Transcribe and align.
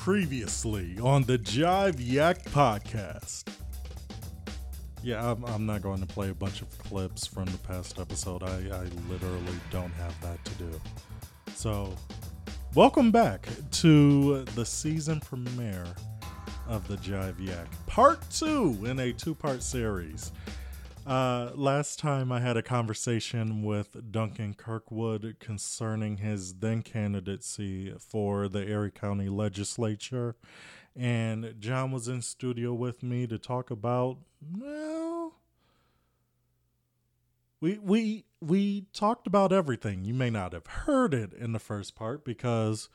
Previously 0.00 0.96
on 1.02 1.24
the 1.24 1.36
Jive 1.36 1.96
Yak 1.98 2.42
podcast. 2.44 3.44
Yeah, 5.02 5.30
I'm, 5.30 5.44
I'm 5.44 5.66
not 5.66 5.82
going 5.82 6.00
to 6.00 6.06
play 6.06 6.30
a 6.30 6.34
bunch 6.34 6.62
of 6.62 6.70
clips 6.78 7.26
from 7.26 7.44
the 7.44 7.58
past 7.58 8.00
episode. 8.00 8.42
I, 8.42 8.48
I 8.48 8.84
literally 9.10 9.60
don't 9.70 9.92
have 9.92 10.18
that 10.22 10.42
to 10.46 10.54
do. 10.54 10.80
So, 11.54 11.94
welcome 12.74 13.10
back 13.10 13.46
to 13.72 14.44
the 14.54 14.64
season 14.64 15.20
premiere 15.20 15.84
of 16.66 16.88
the 16.88 16.96
Jive 16.96 17.38
Yak, 17.38 17.68
part 17.86 18.22
two 18.30 18.78
in 18.86 19.00
a 19.00 19.12
two 19.12 19.34
part 19.34 19.62
series. 19.62 20.32
Uh, 21.06 21.50
last 21.54 21.98
time 21.98 22.30
I 22.30 22.40
had 22.40 22.56
a 22.56 22.62
conversation 22.62 23.62
with 23.62 24.12
Duncan 24.12 24.54
Kirkwood 24.54 25.36
concerning 25.40 26.18
his 26.18 26.54
then 26.54 26.82
candidacy 26.82 27.94
for 27.98 28.48
the 28.48 28.68
Erie 28.68 28.90
County 28.90 29.28
Legislature. 29.28 30.36
And 30.94 31.54
John 31.58 31.90
was 31.90 32.06
in 32.06 32.22
studio 32.22 32.74
with 32.74 33.02
me 33.02 33.26
to 33.26 33.38
talk 33.38 33.70
about, 33.70 34.18
well, 34.56 35.36
we 37.60 37.78
we 37.78 38.24
we 38.40 38.86
talked 38.92 39.26
about 39.26 39.52
everything. 39.52 40.04
You 40.04 40.14
may 40.14 40.30
not 40.30 40.52
have 40.52 40.66
heard 40.66 41.14
it 41.14 41.32
in 41.32 41.52
the 41.52 41.58
first 41.58 41.94
part 41.94 42.24
because 42.24 42.88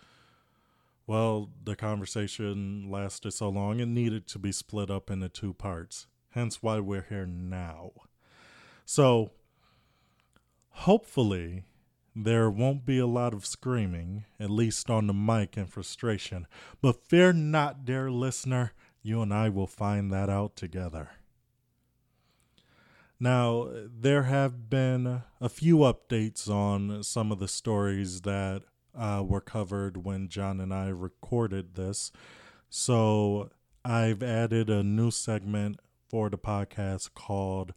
well, 1.07 1.49
the 1.63 1.75
conversation 1.75 2.89
lasted 2.89 3.31
so 3.31 3.49
long 3.49 3.79
it 3.79 3.87
needed 3.87 4.27
to 4.27 4.39
be 4.39 4.51
split 4.51 4.89
up 4.89 5.11
into 5.11 5.29
two 5.29 5.53
parts. 5.53 6.07
Hence 6.35 6.61
why 6.61 6.81
we're 6.81 7.05
here 7.07 7.25
now. 7.25 7.91
So, 8.83 9.31
hopefully, 10.69 11.63
there 12.13 12.49
won't 12.49 12.85
be 12.85 12.99
a 12.99 13.07
lot 13.07 13.33
of 13.33 13.45
screaming, 13.45 14.25
at 14.37 14.49
least 14.49 14.89
on 14.89 15.07
the 15.07 15.13
mic 15.13 15.55
and 15.55 15.69
frustration. 15.69 16.45
But 16.81 17.07
fear 17.07 17.31
not, 17.31 17.85
dear 17.85 18.11
listener, 18.11 18.73
you 19.01 19.21
and 19.21 19.33
I 19.33 19.47
will 19.47 19.65
find 19.65 20.11
that 20.11 20.29
out 20.29 20.57
together. 20.57 21.11
Now, 23.17 23.69
there 23.73 24.23
have 24.23 24.69
been 24.69 25.21
a 25.39 25.47
few 25.47 25.77
updates 25.77 26.49
on 26.49 27.01
some 27.01 27.31
of 27.31 27.39
the 27.39 27.47
stories 27.47 28.21
that 28.21 28.63
uh, 28.93 29.23
were 29.25 29.39
covered 29.39 30.03
when 30.03 30.27
John 30.27 30.59
and 30.59 30.73
I 30.73 30.89
recorded 30.89 31.75
this. 31.75 32.11
So 32.69 33.51
I've 33.85 34.21
added 34.21 34.69
a 34.69 34.83
new 34.83 35.11
segment 35.11 35.79
for 36.07 36.29
the 36.29 36.37
podcast 36.37 37.13
called 37.13 37.73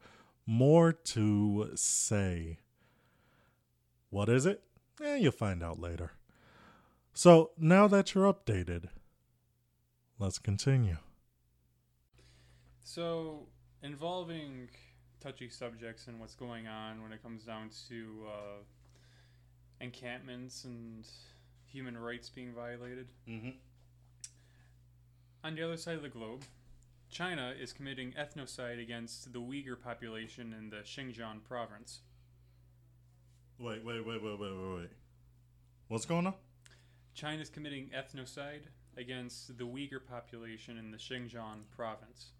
More 0.47 0.93
to 0.93 1.71
Say. 1.75 2.59
What 4.11 4.29
is 4.29 4.47
it? 4.47 4.63
Eh, 5.03 5.17
you'll 5.17 5.33
find 5.33 5.63
out 5.63 5.79
later. 5.79 6.13
So 7.13 7.51
now 7.59 7.89
that 7.89 8.15
you're 8.15 8.33
updated, 8.33 8.89
let's 10.19 10.39
continue. 10.39 10.99
So, 12.83 13.47
involving 13.83 14.69
touchy 15.21 15.49
subjects 15.49 16.07
and 16.07 16.19
what's 16.21 16.35
going 16.35 16.67
on 16.67 17.03
when 17.03 17.13
it 17.13 17.23
comes 17.23 17.45
down 17.45 17.71
to 17.89 18.25
uh, 18.27 18.63
encampments 19.81 20.65
and 20.65 21.07
human 21.67 21.99
rights 21.99 22.29
being 22.29 22.53
violated. 22.53 23.09
Mm-hmm. 23.29 23.51
On 25.45 25.55
the 25.55 25.63
other 25.63 25.77
side 25.77 25.97
of 25.97 26.03
the 26.03 26.09
globe, 26.09 26.43
China 27.11 27.55
is 27.59 27.73
committing 27.73 28.13
ethnocide 28.13 28.81
against 28.81 29.33
the 29.33 29.41
Uyghur 29.41 29.81
population 29.81 30.55
in 30.57 30.71
the 30.71 30.79
Xinjiang 30.79 31.43
province. 31.47 32.01
Wait, 33.59 33.85
wait, 33.85 34.07
wait, 34.07 34.23
wait, 34.23 34.39
wait, 34.39 34.53
wait, 34.53 34.77
wait. 34.77 34.91
What's 35.89 36.05
going 36.07 36.27
on? 36.27 36.35
China 37.15 37.41
is 37.41 37.49
committing 37.51 37.91
ethnocide 37.97 38.67
against 38.97 39.57
the 39.59 39.65
Uyghur 39.65 40.05
population 40.07 40.77
in 40.77 40.91
the 40.91 40.99
Xinjiang 40.99 41.63
province. 41.75 42.33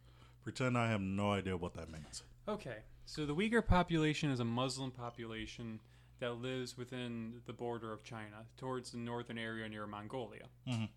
Pretend 0.45 0.77
I 0.79 0.89
have 0.91 1.01
no 1.01 1.33
idea 1.33 1.57
what 1.57 1.75
that 1.75 1.91
means. 1.91 2.23
Okay, 2.47 2.79
so 3.05 3.27
the 3.27 3.35
Uyghur 3.35 3.67
population 3.67 4.31
is 4.31 4.41
a 4.41 4.45
Muslim 4.45 4.91
population 4.91 5.81
that 6.21 6.35
lives 6.35 6.77
within 6.77 7.41
the 7.47 7.53
border 7.53 7.93
of 7.93 8.03
China, 8.03 8.45
towards 8.57 8.91
the 8.91 8.99
northern 8.99 9.39
area 9.39 9.69
near 9.69 9.87
Mongolia. 9.87 10.49
Mhm. 10.67 10.89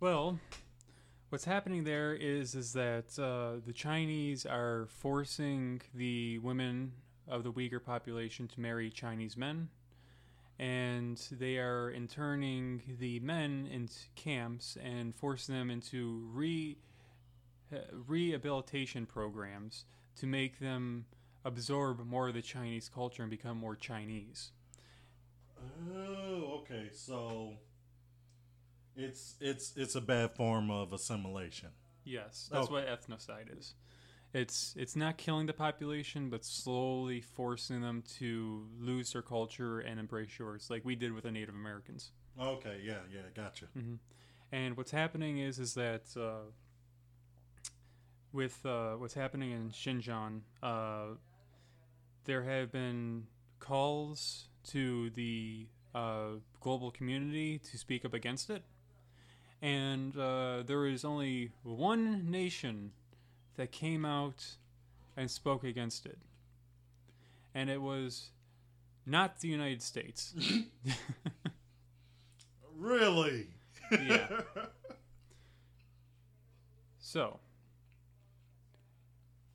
Well, 0.00 0.40
what's 1.30 1.44
happening 1.44 1.84
there 1.84 2.14
is 2.14 2.54
is 2.54 2.72
that 2.72 3.18
uh, 3.18 3.60
the 3.64 3.72
Chinese 3.72 4.46
are 4.46 4.86
forcing 4.88 5.82
the 5.94 6.38
women 6.38 6.92
of 7.28 7.42
the 7.42 7.52
Uyghur 7.52 7.82
population 7.82 8.46
to 8.48 8.60
marry 8.60 8.90
Chinese 8.90 9.36
men, 9.36 9.68
and 10.58 11.20
they 11.32 11.58
are 11.58 11.90
interning 11.90 12.82
the 12.98 13.20
men 13.20 13.68
into 13.70 13.96
camps 14.14 14.78
and 14.82 15.14
forcing 15.14 15.54
them 15.54 15.70
into 15.70 16.28
re 16.32 16.76
uh, 17.72 17.78
rehabilitation 18.06 19.06
programs 19.06 19.84
to 20.16 20.26
make 20.26 20.60
them 20.60 21.06
absorb 21.44 22.06
more 22.06 22.28
of 22.28 22.34
the 22.34 22.42
Chinese 22.42 22.88
culture 22.88 23.22
and 23.22 23.30
become 23.30 23.56
more 23.56 23.74
Chinese. 23.74 24.52
Oh, 25.92 26.60
okay. 26.60 26.90
So 26.92 27.54
it's 28.96 29.34
it's 29.40 29.76
it's 29.76 29.94
a 29.94 30.00
bad 30.00 30.32
form 30.34 30.70
of 30.70 30.92
assimilation. 30.92 31.70
Yes, 32.04 32.48
that's 32.52 32.70
Okay. 32.70 32.74
what 32.74 32.86
ethnocide 32.86 33.56
is. 33.58 33.74
It's 34.32 34.74
it's 34.76 34.96
not 34.96 35.16
killing 35.16 35.46
the 35.46 35.52
population, 35.52 36.30
but 36.30 36.44
slowly 36.44 37.20
forcing 37.20 37.80
them 37.80 38.02
to 38.18 38.66
lose 38.78 39.12
their 39.12 39.22
culture 39.22 39.80
and 39.80 39.98
embrace 39.98 40.38
yours, 40.38 40.68
like 40.70 40.84
we 40.84 40.94
did 40.94 41.12
with 41.12 41.24
the 41.24 41.30
Native 41.30 41.54
Americans. 41.54 42.12
Okay, 42.38 42.80
yeah, 42.84 43.00
yeah, 43.12 43.22
gotcha. 43.34 43.66
And 44.52 44.76
what's 44.76 44.90
happening 44.90 45.38
is 45.38 45.58
is 45.58 45.74
that 45.74 46.02
uh, 46.16 46.50
with 48.32 48.64
uh, 48.66 48.92
what's 48.94 49.14
happening 49.14 49.52
in 49.52 49.70
Xinjiang, 49.70 50.40
uh, 50.62 51.16
there 52.24 52.42
have 52.42 52.70
been 52.72 53.26
calls 53.58 54.48
to 54.68 55.10
the 55.10 55.66
uh, 55.94 56.32
global 56.60 56.90
community 56.90 57.58
to 57.58 57.78
speak 57.78 58.04
up 58.04 58.12
against 58.12 58.50
it, 58.50 58.62
and 59.62 60.16
uh, 60.16 60.62
there 60.64 60.86
is 60.86 61.04
only 61.04 61.52
one 61.62 62.30
nation 62.30 62.92
that 63.56 63.72
came 63.72 64.04
out 64.04 64.56
and 65.16 65.30
spoke 65.30 65.64
against 65.64 66.06
it, 66.06 66.18
and 67.54 67.70
it 67.70 67.80
was 67.80 68.30
not 69.06 69.40
the 69.40 69.48
United 69.48 69.82
States. 69.82 70.34
Really? 72.78 73.48
Yeah. 73.90 74.28
So, 76.98 77.38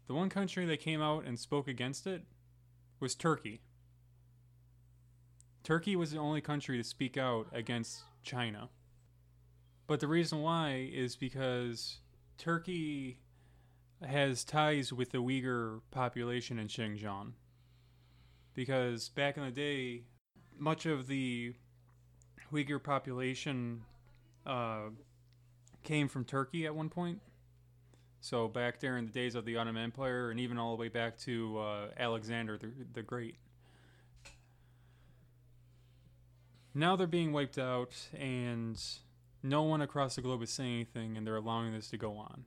the 0.07 0.13
one 0.13 0.29
country 0.29 0.65
that 0.65 0.79
came 0.79 1.01
out 1.01 1.25
and 1.25 1.37
spoke 1.37 1.67
against 1.67 2.07
it 2.07 2.23
was 3.01 3.13
Turkey. 3.13 3.59
Turkey 5.61 5.97
was 5.97 6.11
the 6.11 6.17
only 6.17 6.39
country 6.39 6.77
to 6.77 6.83
speak 6.85 7.17
out 7.17 7.47
against 7.51 8.03
China. 8.23 8.69
But 9.91 9.99
the 9.99 10.07
reason 10.07 10.41
why 10.41 10.89
is 10.89 11.17
because 11.17 11.97
Turkey 12.37 13.19
has 14.01 14.45
ties 14.45 14.93
with 14.93 15.11
the 15.11 15.17
Uyghur 15.17 15.81
population 15.91 16.57
in 16.59 16.69
Xinjiang. 16.69 17.33
Because 18.53 19.09
back 19.09 19.35
in 19.35 19.43
the 19.43 19.51
day, 19.51 20.03
much 20.57 20.85
of 20.85 21.07
the 21.07 21.55
Uyghur 22.53 22.81
population 22.81 23.81
uh, 24.45 24.91
came 25.83 26.07
from 26.07 26.23
Turkey 26.23 26.65
at 26.65 26.73
one 26.73 26.87
point. 26.87 27.19
So 28.21 28.47
back 28.47 28.79
there 28.79 28.95
in 28.95 29.05
the 29.05 29.11
days 29.11 29.35
of 29.35 29.43
the 29.43 29.57
Ottoman 29.57 29.83
Empire, 29.83 30.31
and 30.31 30.39
even 30.39 30.57
all 30.57 30.73
the 30.73 30.79
way 30.79 30.87
back 30.87 31.17
to 31.23 31.59
uh, 31.59 31.87
Alexander 31.97 32.57
the, 32.57 32.71
the 32.93 33.01
Great. 33.01 33.35
Now 36.73 36.95
they're 36.95 37.07
being 37.07 37.33
wiped 37.33 37.57
out, 37.57 37.93
and 38.17 38.81
no 39.43 39.63
one 39.63 39.81
across 39.81 40.15
the 40.15 40.21
globe 40.21 40.43
is 40.43 40.49
saying 40.51 40.73
anything, 40.73 41.17
and 41.17 41.25
they're 41.25 41.35
allowing 41.35 41.73
this 41.73 41.89
to 41.89 41.97
go 41.97 42.17
on. 42.17 42.45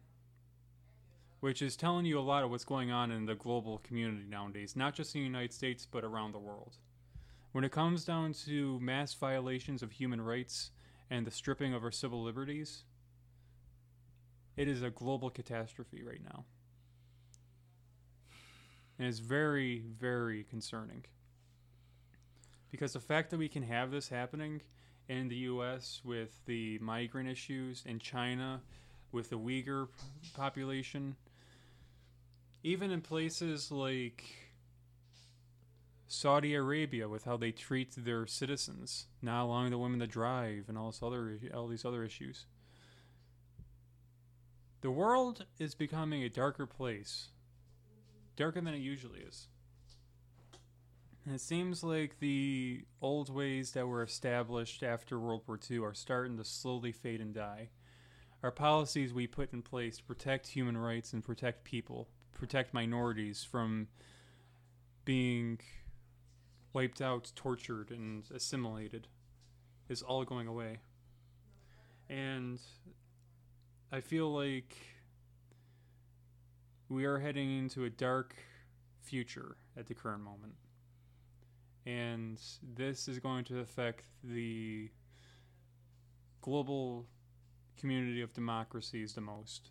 Which 1.41 1.61
is 1.61 1.76
telling 1.76 2.06
you 2.06 2.19
a 2.19 2.20
lot 2.20 2.44
of 2.44 2.50
what's 2.50 2.64
going 2.64 2.91
on 2.91 3.11
in 3.11 3.26
the 3.26 3.35
global 3.35 3.79
community 3.79 4.26
nowadays, 4.29 4.76
not 4.76 4.94
just 4.94 5.14
in 5.14 5.20
the 5.20 5.26
United 5.26 5.52
States, 5.52 5.87
but 5.91 6.05
around 6.05 6.32
the 6.32 6.38
world. 6.38 6.79
When 7.52 7.64
it 7.64 7.73
comes 7.73 8.05
down 8.05 8.32
to 8.46 8.81
mass 8.81 9.14
violations 9.14 9.82
of 9.82 9.93
human 9.93 10.20
rights 10.20 10.70
and 11.11 11.26
the 11.26 11.31
stripping 11.31 11.75
of 11.75 11.85
our 11.85 11.93
civil 11.93 12.23
liberties, 12.23 12.85
it 14.56 14.69
is 14.69 14.82
a 14.82 14.91
global 14.91 15.31
catastrophe 15.31 16.02
right 16.02 16.23
now. 16.23 16.44
And 18.99 19.08
it's 19.08 19.19
very, 19.19 19.85
very 20.00 20.44
concerning. 20.44 21.05
Because 22.70 22.93
the 22.93 23.00
fact 23.00 23.31
that 23.31 23.38
we 23.38 23.49
can 23.49 23.64
have 23.64 23.91
this 23.91 24.08
happening 24.08 24.62
in 25.09 25.29
the 25.29 25.37
US 25.37 26.01
with 26.05 26.45
the 26.47 26.79
migrant 26.79 27.29
issues, 27.29 27.83
in 27.87 27.99
China 27.99 28.61
with 29.12 29.31
the 29.31 29.39
Uyghur 29.39 29.89
population, 30.35 31.17
even 32.62 32.91
in 32.91 33.01
places 33.01 33.71
like 33.71 34.25
Saudi 36.06 36.55
Arabia 36.55 37.09
with 37.09 37.25
how 37.25 37.37
they 37.37 37.53
treat 37.53 37.95
their 37.97 38.27
citizens, 38.27 39.06
not 39.23 39.45
allowing 39.45 39.71
the 39.71 39.79
women 39.79 40.01
to 40.01 40.06
drive, 40.06 40.65
and 40.69 40.79
all 40.79 40.91
this 40.91 41.03
other 41.03 41.39
all 41.55 41.69
these 41.69 41.85
other 41.85 42.05
issues. 42.05 42.47
The 44.81 44.91
world 44.91 45.47
is 45.59 45.75
becoming 45.75 46.23
a 46.23 46.29
darker 46.29 46.67
place, 46.67 47.29
darker 48.37 48.61
than 48.61 48.75
it 48.75 48.79
usually 48.79 49.21
is. 49.21 49.49
It 51.26 51.41
seems 51.41 51.82
like 51.82 52.19
the 52.19 52.85
old 53.00 53.31
ways 53.31 53.71
that 53.73 53.88
were 53.88 54.03
established 54.03 54.82
after 54.82 55.19
World 55.19 55.43
War 55.47 55.59
II 55.71 55.79
are 55.79 55.94
starting 55.94 56.37
to 56.37 56.44
slowly 56.44 56.93
fade 56.93 57.21
and 57.21 57.35
die. 57.35 57.71
Our 58.43 58.50
policies 58.50 59.15
we 59.15 59.26
put 59.26 59.55
in 59.55 59.62
place 59.62 59.97
to 59.97 60.05
protect 60.05 60.49
human 60.49 60.76
rights 60.76 61.15
and 61.15 61.25
protect 61.25 61.65
people, 61.65 62.09
protect 62.32 62.75
minorities 62.75 63.43
from 63.43 63.88
being 65.06 65.61
wiped 66.75 67.00
out, 67.00 67.32
tortured, 67.35 67.91
and 67.91 68.25
assimilated 68.35 69.09
is 69.88 70.03
all 70.03 70.25
going 70.25 70.47
away. 70.47 70.81
And 72.11 72.61
I 73.91 74.00
feel 74.00 74.31
like 74.31 74.77
we 76.91 77.06
are 77.06 77.19
heading 77.19 77.59
into 77.59 77.85
a 77.85 77.91
dark 77.91 78.37
future 79.00 79.56
at 79.75 79.87
the 79.87 79.94
current 79.94 80.23
moment. 80.23 80.55
And 81.86 82.40
this 82.76 83.08
is 83.08 83.19
going 83.19 83.44
to 83.44 83.60
affect 83.60 84.06
the 84.22 84.90
global 86.40 87.06
community 87.78 88.22
of 88.22 88.32
democracies 88.32 89.14
the 89.14 89.20
most. 89.20 89.70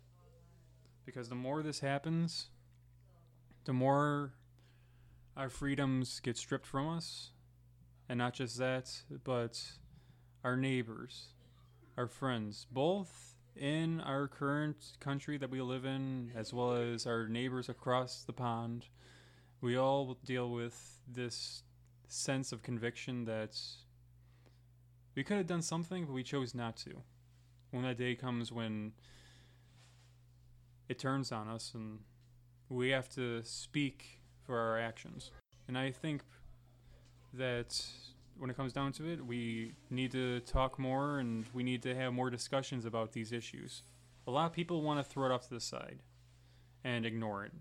Because 1.04 1.28
the 1.28 1.34
more 1.34 1.62
this 1.62 1.80
happens, 1.80 2.50
the 3.64 3.72
more 3.72 4.34
our 5.36 5.48
freedoms 5.48 6.20
get 6.20 6.36
stripped 6.36 6.66
from 6.66 6.88
us. 6.88 7.30
And 8.08 8.18
not 8.18 8.34
just 8.34 8.58
that, 8.58 8.90
but 9.24 9.60
our 10.44 10.56
neighbors, 10.56 11.28
our 11.96 12.06
friends, 12.06 12.66
both 12.70 13.34
in 13.56 14.00
our 14.00 14.28
current 14.28 14.76
country 15.00 15.38
that 15.38 15.50
we 15.50 15.62
live 15.62 15.84
in, 15.84 16.30
as 16.34 16.52
well 16.52 16.74
as 16.74 17.06
our 17.06 17.28
neighbors 17.28 17.68
across 17.68 18.22
the 18.24 18.32
pond. 18.32 18.86
We 19.60 19.76
all 19.76 20.18
deal 20.24 20.50
with 20.50 21.00
this 21.08 21.62
sense 22.14 22.52
of 22.52 22.62
conviction 22.62 23.24
that 23.24 23.58
we 25.14 25.24
could 25.24 25.36
have 25.36 25.46
done 25.46 25.62
something, 25.62 26.06
but 26.06 26.12
we 26.12 26.22
chose 26.22 26.54
not 26.54 26.76
to. 26.78 27.02
When 27.70 27.82
that 27.82 27.98
day 27.98 28.14
comes 28.14 28.52
when 28.52 28.92
it 30.88 30.98
turns 30.98 31.32
on 31.32 31.48
us 31.48 31.72
and 31.74 32.00
we 32.68 32.90
have 32.90 33.08
to 33.10 33.42
speak 33.42 34.20
for 34.44 34.58
our 34.58 34.78
actions. 34.78 35.30
And 35.66 35.76
I 35.76 35.90
think 35.90 36.22
that 37.32 37.84
when 38.38 38.50
it 38.50 38.56
comes 38.56 38.72
down 38.72 38.92
to 38.92 39.08
it, 39.08 39.24
we 39.24 39.72
need 39.90 40.12
to 40.12 40.40
talk 40.40 40.78
more 40.78 41.18
and 41.18 41.46
we 41.52 41.62
need 41.62 41.82
to 41.82 41.94
have 41.94 42.12
more 42.12 42.30
discussions 42.30 42.84
about 42.84 43.12
these 43.12 43.32
issues. 43.32 43.82
A 44.26 44.30
lot 44.30 44.46
of 44.46 44.52
people 44.52 44.82
want 44.82 45.04
to 45.04 45.04
throw 45.04 45.26
it 45.26 45.32
off 45.32 45.48
to 45.48 45.54
the 45.54 45.60
side 45.60 46.00
and 46.82 47.06
ignore 47.06 47.44
it. 47.44 47.52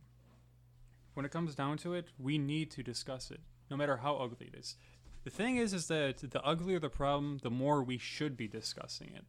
When 1.14 1.26
it 1.26 1.32
comes 1.32 1.56
down 1.56 1.78
to 1.80 1.94
it, 1.94 2.10
we 2.18 2.38
need 2.38 2.72
to 2.72 2.84
discuss 2.84 3.30
it, 3.32 3.42
no 3.74 3.78
matter 3.78 3.98
how 3.98 4.18
ugly 4.18 4.52
it 4.54 4.56
is. 4.56 4.76
The 5.24 5.32
thing 5.32 5.58
is, 5.58 5.74
is 5.74 5.88
that 5.88 6.20
the 6.20 6.44
uglier 6.44 6.78
the 6.78 6.90
problem, 6.90 7.40
the 7.42 7.50
more 7.50 7.82
we 7.82 7.98
should 7.98 8.38
be 8.38 8.48
discussing 8.48 9.10
it. 9.16 9.26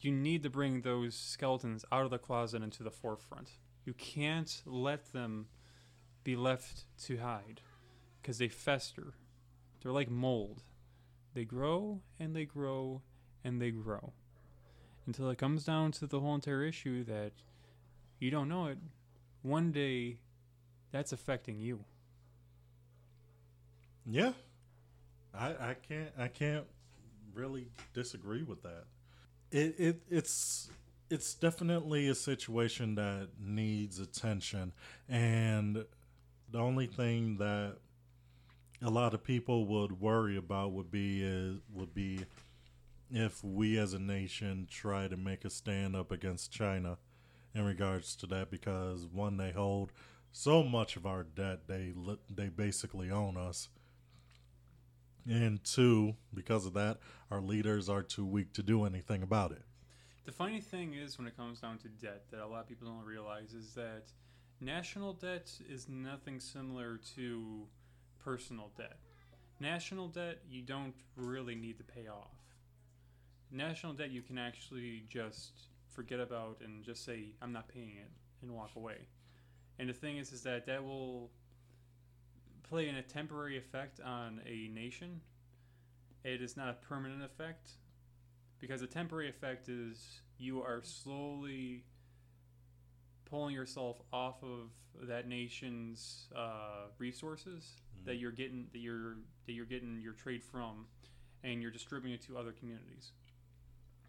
You 0.00 0.12
need 0.12 0.44
to 0.44 0.50
bring 0.50 0.82
those 0.82 1.16
skeletons 1.16 1.84
out 1.90 2.04
of 2.04 2.12
the 2.12 2.18
closet 2.18 2.62
into 2.62 2.84
the 2.84 2.92
forefront. 2.92 3.50
You 3.84 3.94
can't 3.94 4.62
let 4.64 5.12
them 5.12 5.48
be 6.22 6.36
left 6.36 6.84
to 7.06 7.16
hide 7.16 7.62
because 8.22 8.38
they 8.38 8.46
fester. 8.46 9.14
They're 9.82 9.90
like 9.90 10.08
mold. 10.08 10.62
They 11.34 11.44
grow 11.44 12.02
and 12.20 12.36
they 12.36 12.44
grow 12.44 13.02
and 13.42 13.60
they 13.60 13.72
grow 13.72 14.12
until 15.04 15.30
it 15.30 15.38
comes 15.38 15.64
down 15.64 15.90
to 15.92 16.06
the 16.06 16.20
whole 16.20 16.36
entire 16.36 16.62
issue 16.62 17.02
that 17.04 17.32
you 18.20 18.30
don't 18.30 18.48
know 18.48 18.66
it. 18.66 18.78
One 19.42 19.72
day, 19.72 20.18
that's 20.92 21.12
affecting 21.12 21.58
you. 21.58 21.84
Yeah, 24.10 24.32
I 25.34 25.48
I 25.48 25.76
can't 25.86 26.10
I 26.18 26.28
can't 26.28 26.64
really 27.34 27.68
disagree 27.92 28.42
with 28.42 28.62
that. 28.62 28.84
It 29.52 29.74
it 29.78 30.02
it's 30.08 30.70
it's 31.10 31.34
definitely 31.34 32.08
a 32.08 32.14
situation 32.14 32.94
that 32.96 33.28
needs 33.38 33.98
attention, 34.00 34.72
and 35.08 35.84
the 36.50 36.58
only 36.58 36.86
thing 36.86 37.38
that 37.38 37.76
a 38.82 38.90
lot 38.90 39.14
of 39.14 39.24
people 39.24 39.66
would 39.66 40.00
worry 40.00 40.36
about 40.36 40.72
would 40.72 40.90
be 40.90 41.22
is, 41.22 41.56
would 41.74 41.94
be 41.94 42.24
if 43.10 43.42
we 43.42 43.78
as 43.78 43.94
a 43.94 43.98
nation 43.98 44.66
try 44.70 45.08
to 45.08 45.16
make 45.16 45.44
a 45.44 45.50
stand 45.50 45.96
up 45.96 46.12
against 46.12 46.52
China 46.52 46.98
in 47.54 47.64
regards 47.64 48.14
to 48.16 48.26
that 48.26 48.50
because 48.50 49.06
one 49.06 49.36
they 49.36 49.50
hold 49.52 49.92
so 50.32 50.62
much 50.62 50.96
of 50.96 51.06
our 51.06 51.24
debt 51.24 51.60
they 51.66 51.92
they 52.34 52.48
basically 52.48 53.10
own 53.10 53.36
us 53.36 53.68
and 55.28 55.62
two 55.64 56.14
because 56.34 56.66
of 56.66 56.72
that 56.74 56.98
our 57.30 57.40
leaders 57.40 57.88
are 57.88 58.02
too 58.02 58.24
weak 58.26 58.52
to 58.52 58.62
do 58.62 58.84
anything 58.84 59.22
about 59.22 59.52
it 59.52 59.62
The 60.26 60.32
funny 60.32 60.60
thing 60.60 60.94
is, 60.94 61.16
when 61.18 61.26
it 61.26 61.36
comes 61.36 61.60
down 61.60 61.78
to 61.78 61.88
debt, 61.88 62.24
that 62.30 62.40
a 62.44 62.46
lot 62.46 62.60
of 62.60 62.68
people 62.68 62.86
don't 62.86 63.04
realize 63.04 63.54
is 63.54 63.72
that 63.74 64.04
national 64.60 65.14
debt 65.14 65.50
is 65.68 65.88
nothing 65.88 66.38
similar 66.40 66.98
to 67.16 67.66
personal 68.18 68.70
debt. 68.76 68.98
National 69.60 70.08
debt, 70.08 70.38
you 70.50 70.62
don't 70.62 70.94
really 71.16 71.54
need 71.54 71.78
to 71.78 71.84
pay 71.84 72.08
off. 72.08 72.36
National 73.50 73.92
debt, 73.94 74.10
you 74.10 74.22
can 74.22 74.36
actually 74.38 75.04
just 75.08 75.52
forget 75.88 76.20
about 76.20 76.60
and 76.64 76.84
just 76.84 77.04
say, 77.04 77.32
I'm 77.40 77.52
not 77.52 77.68
paying 77.68 77.96
it, 77.96 78.10
and 78.42 78.54
walk 78.54 78.72
away. 78.76 79.08
And 79.78 79.88
the 79.88 79.94
thing 79.94 80.18
is, 80.18 80.32
is 80.32 80.42
that 80.42 80.66
that 80.66 80.84
will 80.84 81.30
play 82.68 82.88
in 82.88 82.96
a 82.96 83.02
temporary 83.02 83.56
effect 83.56 84.00
on 84.00 84.40
a 84.46 84.68
nation. 84.68 85.20
It 86.24 86.42
is 86.42 86.56
not 86.56 86.68
a 86.68 86.74
permanent 86.74 87.22
effect 87.22 87.70
because 88.58 88.82
a 88.82 88.86
temporary 88.86 89.28
effect 89.28 89.68
is 89.68 90.20
you 90.38 90.62
are 90.62 90.82
slowly 90.82 91.84
pulling 93.24 93.54
yourself 93.54 94.00
off 94.12 94.42
of 94.42 94.70
that 95.08 95.28
nation's 95.28 96.28
uh, 96.34 96.86
resources 96.98 97.76
that 98.04 98.16
you're 98.16 98.32
getting 98.32 98.66
that 98.72 98.78
you're 98.78 99.16
that 99.46 99.52
you're 99.52 99.66
getting 99.66 100.00
your 100.00 100.12
trade 100.12 100.42
from, 100.42 100.86
and 101.44 101.62
you're 101.62 101.70
distributing 101.70 102.14
it 102.14 102.22
to 102.26 102.36
other 102.36 102.52
communities 102.52 103.12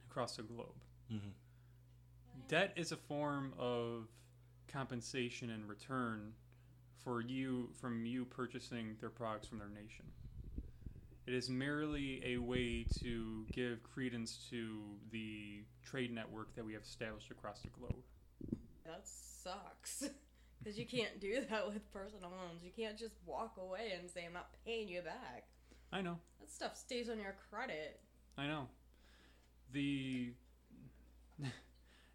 across 0.10 0.36
the 0.36 0.44
globe. 0.44 0.84
Mhm. 1.12 1.34
Debt 2.48 2.74
is 2.76 2.92
a 2.92 2.98
form 2.98 3.54
of 3.58 4.08
compensation 4.68 5.50
and 5.50 5.68
return 5.68 6.34
for 7.04 7.22
you 7.22 7.70
from 7.80 8.06
you 8.06 8.26
purchasing 8.26 8.96
their 9.00 9.10
products 9.10 9.48
from 9.48 9.60
their 9.60 9.70
nation. 9.70 10.06
It 11.28 11.34
is 11.34 11.50
merely 11.50 12.22
a 12.26 12.38
way 12.38 12.86
to 13.02 13.46
give 13.52 13.84
credence 13.84 14.48
to 14.50 14.80
the 15.12 15.64
trade 15.84 16.14
network 16.14 16.56
that 16.56 16.66
we 16.66 16.74
have 16.74 16.84
established 16.84 17.30
across 17.30 17.62
the 17.62 17.70
globe. 17.70 18.04
That 18.86 19.04
sucks. 19.06 20.10
Because 20.62 20.78
you 20.78 20.86
can't 20.86 21.22
do 21.22 21.46
that 21.50 21.68
with 21.68 21.90
personal 21.94 22.32
loans. 22.32 22.62
You 22.64 22.72
can't 22.76 22.98
just 22.98 23.16
walk 23.26 23.56
away 23.58 23.94
and 23.98 24.10
say, 24.10 24.26
I'm 24.26 24.34
not 24.34 24.50
paying 24.66 24.90
you 24.90 25.02
back. 25.02 25.46
I 25.94 26.02
know. 26.02 26.18
That 26.42 26.52
stuff 26.52 26.76
stays 26.76 27.10
on 27.10 27.18
your 27.18 27.36
credit. 27.50 28.02
I 28.38 28.48
know. 28.48 28.68
The 29.72 30.34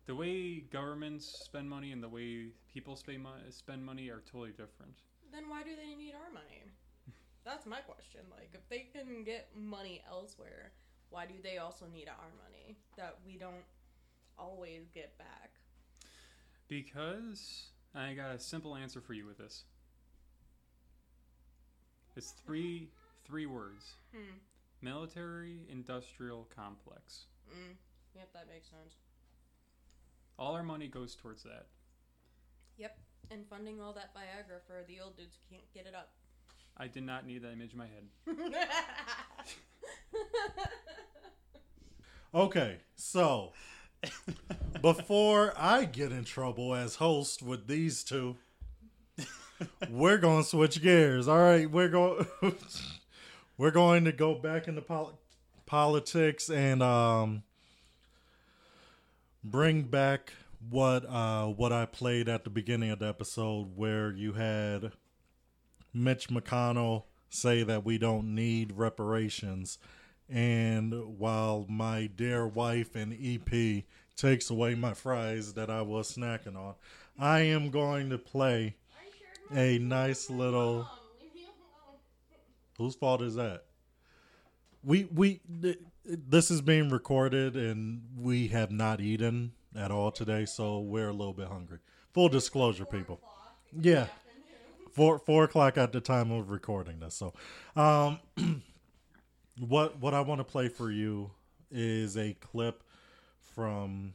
the 0.07 0.15
way 0.15 0.61
governments 0.61 1.27
spend 1.27 1.69
money 1.69 1.93
and 1.93 2.03
the 2.03 2.09
way 2.09 2.49
people 2.73 2.97
spend 2.97 3.23
money, 3.23 3.43
spend 3.51 3.85
money 3.85 4.09
are 4.09 4.23
totally 4.31 4.51
different. 4.51 4.95
Then 5.33 5.49
why 5.49 5.63
do 5.63 5.71
they 5.77 5.95
need 5.95 6.15
our 6.15 6.33
money? 6.33 6.63
That's 7.45 7.67
my 7.67 7.81
question. 7.81 8.21
Like, 8.31 8.51
if 8.55 8.69
they 8.69 8.87
can 8.93 9.25
get 9.25 9.51
money 9.55 10.03
elsewhere, 10.09 10.73
why 11.11 11.27
do 11.27 11.35
they 11.43 11.59
also 11.59 11.87
need 11.93 12.09
our 12.09 12.31
money 12.43 12.77
that 12.97 13.19
we 13.27 13.37
don't 13.37 13.65
always 14.39 14.89
get 14.95 15.17
back? 15.19 15.51
Because 16.69 17.67
I 17.95 18.15
got 18.15 18.35
a 18.35 18.39
simple 18.39 18.75
answer 18.75 19.01
for 19.01 19.13
you 19.13 19.27
with 19.27 19.39
this. 19.39 19.65
It's 22.17 22.31
three 22.47 22.89
three 23.25 23.47
words. 23.47 23.95
Hmm. 24.15 24.39
Military 24.81 25.67
industrial 25.71 26.49
complex. 26.55 27.27
Mm. 27.51 27.77
Yep, 28.15 28.33
that 28.35 28.49
makes 28.49 28.69
sense. 28.69 28.95
All 30.39 30.55
our 30.55 30.63
money 30.63 30.89
goes 30.89 31.15
towards 31.15 31.43
that. 31.45 31.67
Yep. 32.77 32.99
And 33.31 33.47
funding 33.49 33.81
all 33.81 33.93
that 33.95 34.15
Viagra 34.15 34.61
for 34.67 34.85
the 34.87 35.01
old 35.01 35.17
dudes 35.17 35.37
who 35.37 35.57
can't 35.57 35.73
get 35.73 35.87
it 35.87 35.95
up. 35.95 36.11
I 36.77 36.89
did 36.89 37.05
not 37.05 37.27
need 37.27 37.43
that 37.43 37.53
image 37.53 37.73
in 37.73 37.79
my 37.79 37.87
head. 37.87 38.09
Okay, 42.35 42.79
so 42.97 43.53
before 44.83 45.55
I 45.57 45.85
get 45.85 46.11
in 46.11 46.25
trouble 46.25 46.75
as 46.75 46.97
host 46.97 47.45
with 47.45 47.69
these 47.69 48.03
two, 48.03 48.35
we're 49.89 50.19
going 50.19 50.43
to 50.43 50.49
switch 50.49 50.83
gears. 50.83 51.29
All 51.29 51.39
right, 51.39 51.71
we're 51.71 51.89
going 51.89 52.27
we're 53.57 53.71
going 53.71 54.05
to 54.07 54.11
go 54.11 54.35
back 54.35 54.67
into 54.67 54.83
pol- 54.83 55.17
politics 55.65 56.51
and 56.51 56.83
um 56.83 57.45
bring 59.45 59.83
back 59.83 60.33
what 60.71 61.05
uh 61.09 61.47
what 61.47 61.73
I 61.73 61.85
played 61.87 62.29
at 62.29 62.45
the 62.45 62.51
beginning 62.51 62.91
of 62.91 62.99
the 62.99 63.07
episode 63.09 63.77
where 63.77 64.11
you 64.11 64.33
had 64.33 64.93
Mitch 65.93 66.29
McConnell 66.29 67.05
say 67.29 67.63
that 67.63 67.85
we 67.85 67.99
don't 67.99 68.35
need 68.35 68.73
reparations 68.73 69.79
and 70.29 71.19
while 71.19 71.67
my 71.69 72.07
dear 72.07 72.47
wife 72.47 72.97
and 72.97 73.13
EP 73.13 73.85
takes 74.17 74.49
away 74.49 74.75
my 74.75 74.95
fries 74.95 75.53
that 75.55 75.69
I 75.69 75.83
was 75.83 76.17
snacking 76.17 76.57
on, 76.57 76.75
I 77.19 77.41
am 77.41 77.71
going 77.71 78.09
to 78.11 78.17
play 78.17 78.77
a 79.55 79.79
nice 79.79 80.31
little 80.31 80.89
Whose 82.79 82.97
fault 82.97 83.23
is 83.23 83.37
that? 83.37 83.65
We 84.83 85.05
we 85.05 85.41
this 86.05 86.51
is 86.51 86.61
being 86.61 86.89
recorded 86.89 87.57
and 87.57 88.03
we 88.17 88.49
have 88.49 88.71
not 88.71 89.01
eaten 89.01 89.53
at 89.77 89.91
all 89.91 90.11
today, 90.11 90.45
so 90.45 90.79
we're 90.81 91.09
a 91.09 91.13
little 91.13 91.33
bit 91.33 91.49
hungry. 91.49 91.79
Full 92.13 92.29
disclosure, 92.29 92.85
people. 92.85 93.21
Yeah, 93.81 94.07
four 94.93 95.19
four 95.19 95.45
o'clock 95.45 95.77
at 95.77 95.93
the 95.93 96.01
time 96.01 96.31
of 96.31 96.51
recording 96.51 97.01
this. 97.01 97.15
So, 97.15 97.33
um, 97.75 98.21
what 99.59 99.99
what 99.99 100.15
I 100.15 100.21
want 100.21 100.41
to 100.41 100.45
play 100.45 100.69
for 100.69 100.91
you 100.91 101.31
is 101.71 102.17
a 102.17 102.35
clip 102.35 102.85
from 103.55 104.15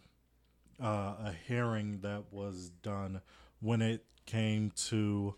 uh, 0.81 1.15
a 1.25 1.35
hearing 1.47 1.99
that 2.01 2.23
was 2.31 2.69
done 2.81 3.21
when 3.59 3.81
it 3.81 4.05
came 4.25 4.71
to 4.87 5.35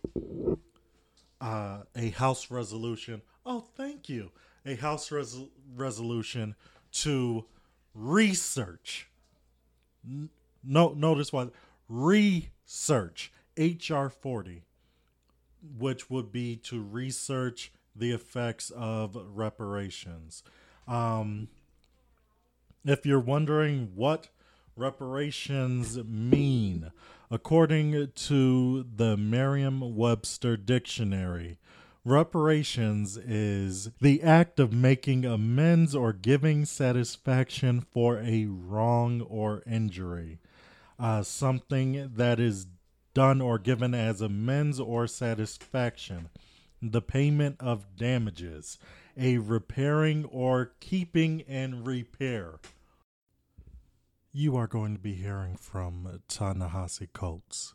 uh, 1.40 1.78
a 1.96 2.10
House 2.10 2.50
resolution. 2.50 3.22
Oh, 3.44 3.64
thank 3.76 4.08
you. 4.08 4.30
A 4.64 4.74
House 4.76 5.10
res- 5.10 5.40
resolution 5.74 6.54
to 6.92 7.44
research. 7.94 9.08
N- 10.06 10.30
No, 10.64 10.90
notice 10.94 11.32
what 11.32 11.52
research 11.88 13.32
HR 13.56 14.06
forty, 14.08 14.62
which 15.78 16.08
would 16.10 16.30
be 16.32 16.56
to 16.56 16.80
research 16.80 17.72
the 17.94 18.12
effects 18.12 18.70
of 18.70 19.16
reparations. 19.34 20.42
Um, 20.88 21.48
if 22.84 23.04
you're 23.06 23.20
wondering 23.20 23.92
what 23.94 24.28
reparations 24.76 25.98
mean, 26.04 26.90
according 27.30 28.10
to 28.12 28.86
the 28.96 29.16
Merriam 29.16 29.94
Webster 29.96 30.56
Dictionary, 30.56 31.58
reparations 32.04 33.16
is 33.16 33.90
the 34.00 34.22
act 34.22 34.58
of 34.58 34.72
making 34.72 35.24
amends 35.24 35.94
or 35.94 36.12
giving 36.12 36.64
satisfaction 36.64 37.80
for 37.80 38.18
a 38.18 38.46
wrong 38.46 39.20
or 39.22 39.62
injury. 39.66 40.40
Uh, 40.98 41.22
something 41.22 42.10
that 42.14 42.38
is 42.38 42.66
done 43.14 43.40
or 43.40 43.58
given 43.58 43.94
as 43.94 44.20
amends 44.20 44.80
or 44.80 45.06
satisfaction. 45.06 46.28
The 46.80 47.02
payment 47.02 47.56
of 47.60 47.96
damages. 47.96 48.78
A 49.16 49.38
repairing 49.38 50.24
or 50.24 50.72
keeping 50.80 51.42
and 51.42 51.86
repair. 51.86 52.54
You 54.32 54.56
are 54.56 54.66
going 54.66 54.94
to 54.94 55.00
be 55.00 55.14
hearing 55.14 55.56
from 55.56 56.22
Ta-Nehisi 56.26 57.12
Coates. 57.12 57.74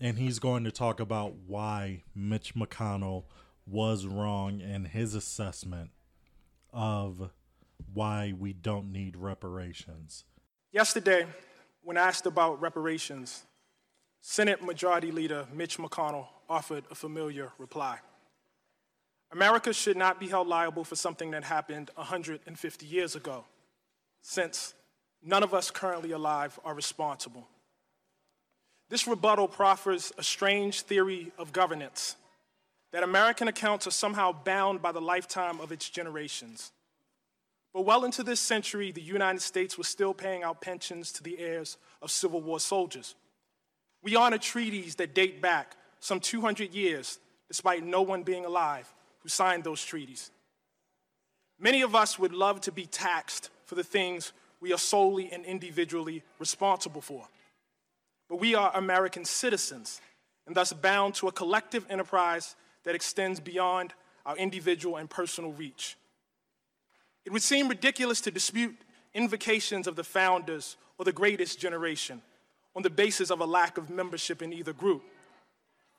And 0.00 0.18
he's 0.18 0.38
going 0.38 0.64
to 0.64 0.72
talk 0.72 0.98
about 0.98 1.34
why 1.46 2.04
Mitch 2.14 2.54
McConnell 2.54 3.24
was 3.66 4.06
wrong 4.06 4.60
in 4.60 4.86
his 4.86 5.14
assessment 5.14 5.90
of 6.72 7.30
why 7.92 8.32
we 8.38 8.52
don't 8.52 8.92
need 8.92 9.16
reparations. 9.16 10.24
Yesterday, 10.72 11.26
when 11.82 11.96
asked 11.96 12.26
about 12.26 12.60
reparations, 12.60 13.44
Senate 14.22 14.62
Majority 14.62 15.10
Leader 15.10 15.46
Mitch 15.52 15.78
McConnell 15.78 16.28
offered 16.48 16.84
a 16.90 16.94
familiar 16.94 17.52
reply. 17.58 17.98
America 19.32 19.72
should 19.72 19.96
not 19.96 20.18
be 20.18 20.28
held 20.28 20.48
liable 20.48 20.84
for 20.84 20.96
something 20.96 21.30
that 21.30 21.44
happened 21.44 21.90
150 21.94 22.86
years 22.86 23.14
ago, 23.16 23.44
since 24.22 24.74
none 25.22 25.42
of 25.42 25.54
us 25.54 25.70
currently 25.70 26.10
alive 26.10 26.58
are 26.64 26.74
responsible. 26.74 27.46
This 28.90 29.06
rebuttal 29.06 29.46
proffers 29.46 30.12
a 30.18 30.22
strange 30.22 30.82
theory 30.82 31.32
of 31.38 31.52
governance 31.52 32.16
that 32.90 33.04
American 33.04 33.46
accounts 33.46 33.86
are 33.86 33.92
somehow 33.92 34.32
bound 34.32 34.82
by 34.82 34.90
the 34.90 35.00
lifetime 35.00 35.60
of 35.60 35.70
its 35.70 35.88
generations. 35.88 36.72
But 37.72 37.82
well 37.82 38.04
into 38.04 38.24
this 38.24 38.40
century, 38.40 38.90
the 38.90 39.00
United 39.00 39.42
States 39.42 39.78
was 39.78 39.86
still 39.86 40.12
paying 40.12 40.42
out 40.42 40.60
pensions 40.60 41.12
to 41.12 41.22
the 41.22 41.38
heirs 41.38 41.78
of 42.02 42.10
Civil 42.10 42.42
War 42.42 42.58
soldiers. 42.58 43.14
We 44.02 44.16
honor 44.16 44.38
treaties 44.38 44.96
that 44.96 45.14
date 45.14 45.40
back 45.40 45.76
some 46.00 46.18
200 46.18 46.74
years, 46.74 47.20
despite 47.46 47.84
no 47.84 48.02
one 48.02 48.24
being 48.24 48.44
alive 48.44 48.92
who 49.22 49.28
signed 49.28 49.62
those 49.62 49.84
treaties. 49.84 50.32
Many 51.60 51.82
of 51.82 51.94
us 51.94 52.18
would 52.18 52.32
love 52.32 52.60
to 52.62 52.72
be 52.72 52.86
taxed 52.86 53.50
for 53.66 53.76
the 53.76 53.84
things 53.84 54.32
we 54.60 54.72
are 54.72 54.78
solely 54.78 55.30
and 55.30 55.44
individually 55.44 56.24
responsible 56.40 57.02
for. 57.02 57.28
But 58.30 58.40
we 58.40 58.54
are 58.54 58.70
American 58.74 59.24
citizens 59.24 60.00
and 60.46 60.56
thus 60.56 60.72
bound 60.72 61.16
to 61.16 61.28
a 61.28 61.32
collective 61.32 61.84
enterprise 61.90 62.54
that 62.84 62.94
extends 62.94 63.40
beyond 63.40 63.92
our 64.24 64.36
individual 64.36 64.96
and 64.96 65.10
personal 65.10 65.52
reach. 65.52 65.96
It 67.24 67.32
would 67.32 67.42
seem 67.42 67.68
ridiculous 67.68 68.20
to 68.22 68.30
dispute 68.30 68.76
invocations 69.12 69.88
of 69.88 69.96
the 69.96 70.04
founders 70.04 70.76
or 70.96 71.04
the 71.04 71.12
greatest 71.12 71.58
generation 71.58 72.22
on 72.76 72.82
the 72.82 72.90
basis 72.90 73.30
of 73.30 73.40
a 73.40 73.44
lack 73.44 73.76
of 73.76 73.90
membership 73.90 74.42
in 74.42 74.52
either 74.52 74.72
group. 74.72 75.02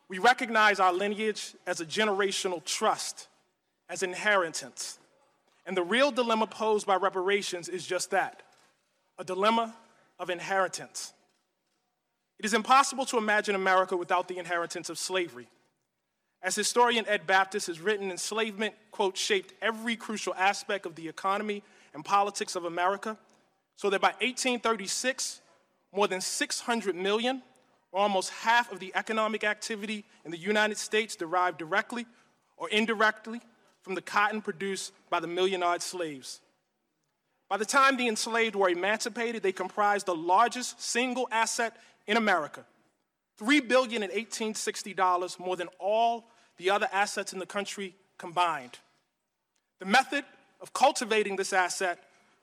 We 0.07 0.17
recognize 0.17 0.79
our 0.79 0.93
lineage 0.93 1.53
as 1.67 1.81
a 1.81 1.85
generational 1.85 2.63
trust, 2.63 3.27
as 3.89 4.03
inheritance. 4.03 4.99
And 5.65 5.75
the 5.75 5.83
real 5.83 6.11
dilemma 6.11 6.47
posed 6.47 6.87
by 6.87 6.95
reparations 6.95 7.67
is 7.67 7.85
just 7.85 8.11
that 8.11 8.41
a 9.17 9.23
dilemma 9.25 9.75
of 10.17 10.29
inheritance. 10.29 11.13
It 12.41 12.45
is 12.45 12.55
impossible 12.55 13.05
to 13.05 13.19
imagine 13.19 13.53
America 13.53 13.95
without 13.95 14.27
the 14.27 14.39
inheritance 14.39 14.89
of 14.89 14.97
slavery. 14.97 15.47
As 16.41 16.55
historian 16.55 17.07
Ed 17.07 17.27
Baptist 17.27 17.67
has 17.67 17.79
written, 17.79 18.09
enslavement, 18.09 18.73
quote, 18.89 19.15
shaped 19.15 19.53
every 19.61 19.95
crucial 19.95 20.33
aspect 20.33 20.87
of 20.87 20.95
the 20.95 21.07
economy 21.07 21.61
and 21.93 22.03
politics 22.03 22.55
of 22.55 22.65
America, 22.65 23.15
so 23.75 23.91
that 23.91 24.01
by 24.01 24.07
1836, 24.21 25.39
more 25.93 26.07
than 26.07 26.19
600 26.19 26.95
million, 26.95 27.43
or 27.91 28.01
almost 28.01 28.31
half 28.31 28.71
of 28.71 28.79
the 28.79 28.91
economic 28.95 29.43
activity 29.43 30.03
in 30.25 30.31
the 30.31 30.37
United 30.39 30.79
States, 30.79 31.15
derived 31.15 31.59
directly 31.59 32.07
or 32.57 32.67
indirectly 32.69 33.39
from 33.83 33.93
the 33.93 34.01
cotton 34.01 34.41
produced 34.41 34.93
by 35.11 35.19
the 35.19 35.27
million 35.27 35.61
odd 35.61 35.83
slaves. 35.83 36.41
By 37.51 37.57
the 37.57 37.65
time 37.65 37.97
the 37.97 38.07
enslaved 38.07 38.55
were 38.55 38.69
emancipated, 38.69 39.43
they 39.43 39.51
comprised 39.51 40.07
the 40.07 40.15
largest 40.15 40.81
single 40.81 41.27
asset 41.31 41.75
in 42.07 42.17
America. 42.17 42.65
Three 43.37 43.59
billion 43.59 44.03
in 44.03 44.09
1860 44.09 44.93
dollars, 44.93 45.39
more 45.39 45.55
than 45.55 45.67
all 45.79 46.25
the 46.57 46.69
other 46.69 46.87
assets 46.91 47.33
in 47.33 47.39
the 47.39 47.45
country 47.45 47.95
combined. 48.17 48.77
The 49.79 49.85
method 49.85 50.25
of 50.61 50.73
cultivating 50.73 51.35
this 51.35 51.53
asset 51.53 51.97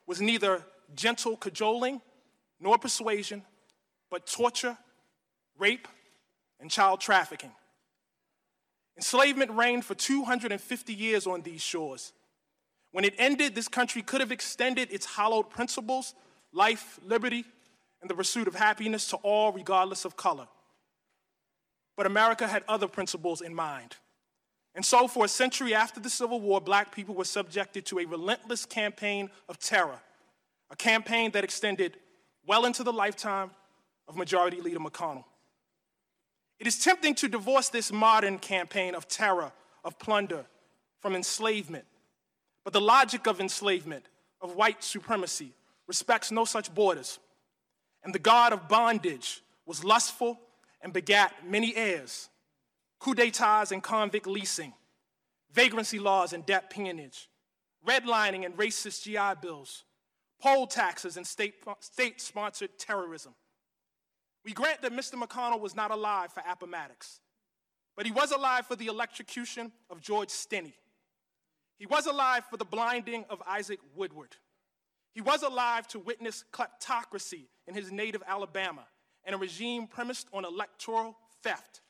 was 0.07 0.21
neither 0.21 0.65
gentle 0.95 1.37
cajoling 1.37 2.00
nor 2.61 2.79
persuasion, 2.79 3.43
but 4.11 4.27
torture, 4.27 4.77
rape, 5.59 5.87
and 6.61 6.71
child 6.71 7.00
trafficking. 7.00 7.53
Enslavement 8.97 9.53
reigned 9.53 9.85
for 9.85 9.95
250 9.95 10.93
years 10.93 11.27
on 11.27 11.43
these 11.43 11.61
shores. 11.61 12.12
When 12.91 13.05
it 13.05 13.15
ended, 13.19 13.55
this 13.55 13.69
country 13.69 14.03
could 14.03 14.21
have 14.21 14.33
extended 14.33 14.91
its 14.91 15.07
hallowed 15.07 15.50
principles 15.50 16.15
life, 16.53 16.99
liberty, 17.05 17.45
and 18.00 18.11
the 18.11 18.14
pursuit 18.14 18.49
of 18.49 18.55
happiness 18.55 19.09
to 19.09 19.17
all, 19.17 19.52
regardless 19.52 20.05
of 20.05 20.17
color. 20.17 20.49
But 21.97 22.07
America 22.07 22.47
had 22.47 22.62
other 22.69 22.87
principles 22.87 23.40
in 23.40 23.55
mind. 23.55 23.97
And 24.75 24.85
so, 24.85 25.09
for 25.09 25.25
a 25.25 25.28
century 25.28 25.75
after 25.75 25.99
the 25.99 26.11
Civil 26.11 26.40
War, 26.40 26.61
black 26.61 26.95
people 26.95 27.14
were 27.14 27.25
subjected 27.25 27.85
to 27.87 27.99
a 27.99 28.05
relentless 28.05 28.64
campaign 28.64 29.31
of 29.49 29.59
terror, 29.59 29.99
a 30.71 30.76
campaign 30.76 31.33
that 31.33 31.43
extended 31.43 31.97
well 32.47 32.64
into 32.64 32.85
the 32.85 32.93
lifetime 32.93 33.50
of 34.07 34.17
Majority 34.17 34.61
Leader 34.61 34.78
McConnell. 34.78 35.25
It 36.61 36.67
is 36.67 36.78
tempting 36.78 37.14
to 37.17 37.28
divorce 37.28 37.69
this 37.69 37.93
modern 37.93 38.38
campaign 38.38 38.95
of 38.95 39.09
terror, 39.09 39.52
of 39.85 39.99
plunder, 39.99 40.45
from 41.00 41.14
enslavement. 41.14 41.85
But 42.64 42.73
the 42.73 42.81
logic 42.81 43.26
of 43.26 43.40
enslavement, 43.40 44.07
of 44.40 44.57
white 44.57 44.83
supremacy, 44.83 45.52
respects 45.87 46.31
no 46.31 46.45
such 46.45 46.75
borders. 46.75 47.19
And 48.09 48.15
the 48.15 48.19
God 48.19 48.55
of 48.55 48.69
bondage 48.69 49.43
was 49.67 49.85
lustful 49.85 50.41
and 50.81 50.95
begat 50.95 51.47
many 51.47 51.77
heirs. 51.77 52.31
coup 52.99 53.15
d'etats 53.15 53.71
and 53.71 53.83
convict 53.83 54.27
leasing, 54.27 54.73
vagrancy 55.53 55.99
laws 55.99 56.33
and 56.33 56.47
debt 56.47 56.71
peonage, 56.71 57.29
redlining 57.87 58.47
and 58.47 58.57
racist 58.57 59.03
GI 59.03 59.43
bills, 59.43 59.85
poll 60.41 60.67
taxes 60.67 61.19
and 61.19 61.27
state, 61.27 61.57
state-sponsored 61.81 62.79
terrorism. 62.79 63.35
We 64.43 64.55
grant 64.55 64.81
that 64.81 64.93
Mr. 64.95 65.23
McConnell 65.23 65.61
was 65.61 65.77
not 65.77 65.91
alive 65.91 66.33
for 66.33 66.43
Appomattox, 66.49 67.21
but 67.95 68.07
he 68.07 68.12
was 68.12 68.33
alive 68.33 68.67
for 68.67 68.75
the 68.75 68.87
electrocution 68.87 69.71
of 69.91 70.00
George 70.00 70.31
Stinney. 70.31 70.73
He 71.77 71.85
was 71.85 72.07
alive 72.07 72.45
for 72.49 72.57
the 72.57 72.65
blinding 72.65 73.27
of 73.29 73.43
Isaac 73.47 73.81
Woodward. 73.95 74.37
He 75.18 75.22
was 75.22 75.42
alive 75.42 75.88
to 75.88 75.98
witness 75.98 76.44
kleptocracy 76.52 77.46
in 77.66 77.75
his 77.75 77.90
native 77.90 78.22
Alabama 78.25 78.84
and 79.25 79.34
a 79.34 79.37
regime 79.37 79.88
premised 79.88 80.28
on 80.32 80.44
electoral 80.44 81.16
theft. 81.42 81.80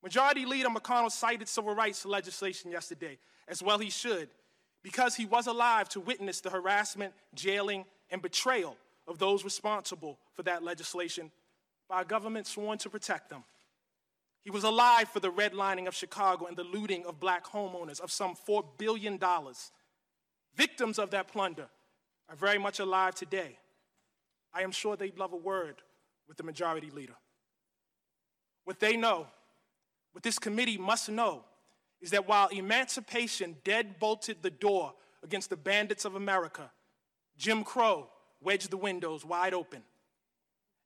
Majority 0.00 0.46
Leader 0.46 0.68
McConnell 0.68 1.10
cited 1.10 1.48
civil 1.48 1.74
rights 1.74 2.06
legislation 2.06 2.70
yesterday, 2.70 3.18
as 3.48 3.64
well 3.64 3.80
he 3.80 3.90
should, 3.90 4.28
because 4.84 5.16
he 5.16 5.26
was 5.26 5.48
alive 5.48 5.88
to 5.88 5.98
witness 5.98 6.40
the 6.40 6.48
harassment, 6.48 7.14
jailing, 7.34 7.84
and 8.10 8.22
betrayal 8.22 8.76
of 9.08 9.18
those 9.18 9.42
responsible 9.42 10.16
for 10.32 10.44
that 10.44 10.62
legislation 10.62 11.32
by 11.88 12.02
a 12.02 12.04
government 12.04 12.46
sworn 12.46 12.78
to 12.78 12.88
protect 12.88 13.28
them. 13.28 13.42
He 14.42 14.52
was 14.52 14.62
alive 14.62 15.08
for 15.08 15.18
the 15.18 15.32
redlining 15.32 15.88
of 15.88 15.96
Chicago 15.96 16.46
and 16.46 16.56
the 16.56 16.62
looting 16.62 17.06
of 17.06 17.18
black 17.18 17.44
homeowners 17.44 18.00
of 18.00 18.12
some 18.12 18.36
$4 18.36 18.62
billion. 18.78 19.18
Victims 20.54 21.00
of 21.00 21.10
that 21.10 21.26
plunder 21.26 21.66
are 22.28 22.36
very 22.36 22.58
much 22.58 22.80
alive 22.80 23.14
today. 23.14 23.58
I 24.52 24.62
am 24.62 24.72
sure 24.72 24.96
they'd 24.96 25.18
love 25.18 25.32
a 25.32 25.36
word 25.36 25.82
with 26.28 26.36
the 26.36 26.42
majority 26.42 26.90
leader. 26.90 27.14
What 28.64 28.80
they 28.80 28.96
know, 28.96 29.26
what 30.12 30.24
this 30.24 30.38
committee 30.38 30.78
must 30.78 31.08
know, 31.08 31.44
is 32.00 32.10
that 32.10 32.28
while 32.28 32.48
emancipation 32.48 33.56
dead 33.64 33.98
bolted 33.98 34.38
the 34.42 34.50
door 34.50 34.94
against 35.22 35.50
the 35.50 35.56
bandits 35.56 36.04
of 36.04 36.14
America, 36.14 36.70
Jim 37.36 37.64
Crow 37.64 38.08
wedged 38.40 38.70
the 38.70 38.76
windows 38.76 39.24
wide 39.24 39.54
open. 39.54 39.82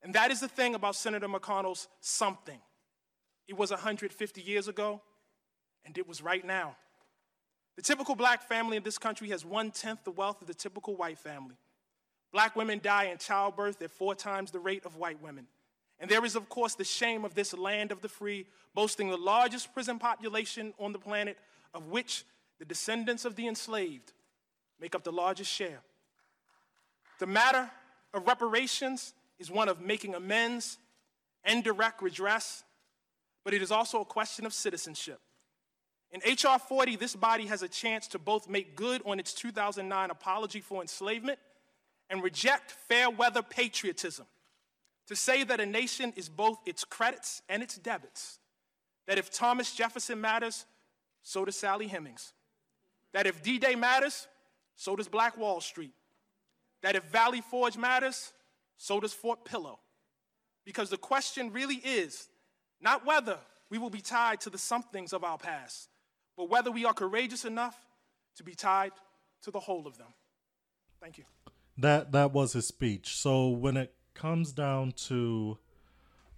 And 0.03 0.15
that 0.15 0.31
is 0.31 0.41
the 0.41 0.49
thing 0.49 0.75
about 0.75 0.97
Senator 0.97 1.29
McConnell's 1.29 1.89
something. 2.01 2.59
It 3.49 3.57
was 3.57 3.71
150 3.71 4.41
years 4.41 4.69
ago, 4.69 5.01
and 5.85 5.97
it 5.99 6.09
was 6.09 6.23
right 6.23 6.45
now. 6.45 6.77
The 7.81 7.85
typical 7.85 8.15
black 8.15 8.43
family 8.43 8.77
in 8.77 8.83
this 8.83 8.99
country 8.99 9.31
has 9.31 9.43
one 9.43 9.71
tenth 9.71 10.05
the 10.05 10.11
wealth 10.11 10.43
of 10.43 10.47
the 10.47 10.53
typical 10.53 10.97
white 10.97 11.19
family. 11.19 11.55
Black 12.31 12.55
women 12.55 12.79
die 12.83 13.05
in 13.05 13.17
childbirth 13.17 13.81
at 13.81 13.91
four 13.91 14.15
times 14.15 14.51
the 14.51 14.59
rate 14.59 14.85
of 14.85 14.97
white 14.97 15.23
women. 15.23 15.47
And 15.99 16.11
there 16.11 16.23
is, 16.27 16.37
of 16.37 16.51
course, 16.51 16.75
the 16.75 16.85
shame 16.85 17.25
of 17.25 17.35
this 17.35 17.57
land 17.57 17.91
of 17.91 18.03
the 18.03 18.09
free, 18.11 18.45
boasting 18.75 19.09
the 19.09 19.17
largest 19.17 19.73
prison 19.73 19.99
population 19.99 20.75
on 20.79 20.93
the 20.93 20.99
planet, 20.99 21.39
of 21.73 21.87
which 21.87 22.27
the 22.59 22.67
descendants 22.67 23.25
of 23.25 23.35
the 23.35 23.49
enslaved 23.49 24.13
make 24.79 24.95
up 24.95 25.03
the 25.03 25.11
largest 25.11 25.51
share. 25.51 25.81
The 27.19 27.27
matter 27.27 27.71
of 28.13 28.27
reparations 28.27 29.15
is 29.39 29.51
one 29.51 29.71
of 29.71 29.81
making 29.81 30.15
amends 30.15 30.77
and 31.45 31.65
direct 31.65 32.03
redress, 32.03 32.63
but 33.43 33.55
it 33.55 33.63
is 33.63 33.71
also 33.71 34.03
a 34.03 34.05
question 34.05 34.45
of 34.45 34.53
citizenship. 34.53 35.19
In 36.13 36.21
H.R. 36.25 36.59
40, 36.59 36.97
this 36.97 37.15
body 37.15 37.47
has 37.47 37.63
a 37.63 37.69
chance 37.69 38.09
to 38.09 38.19
both 38.19 38.49
make 38.49 38.75
good 38.75 39.01
on 39.05 39.21
its 39.21 39.33
2009 39.33 40.11
apology 40.11 40.61
for 40.61 40.83
enslavement 40.83 41.39
and 42.09 42.23
reject 42.23 42.73
fair 42.89 43.09
weather 43.09 43.43
patriotism. 43.43 44.27
To 45.07 45.17
say 45.17 45.45
that 45.45 45.61
a 45.61 45.67
nation 45.67 46.13
is 46.17 46.29
both 46.29 46.59
its 46.67 46.85
credits 46.85 47.43
and 47.49 47.63
its 47.63 47.77
debits. 47.77 48.39
That 49.07 49.19
if 49.19 49.31
Thomas 49.31 49.75
Jefferson 49.75 50.21
matters, 50.21 50.67
so 51.23 51.45
does 51.45 51.57
Sally 51.57 51.89
Hemings. 51.89 52.33
That 53.13 53.27
if 53.27 53.43
D 53.43 53.59
Day 53.59 53.75
matters, 53.75 54.29
so 54.77 54.97
does 54.97 55.09
Black 55.09 55.37
Wall 55.37 55.61
Street. 55.61 55.95
That 56.83 56.97
if 56.97 57.05
Valley 57.05 57.41
Forge 57.41 57.77
matters, 57.77 58.33
so 58.77 59.01
does 59.01 59.13
Fort 59.13 59.45
Pillow. 59.45 59.79
Because 60.65 60.91
the 60.91 60.97
question 60.97 61.53
really 61.53 61.77
is 61.77 62.29
not 62.81 63.05
whether 63.05 63.39
we 63.69 63.79
will 63.79 63.91
be 63.91 64.01
tied 64.01 64.41
to 64.43 64.51
the 64.51 64.59
somethings 64.59 65.13
of 65.13 65.25
our 65.25 65.39
past, 65.39 65.89
but 66.37 66.49
whether 66.49 66.71
we 66.71 66.85
are 66.85 66.95
courageous 66.95 67.45
enough 67.45 67.77
to 68.37 68.45
be 68.45 68.55
tied 68.55 68.93
to 69.43 69.51
the 69.51 69.61
whole 69.61 69.87
of 69.87 69.99
them. 69.99 70.15
Thank 71.01 71.19
you. 71.19 71.25
That 71.79 72.13
that 72.13 72.33
was 72.33 72.53
his 72.53 72.67
speech. 72.67 73.17
So 73.17 73.49
when 73.49 73.77
it 73.77 73.95
comes 74.15 74.53
down 74.53 74.93
to 75.09 75.59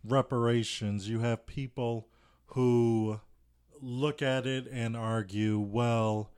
reparations, 0.05 1.09
you 1.09 1.21
have 1.21 1.47
people 1.47 2.09
who 2.47 3.21
look 3.81 4.23
at 4.23 4.47
it 4.47 4.69
and 4.71 4.97
argue, 4.97 5.59
well, 5.59 6.31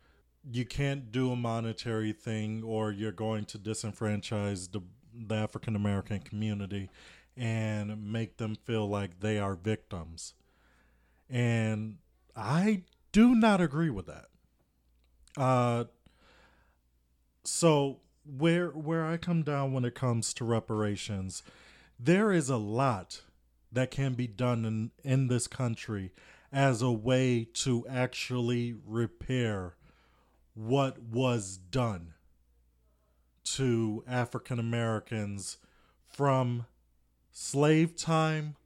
you 0.50 0.64
can't 0.64 1.12
do 1.12 1.32
a 1.32 1.36
monetary 1.36 2.12
thing 2.12 2.62
or 2.62 2.92
you're 2.92 3.12
going 3.12 3.44
to 3.46 3.58
disenfranchise 3.58 4.72
the 4.72 4.80
the 5.16 5.34
African 5.34 5.76
American 5.76 6.18
community 6.20 6.90
and 7.36 8.12
make 8.12 8.36
them 8.36 8.56
feel 8.56 8.88
like 8.88 9.20
they 9.20 9.38
are 9.38 9.54
victims. 9.54 10.34
And 11.28 11.98
I 12.36 12.82
do 13.14 13.32
not 13.36 13.60
agree 13.60 13.90
with 13.90 14.06
that. 14.06 14.26
Uh, 15.36 15.84
so 17.44 18.00
where 18.26 18.70
where 18.70 19.06
I 19.06 19.18
come 19.18 19.44
down 19.44 19.72
when 19.72 19.84
it 19.84 19.94
comes 19.94 20.34
to 20.34 20.44
reparations, 20.44 21.44
there 21.98 22.32
is 22.32 22.50
a 22.50 22.56
lot 22.56 23.22
that 23.70 23.92
can 23.92 24.14
be 24.14 24.26
done 24.26 24.64
in, 24.64 24.90
in 25.04 25.28
this 25.28 25.46
country 25.46 26.12
as 26.52 26.82
a 26.82 26.90
way 26.90 27.46
to 27.54 27.86
actually 27.88 28.74
repair 28.84 29.76
what 30.54 31.00
was 31.00 31.56
done 31.56 32.14
to 33.44 34.02
African 34.08 34.58
Americans 34.58 35.58
from 36.04 36.66
slave 37.30 37.94
time 37.94 38.56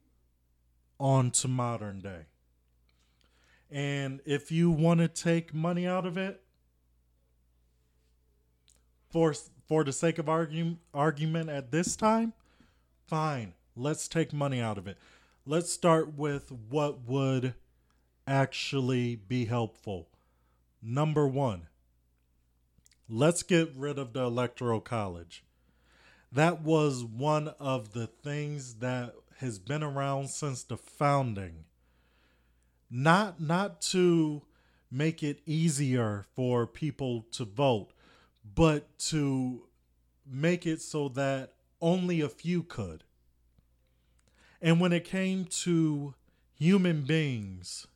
on 0.99 1.29
to 1.31 1.47
modern 1.47 1.99
day. 1.99 2.25
And 3.71 4.21
if 4.25 4.51
you 4.51 4.71
want 4.71 4.99
to 4.99 5.07
take 5.07 5.53
money 5.53 5.85
out 5.85 6.05
of 6.05 6.17
it, 6.17 6.41
for 9.09 9.33
for 9.67 9.83
the 9.83 9.93
sake 9.93 10.17
of 10.17 10.27
argue, 10.27 10.77
argument 10.93 11.49
at 11.49 11.71
this 11.71 11.95
time, 11.95 12.33
fine. 13.05 13.53
Let's 13.75 14.07
take 14.07 14.33
money 14.33 14.59
out 14.59 14.79
of 14.79 14.87
it. 14.87 14.97
Let's 15.45 15.71
start 15.71 16.17
with 16.17 16.51
what 16.69 17.07
would 17.07 17.53
actually 18.25 19.15
be 19.15 19.45
helpful. 19.45 20.09
Number 20.81 21.27
1, 21.27 21.67
let's 23.07 23.43
get 23.43 23.71
rid 23.75 23.99
of 23.99 24.13
the 24.13 24.23
electoral 24.23 24.81
college. 24.81 25.43
That 26.31 26.61
was 26.61 27.03
one 27.03 27.49
of 27.59 27.93
the 27.93 28.07
things 28.07 28.75
that 28.75 29.13
has 29.37 29.59
been 29.59 29.83
around 29.83 30.29
since 30.29 30.63
the 30.63 30.77
founding. 30.77 31.65
Not 32.89 33.39
not 33.39 33.81
to 33.81 34.41
make 34.91 35.21
it 35.21 35.41
easier 35.45 36.25
for 36.35 36.65
people 36.65 37.25
to 37.33 37.45
vote, 37.45 37.89
but 38.55 38.97
to 38.97 39.67
make 40.25 40.65
it 40.65 40.81
so 40.81 41.09
that 41.09 41.53
only 41.81 42.21
a 42.21 42.29
few 42.29 42.63
could. 42.63 43.03
And 44.61 44.79
when 44.79 44.91
it 44.91 45.05
came 45.05 45.45
to 45.45 46.15
human 46.53 47.03
beings 47.03 47.87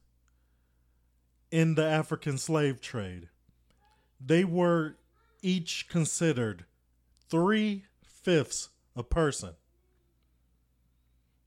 in 1.51 1.75
the 1.75 1.85
African 1.85 2.37
slave 2.37 2.79
trade, 2.79 3.29
they 4.25 4.43
were 4.43 4.95
each 5.41 5.89
considered 5.89 6.65
three 7.29 7.85
fifths 8.03 8.69
a 8.95 9.03
person. 9.03 9.51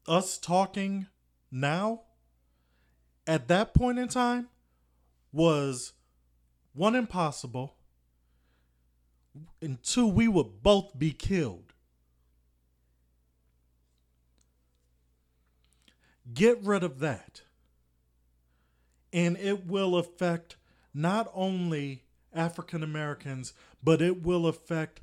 Us 0.06 0.38
talking 0.38 1.06
now, 1.50 2.02
at 3.26 3.48
that 3.48 3.74
point 3.74 3.98
in 3.98 4.08
time, 4.08 4.48
was 5.32 5.92
one 6.72 6.94
impossible, 6.94 7.76
and 9.60 9.82
two, 9.82 10.06
we 10.06 10.28
would 10.28 10.62
both 10.62 10.98
be 10.98 11.12
killed. 11.12 11.72
Get 16.32 16.62
rid 16.62 16.82
of 16.82 16.98
that, 17.00 17.42
and 19.12 19.36
it 19.36 19.66
will 19.66 19.96
affect 19.96 20.56
not 20.92 21.30
only 21.34 22.04
African 22.34 22.82
Americans, 22.82 23.52
but 23.82 24.02
it 24.02 24.22
will 24.22 24.46
affect 24.46 25.00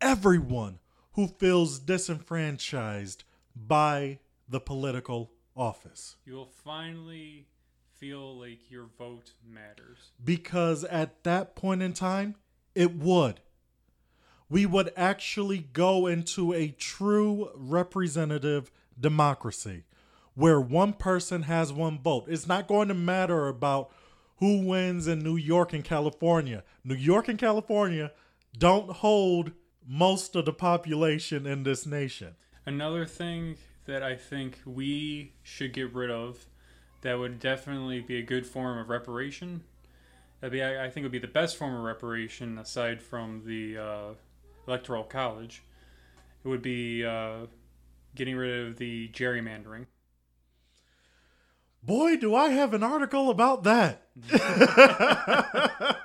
everyone 0.00 0.78
who 1.12 1.26
feels 1.26 1.78
disenfranchised 1.78 3.24
by 3.54 4.18
the 4.48 4.60
political 4.60 5.32
office. 5.56 6.16
You'll 6.24 6.46
finally 6.46 7.46
feel 8.02 8.36
like 8.36 8.68
your 8.68 8.86
vote 8.98 9.30
matters. 9.48 10.10
Because 10.24 10.82
at 10.82 11.22
that 11.22 11.54
point 11.54 11.82
in 11.82 11.92
time, 11.92 12.34
it 12.74 12.96
would. 12.96 13.38
We 14.50 14.66
would 14.66 14.92
actually 14.96 15.68
go 15.72 16.08
into 16.08 16.52
a 16.52 16.70
true 16.70 17.50
representative 17.54 18.72
democracy 18.98 19.84
where 20.34 20.60
one 20.60 20.94
person 20.94 21.42
has 21.42 21.72
one 21.72 22.00
vote. 22.00 22.24
It's 22.26 22.48
not 22.48 22.66
going 22.66 22.88
to 22.88 22.94
matter 22.94 23.46
about 23.46 23.92
who 24.38 24.66
wins 24.66 25.06
in 25.06 25.20
New 25.20 25.36
York 25.36 25.72
and 25.72 25.84
California. 25.84 26.64
New 26.82 26.96
York 26.96 27.28
and 27.28 27.38
California 27.38 28.10
don't 28.58 28.90
hold 28.90 29.52
most 29.86 30.34
of 30.34 30.44
the 30.44 30.52
population 30.52 31.46
in 31.46 31.62
this 31.62 31.86
nation. 31.86 32.34
Another 32.66 33.06
thing 33.06 33.58
that 33.84 34.02
I 34.02 34.16
think 34.16 34.58
we 34.64 35.34
should 35.44 35.72
get 35.72 35.94
rid 35.94 36.10
of 36.10 36.46
that 37.02 37.18
would 37.18 37.38
definitely 37.38 38.00
be 38.00 38.18
a 38.18 38.22
good 38.22 38.46
form 38.46 38.78
of 38.78 38.88
reparation. 38.88 39.62
That'd 40.40 40.52
be, 40.52 40.62
I 40.62 40.86
I 40.86 40.90
think, 40.90 41.04
would 41.04 41.12
be 41.12 41.18
the 41.18 41.28
best 41.28 41.56
form 41.56 41.74
of 41.74 41.82
reparation 41.82 42.58
aside 42.58 43.02
from 43.02 43.42
the 43.44 43.78
uh, 43.78 44.14
electoral 44.66 45.04
college. 45.04 45.62
It 46.44 46.48
would 46.48 46.62
be 46.62 47.04
uh, 47.04 47.46
getting 48.14 48.36
rid 48.36 48.68
of 48.68 48.76
the 48.78 49.08
gerrymandering. 49.08 49.86
Boy, 51.82 52.16
do 52.16 52.34
I 52.34 52.50
have 52.50 52.74
an 52.74 52.82
article 52.82 53.30
about 53.30 53.64
that. 53.64 54.06
I 54.32 55.96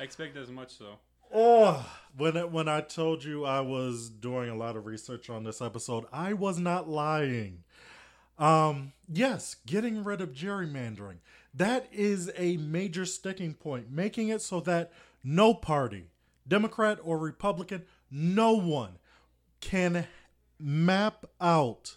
expect 0.00 0.36
as 0.36 0.50
much 0.50 0.76
so. 0.76 0.98
Oh, 1.32 1.88
when 2.16 2.36
it, 2.36 2.50
when 2.50 2.68
I 2.68 2.80
told 2.80 3.22
you 3.22 3.44
I 3.44 3.60
was 3.60 4.08
doing 4.08 4.50
a 4.50 4.56
lot 4.56 4.76
of 4.76 4.86
research 4.86 5.30
on 5.30 5.44
this 5.44 5.60
episode, 5.60 6.06
I 6.12 6.32
was 6.32 6.58
not 6.58 6.88
lying. 6.88 7.62
Um, 8.38 8.92
yes, 9.08 9.56
getting 9.66 10.04
rid 10.04 10.20
of 10.20 10.32
gerrymandering. 10.32 11.18
That 11.54 11.88
is 11.90 12.30
a 12.36 12.58
major 12.58 13.06
sticking 13.06 13.54
point, 13.54 13.90
making 13.90 14.28
it 14.28 14.42
so 14.42 14.60
that 14.60 14.92
no 15.24 15.54
party, 15.54 16.10
Democrat 16.46 16.98
or 17.02 17.18
Republican, 17.18 17.84
no 18.10 18.52
one 18.52 18.98
can 19.60 20.06
map 20.58 21.24
out 21.40 21.96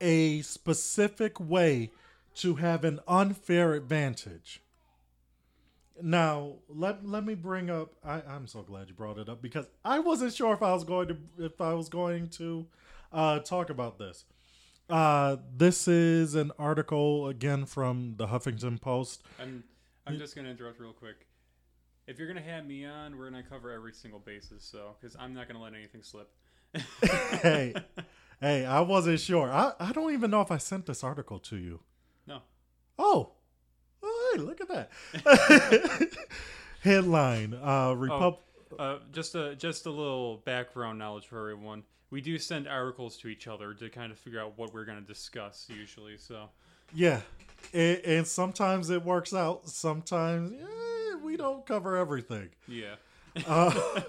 a 0.00 0.42
specific 0.42 1.38
way 1.38 1.90
to 2.34 2.56
have 2.56 2.84
an 2.84 3.00
unfair 3.06 3.74
advantage. 3.74 4.60
Now, 6.02 6.54
let 6.68 7.06
let 7.06 7.24
me 7.24 7.36
bring 7.36 7.70
up. 7.70 7.92
I, 8.04 8.20
I'm 8.28 8.48
so 8.48 8.62
glad 8.62 8.88
you 8.88 8.94
brought 8.94 9.18
it 9.18 9.28
up 9.28 9.40
because 9.40 9.66
I 9.84 10.00
wasn't 10.00 10.34
sure 10.34 10.52
if 10.52 10.62
I 10.62 10.72
was 10.72 10.82
going 10.82 11.08
to 11.08 11.16
if 11.38 11.60
I 11.60 11.72
was 11.74 11.88
going 11.88 12.28
to 12.30 12.66
uh, 13.12 13.38
talk 13.38 13.70
about 13.70 13.98
this. 13.98 14.24
Uh, 14.88 15.36
this 15.56 15.88
is 15.88 16.34
an 16.34 16.52
article 16.58 17.28
again 17.28 17.64
from 17.64 18.14
the 18.16 18.26
Huffington 18.26 18.80
Post. 18.80 19.22
I'm 19.40 19.64
I'm 20.06 20.18
just 20.18 20.36
gonna 20.36 20.50
interrupt 20.50 20.78
real 20.78 20.92
quick. 20.92 21.26
If 22.06 22.18
you're 22.18 22.28
gonna 22.28 22.42
have 22.42 22.66
me 22.66 22.84
on, 22.84 23.16
we're 23.16 23.30
gonna 23.30 23.42
cover 23.42 23.70
every 23.70 23.94
single 23.94 24.20
basis, 24.20 24.62
so 24.62 24.94
because 25.00 25.16
I'm 25.18 25.32
not 25.32 25.48
gonna 25.48 25.62
let 25.62 25.72
anything 25.74 26.02
slip. 26.02 26.30
hey, 27.40 27.74
hey, 28.40 28.66
I 28.66 28.80
wasn't 28.80 29.20
sure. 29.20 29.50
I, 29.50 29.72
I 29.80 29.92
don't 29.92 30.12
even 30.12 30.30
know 30.30 30.42
if 30.42 30.50
I 30.50 30.58
sent 30.58 30.86
this 30.86 31.02
article 31.02 31.38
to 31.38 31.56
you. 31.56 31.80
No. 32.26 32.40
Oh, 32.98 33.30
oh 34.02 34.32
hey, 34.34 34.42
look 34.42 34.60
at 34.60 34.68
that. 34.68 36.10
Headline: 36.82 37.54
uh, 37.54 37.94
Repub- 37.96 38.40
Uh, 38.78 38.98
just 39.12 39.34
a 39.34 39.56
just 39.56 39.86
a 39.86 39.90
little 39.90 40.38
background 40.44 40.98
knowledge 40.98 41.26
for 41.26 41.40
everyone. 41.40 41.84
We 42.14 42.20
do 42.20 42.38
send 42.38 42.68
articles 42.68 43.16
to 43.16 43.28
each 43.28 43.48
other 43.48 43.74
to 43.74 43.90
kind 43.90 44.12
of 44.12 44.18
figure 44.20 44.40
out 44.40 44.56
what 44.56 44.72
we're 44.72 44.84
gonna 44.84 45.00
discuss 45.00 45.66
usually. 45.68 46.16
So 46.16 46.48
Yeah, 46.92 47.22
and, 47.72 47.98
and 48.04 48.24
sometimes 48.24 48.88
it 48.88 49.04
works 49.04 49.34
out. 49.34 49.68
Sometimes 49.68 50.52
eh, 50.52 51.16
we 51.24 51.36
don't 51.36 51.66
cover 51.66 51.96
everything. 51.96 52.50
yeah. 52.68 52.94
Uh, 53.48 54.02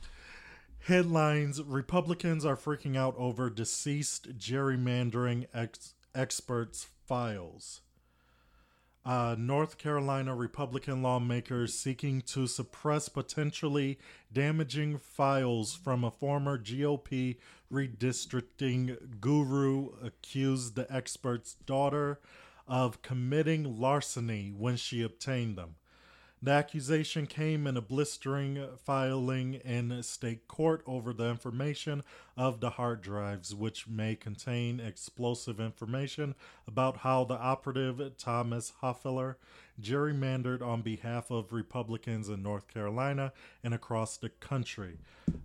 headlines: 0.80 1.62
Republicans 1.62 2.44
are 2.44 2.56
freaking 2.58 2.94
out 2.94 3.14
over 3.16 3.48
deceased 3.48 4.36
gerrymandering 4.36 5.46
ex- 5.54 5.94
experts' 6.14 6.88
files. 7.06 7.80
Uh, 9.08 9.34
North 9.38 9.78
Carolina 9.78 10.34
Republican 10.34 11.02
lawmakers 11.02 11.72
seeking 11.72 12.20
to 12.20 12.46
suppress 12.46 13.08
potentially 13.08 13.98
damaging 14.30 14.98
files 14.98 15.74
from 15.74 16.04
a 16.04 16.10
former 16.10 16.58
GOP 16.58 17.38
redistricting 17.72 19.18
guru 19.18 19.92
accused 20.04 20.74
the 20.74 20.86
expert's 20.94 21.54
daughter 21.54 22.20
of 22.66 23.00
committing 23.00 23.80
larceny 23.80 24.52
when 24.54 24.76
she 24.76 25.00
obtained 25.00 25.56
them. 25.56 25.76
The 26.40 26.52
accusation 26.52 27.26
came 27.26 27.66
in 27.66 27.76
a 27.76 27.80
blistering 27.80 28.64
filing 28.84 29.54
in 29.54 30.00
state 30.04 30.46
court 30.46 30.84
over 30.86 31.12
the 31.12 31.28
information 31.28 32.04
of 32.36 32.60
the 32.60 32.70
hard 32.70 33.02
drives, 33.02 33.56
which 33.56 33.88
may 33.88 34.14
contain 34.14 34.78
explosive 34.78 35.58
information 35.58 36.36
about 36.68 36.98
how 36.98 37.24
the 37.24 37.36
operative 37.36 38.16
Thomas 38.18 38.72
Hofeller 38.82 39.34
gerrymandered 39.80 40.62
on 40.62 40.82
behalf 40.82 41.30
of 41.32 41.52
Republicans 41.52 42.28
in 42.28 42.40
North 42.40 42.68
Carolina 42.68 43.32
and 43.64 43.74
across 43.74 44.16
the 44.16 44.28
country. 44.28 44.98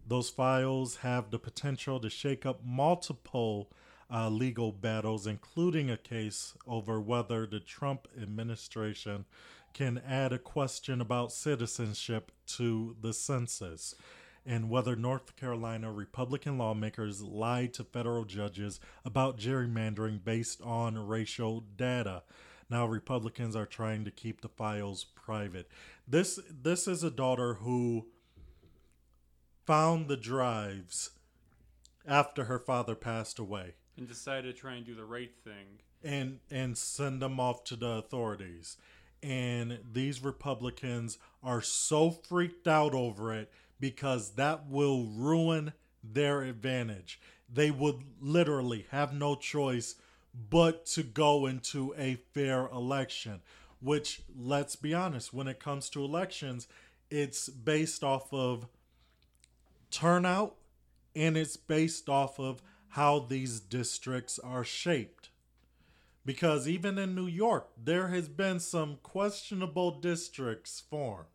Those 0.07 0.29
files 0.29 0.97
have 0.97 1.31
the 1.31 1.39
potential 1.39 1.99
to 2.01 2.09
shake 2.09 2.45
up 2.45 2.63
multiple 2.63 3.71
uh, 4.11 4.29
legal 4.29 4.71
battles, 4.71 5.25
including 5.25 5.89
a 5.89 5.97
case 5.97 6.53
over 6.67 7.01
whether 7.01 7.47
the 7.47 7.59
Trump 7.59 8.07
administration 8.21 9.25
can 9.73 10.01
add 10.07 10.31
a 10.33 10.39
question 10.39 11.01
about 11.01 11.31
citizenship 11.31 12.31
to 12.47 12.95
the 13.01 13.13
census 13.13 13.95
and 14.45 14.69
whether 14.69 14.95
North 14.95 15.35
Carolina 15.35 15.91
Republican 15.91 16.57
lawmakers 16.57 17.21
lied 17.21 17.73
to 17.75 17.83
federal 17.83 18.25
judges 18.25 18.79
about 19.05 19.37
gerrymandering 19.37 20.23
based 20.23 20.61
on 20.61 21.07
racial 21.07 21.61
data. 21.61 22.23
Now 22.69 22.85
Republicans 22.85 23.55
are 23.55 23.65
trying 23.65 24.03
to 24.05 24.11
keep 24.11 24.41
the 24.41 24.49
files 24.49 25.05
private. 25.15 25.69
This 26.07 26.39
this 26.49 26.87
is 26.87 27.03
a 27.03 27.11
daughter 27.11 27.55
who 27.55 28.07
found 29.65 30.07
the 30.07 30.17
drives 30.17 31.11
after 32.05 32.45
her 32.45 32.59
father 32.59 32.95
passed 32.95 33.39
away 33.39 33.75
And 33.97 34.07
decided 34.07 34.53
to 34.53 34.59
try 34.61 34.73
and 34.75 34.85
do 34.85 34.95
the 34.95 35.05
right 35.05 35.31
thing. 35.43 35.79
and 36.03 36.39
and 36.51 36.77
send 36.77 37.21
them 37.21 37.39
off 37.39 37.63
to 37.65 37.75
the 37.77 37.87
authorities. 37.87 38.75
And 39.23 39.79
these 39.91 40.21
Republicans 40.21 41.17
are 41.41 41.61
so 41.61 42.11
freaked 42.11 42.67
out 42.67 42.93
over 42.93 43.33
it 43.33 43.49
because 43.79 44.31
that 44.31 44.69
will 44.69 45.05
ruin 45.05 45.73
their 46.03 46.41
advantage. 46.41 47.19
They 47.51 47.71
would 47.71 48.03
literally 48.21 48.85
have 48.91 49.13
no 49.13 49.35
choice 49.35 49.95
but 50.49 50.85
to 50.87 51.03
go 51.03 51.45
into 51.45 51.93
a 51.97 52.15
fair 52.33 52.67
election, 52.67 53.41
which 53.79 54.21
let's 54.37 54.75
be 54.75 54.93
honest, 54.93 55.33
when 55.33 55.47
it 55.47 55.59
comes 55.59 55.89
to 55.91 56.03
elections, 56.03 56.67
it's 57.09 57.47
based 57.47 58.03
off 58.03 58.33
of 58.33 58.67
turnout 59.91 60.55
and 61.15 61.37
it's 61.37 61.57
based 61.57 62.09
off 62.09 62.39
of 62.39 62.61
how 62.89 63.19
these 63.19 63.59
districts 63.59 64.39
are 64.39 64.63
shaped. 64.63 65.22
Because 66.25 66.67
even 66.67 66.97
in 66.97 67.15
New 67.15 67.27
York, 67.27 67.69
there 67.81 68.07
has 68.07 68.29
been 68.29 68.59
some 68.59 68.97
questionable 69.03 69.99
districts 69.99 70.81
formed. 70.89 71.27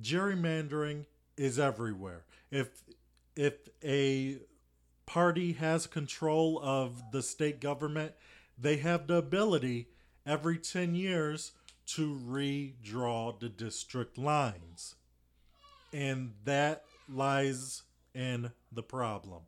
Gerrymandering 0.00 1.06
is 1.36 1.58
everywhere. 1.58 2.24
If 2.50 2.82
if 3.34 3.54
a 3.84 4.38
party 5.06 5.52
has 5.54 5.86
control 5.86 6.60
of 6.62 7.02
the 7.12 7.22
state 7.22 7.60
government, 7.60 8.12
they 8.58 8.76
have 8.78 9.06
the 9.06 9.14
ability 9.14 9.88
every 10.26 10.58
10 10.58 10.94
years 10.94 11.52
to 11.86 12.20
redraw 12.28 13.38
the 13.38 13.48
district 13.48 14.18
lines. 14.18 14.96
And 15.92 16.32
that 16.44 16.84
lies 17.08 17.84
in 18.14 18.50
the 18.70 18.82
problem. 18.82 19.42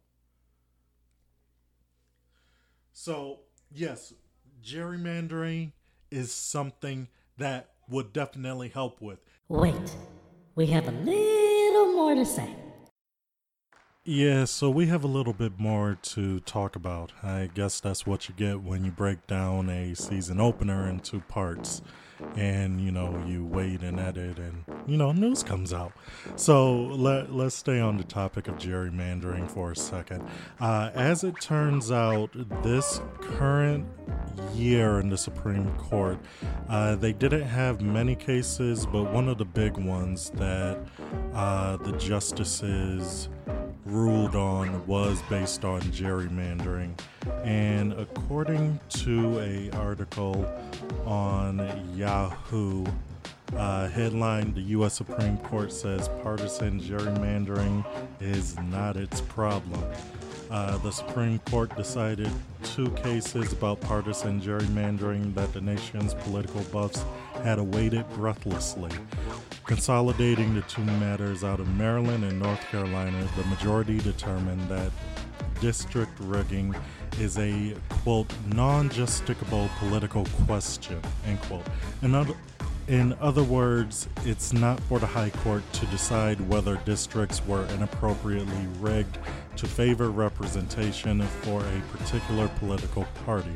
So, 2.92 3.40
yes, 3.74 4.12
gerrymandering 4.64 5.72
is 6.10 6.32
something 6.32 7.08
that 7.38 7.70
would 7.88 8.12
definitely 8.12 8.68
help 8.68 9.00
with. 9.00 9.18
Wait, 9.48 9.96
we 10.54 10.66
have 10.66 10.86
a 10.86 10.92
little 10.92 11.92
more 11.92 12.14
to 12.14 12.24
say. 12.24 12.54
Yeah, 14.12 14.44
so 14.46 14.70
we 14.70 14.86
have 14.86 15.04
a 15.04 15.06
little 15.06 15.32
bit 15.32 15.60
more 15.60 15.96
to 16.02 16.40
talk 16.40 16.74
about. 16.74 17.12
I 17.22 17.48
guess 17.54 17.78
that's 17.78 18.04
what 18.04 18.28
you 18.28 18.34
get 18.36 18.60
when 18.60 18.84
you 18.84 18.90
break 18.90 19.24
down 19.28 19.70
a 19.70 19.94
season 19.94 20.40
opener 20.40 20.88
into 20.88 21.20
parts. 21.20 21.80
And, 22.34 22.80
you 22.80 22.90
know, 22.90 23.22
you 23.24 23.46
wait 23.46 23.82
and 23.82 24.00
edit 24.00 24.38
and, 24.38 24.64
you 24.86 24.96
know, 24.96 25.12
news 25.12 25.44
comes 25.44 25.72
out. 25.72 25.92
So 26.34 26.86
let, 26.86 27.32
let's 27.32 27.54
stay 27.54 27.78
on 27.78 27.98
the 27.98 28.04
topic 28.04 28.48
of 28.48 28.56
gerrymandering 28.56 29.48
for 29.48 29.70
a 29.70 29.76
second. 29.76 30.28
Uh, 30.58 30.90
as 30.94 31.22
it 31.22 31.40
turns 31.40 31.92
out, 31.92 32.30
this 32.64 33.00
current 33.20 33.86
year 34.52 34.98
in 34.98 35.08
the 35.08 35.16
Supreme 35.16 35.70
Court, 35.76 36.18
uh, 36.68 36.96
they 36.96 37.12
didn't 37.12 37.46
have 37.46 37.80
many 37.80 38.16
cases, 38.16 38.86
but 38.86 39.12
one 39.12 39.28
of 39.28 39.38
the 39.38 39.44
big 39.44 39.76
ones 39.76 40.30
that 40.30 40.84
uh, 41.32 41.76
the 41.76 41.92
justices 41.92 43.28
ruled 43.84 44.36
on 44.36 44.86
was 44.86 45.22
based 45.22 45.64
on 45.64 45.80
gerrymandering. 45.82 46.98
And 47.44 47.92
according 47.94 48.80
to 48.90 49.38
a 49.40 49.70
article 49.76 50.46
on 51.04 51.58
Yahoo, 51.96 52.84
uh, 53.56 53.88
headline 53.88 54.54
The 54.54 54.60
U.S. 54.60 54.94
Supreme 54.94 55.36
Court 55.38 55.72
says 55.72 56.08
partisan 56.22 56.80
gerrymandering 56.80 57.84
is 58.20 58.56
not 58.58 58.96
its 58.96 59.20
problem. 59.22 59.82
Uh, 60.50 60.78
the 60.78 60.90
Supreme 60.90 61.38
Court 61.40 61.74
decided 61.76 62.30
two 62.64 62.90
cases 62.90 63.52
about 63.52 63.80
partisan 63.80 64.40
gerrymandering 64.40 65.32
that 65.34 65.52
the 65.52 65.60
nation's 65.60 66.14
political 66.14 66.62
buffs 66.72 67.04
had 67.44 67.58
awaited 67.58 68.08
breathlessly. 68.10 68.90
Consolidating 69.70 70.52
the 70.52 70.62
two 70.62 70.82
matters 70.82 71.44
out 71.44 71.60
of 71.60 71.68
Maryland 71.76 72.24
and 72.24 72.40
North 72.40 72.60
Carolina, 72.72 73.24
the 73.36 73.44
majority 73.44 73.98
determined 73.98 74.68
that 74.68 74.90
district 75.60 76.10
rigging 76.18 76.74
is 77.20 77.38
a 77.38 77.76
quote 77.88 78.26
non-justiciable 78.48 79.70
political 79.78 80.26
question 80.44 81.00
end 81.24 81.40
quote. 81.42 81.64
In 82.02 82.16
other, 82.16 82.34
in 82.88 83.12
other 83.20 83.44
words 83.44 84.08
it's 84.24 84.52
not 84.52 84.80
for 84.80 84.98
the 84.98 85.06
high 85.06 85.30
court 85.30 85.62
to 85.74 85.86
decide 85.86 86.40
whether 86.48 86.74
districts 86.78 87.40
were 87.46 87.64
inappropriately 87.66 88.66
rigged 88.80 89.18
to 89.54 89.68
favor 89.68 90.10
representation 90.10 91.22
for 91.22 91.60
a 91.60 91.96
particular 91.96 92.48
political 92.58 93.04
party 93.24 93.54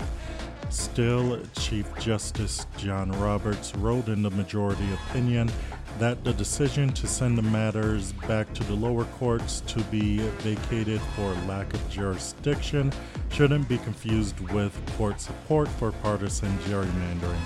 Still, 0.70 1.40
Chief 1.58 1.86
Justice 1.98 2.66
John 2.76 3.12
Roberts 3.20 3.74
wrote 3.76 4.08
in 4.08 4.22
the 4.22 4.30
majority 4.30 4.86
opinion 4.92 5.50
that 5.98 6.24
the 6.24 6.32
decision 6.32 6.92
to 6.94 7.06
send 7.06 7.38
the 7.38 7.42
matters 7.42 8.12
back 8.28 8.52
to 8.54 8.64
the 8.64 8.74
lower 8.74 9.04
courts 9.04 9.60
to 9.68 9.80
be 9.84 10.18
vacated 10.38 11.00
for 11.14 11.34
lack 11.46 11.72
of 11.72 11.88
jurisdiction 11.90 12.92
shouldn't 13.30 13.68
be 13.68 13.78
confused 13.78 14.38
with 14.52 14.72
court 14.96 15.20
support 15.20 15.68
for 15.68 15.92
partisan 15.92 16.56
gerrymandering. 16.60 17.40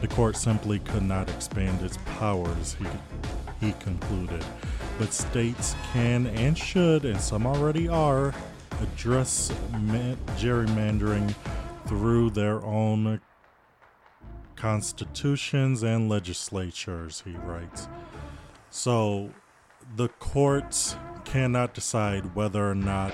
The 0.00 0.08
court 0.08 0.36
simply 0.36 0.80
could 0.80 1.02
not 1.02 1.30
expand 1.30 1.82
its 1.82 1.96
powers, 2.18 2.76
he, 2.78 3.66
he 3.66 3.72
concluded. 3.80 4.44
But 4.98 5.12
states 5.12 5.74
can 5.92 6.26
and 6.26 6.56
should, 6.56 7.04
and 7.04 7.20
some 7.20 7.46
already 7.46 7.88
are, 7.88 8.34
address 8.82 9.50
ma- 9.72 10.16
gerrymandering 10.36 11.34
through 11.86 12.30
their 12.30 12.64
own 12.64 13.20
constitutions 14.56 15.82
and 15.82 16.08
legislatures, 16.08 17.22
he 17.24 17.32
writes. 17.32 17.88
So 18.70 19.30
the 19.96 20.08
courts 20.08 20.96
cannot 21.24 21.74
decide 21.74 22.34
whether 22.34 22.68
or 22.68 22.74
not 22.74 23.12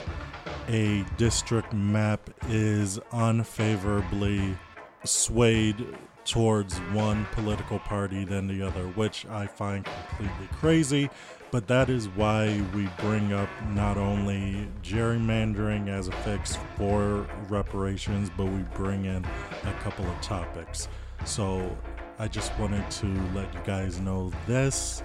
a 0.69 1.05
district 1.17 1.73
map 1.73 2.31
is 2.49 2.99
unfavorably 3.13 4.57
swayed 5.05 5.87
towards 6.25 6.79
one 6.93 7.27
political 7.33 7.79
party 7.79 8.25
than 8.25 8.47
the 8.47 8.63
other, 8.63 8.87
which 8.89 9.27
I 9.27 9.47
find 9.47 9.85
completely 9.85 10.49
crazy. 10.53 11.11
But 11.51 11.67
that 11.67 11.91
is 11.91 12.09
why 12.11 12.63
we 12.75 12.89
bring 13.01 13.33
up 13.33 13.49
not 13.71 13.97
only 13.97 14.69
gerrymandering 14.85 15.89
as 15.89 16.07
a 16.07 16.13
fix 16.13 16.57
for 16.77 17.27
reparations, 17.49 18.31
but 18.37 18.45
we 18.45 18.61
bring 18.75 19.07
in 19.07 19.25
a 19.65 19.73
couple 19.81 20.09
of 20.09 20.21
topics. 20.21 20.87
So 21.25 21.77
I 22.21 22.29
just 22.29 22.57
wanted 22.57 22.89
to 22.93 23.07
let 23.35 23.53
you 23.53 23.61
guys 23.65 23.99
know 23.99 24.31
this, 24.47 25.03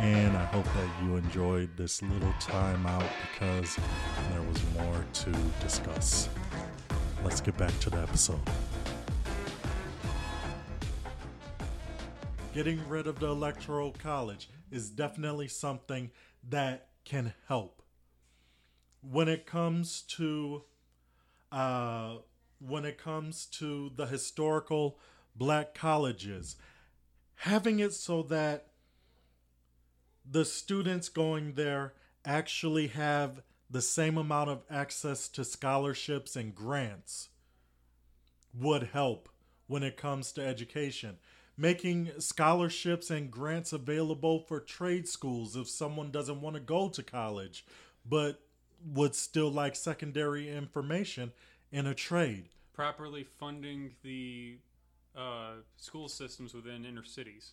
and 0.00 0.36
I 0.36 0.44
hope 0.46 0.64
that 0.64 1.04
you 1.04 1.16
enjoyed 1.16 1.70
this 1.76 2.02
little 2.02 2.34
time 2.40 2.84
out 2.86 3.08
because 3.32 3.76
there 4.32 4.42
was 4.42 4.60
more 4.74 5.04
to 5.12 5.30
discuss. 5.60 6.28
Let's 7.22 7.40
get 7.40 7.56
back 7.56 7.78
to 7.80 7.90
the 7.90 7.98
episode. 7.98 8.40
Getting 12.52 12.80
rid 12.88 13.06
of 13.06 13.20
the 13.20 13.28
Electoral 13.28 13.94
College 14.02 14.48
is 14.70 14.90
definitely 14.90 15.48
something 15.48 16.10
that 16.48 16.88
can 17.04 17.34
help. 17.48 17.82
When 19.00 19.28
it 19.28 19.46
comes 19.46 20.02
to 20.16 20.64
uh, 21.52 22.16
when 22.58 22.84
it 22.84 22.98
comes 22.98 23.46
to 23.46 23.92
the 23.94 24.06
historical 24.06 24.98
black 25.34 25.74
colleges, 25.74 26.56
having 27.36 27.80
it 27.80 27.92
so 27.92 28.22
that 28.24 28.68
the 30.28 30.44
students 30.44 31.08
going 31.08 31.52
there 31.52 31.94
actually 32.24 32.88
have 32.88 33.42
the 33.70 33.82
same 33.82 34.16
amount 34.16 34.50
of 34.50 34.64
access 34.70 35.28
to 35.28 35.44
scholarships 35.44 36.34
and 36.34 36.54
grants 36.54 37.28
would 38.54 38.84
help 38.92 39.28
when 39.66 39.82
it 39.82 39.96
comes 39.96 40.32
to 40.32 40.44
education 40.44 41.16
making 41.56 42.10
scholarships 42.18 43.10
and 43.10 43.30
grants 43.30 43.72
available 43.72 44.40
for 44.40 44.60
trade 44.60 45.08
schools 45.08 45.56
if 45.56 45.68
someone 45.68 46.10
doesn't 46.10 46.40
want 46.40 46.54
to 46.54 46.60
go 46.60 46.88
to 46.88 47.02
college 47.02 47.64
but 48.08 48.40
would 48.84 49.14
still 49.14 49.50
like 49.50 49.74
secondary 49.74 50.48
information 50.48 51.32
in 51.72 51.86
a 51.86 51.94
trade. 51.94 52.48
Properly 52.72 53.24
funding 53.24 53.92
the 54.02 54.58
uh, 55.16 55.54
school 55.76 56.08
systems 56.08 56.54
within 56.54 56.84
inner 56.84 57.04
cities. 57.04 57.52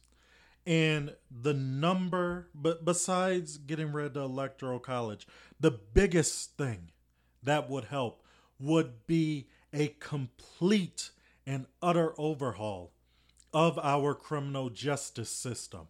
And 0.66 1.16
the 1.30 1.54
number, 1.54 2.48
but 2.54 2.86
besides 2.86 3.58
getting 3.58 3.92
rid 3.92 4.16
of 4.16 4.24
electoral 4.24 4.80
college, 4.80 5.28
the 5.60 5.72
biggest 5.72 6.58
thing 6.58 6.92
that 7.42 7.70
would 7.70 7.86
help 7.86 8.24
would 8.60 9.06
be 9.08 9.48
a 9.74 9.89
complete 10.00 11.10
and 11.46 11.66
utter 11.82 12.13
overhaul 12.18 12.92
of 13.54 13.78
our 13.80 14.16
criminal 14.16 14.70
justice 14.70 15.30
system. 15.30 15.88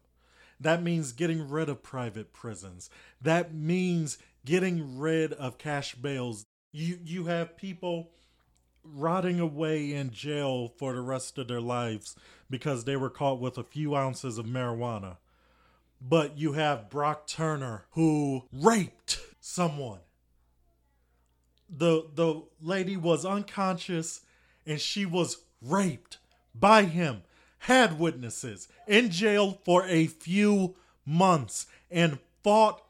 That 0.59 0.83
means 0.83 1.11
getting 1.11 1.49
rid 1.49 1.69
of 1.69 1.83
private 1.83 2.33
prisons. 2.33 2.89
That 3.21 3.53
means 3.53 4.17
getting 4.45 4.97
rid 4.97 5.33
of 5.33 5.57
cash 5.57 5.95
bails. 5.95 6.45
You 6.71 6.99
you 7.03 7.25
have 7.25 7.57
people 7.57 8.11
rotting 8.83 9.39
away 9.39 9.93
in 9.93 10.11
jail 10.11 10.73
for 10.77 10.93
the 10.93 11.01
rest 11.01 11.37
of 11.37 11.47
their 11.47 11.61
lives 11.61 12.15
because 12.49 12.83
they 12.83 12.95
were 12.95 13.09
caught 13.09 13.39
with 13.39 13.57
a 13.57 13.63
few 13.63 13.95
ounces 13.95 14.37
of 14.37 14.45
marijuana. 14.45 15.17
But 16.01 16.37
you 16.37 16.53
have 16.53 16.89
Brock 16.89 17.27
Turner 17.27 17.85
who 17.91 18.43
raped 18.51 19.19
someone. 19.39 19.99
The 21.69 22.07
the 22.13 22.43
lady 22.61 22.97
was 22.97 23.25
unconscious 23.25 24.21
and 24.65 24.79
she 24.79 25.05
was 25.05 25.43
raped 25.61 26.17
by 26.53 26.83
him 26.83 27.23
had 27.63 27.97
witnesses 27.97 28.67
in 28.87 29.09
jail 29.09 29.57
for 29.63 29.85
a 29.85 30.05
few 30.05 30.75
months 31.05 31.65
and 31.89 32.19
fought 32.43 32.83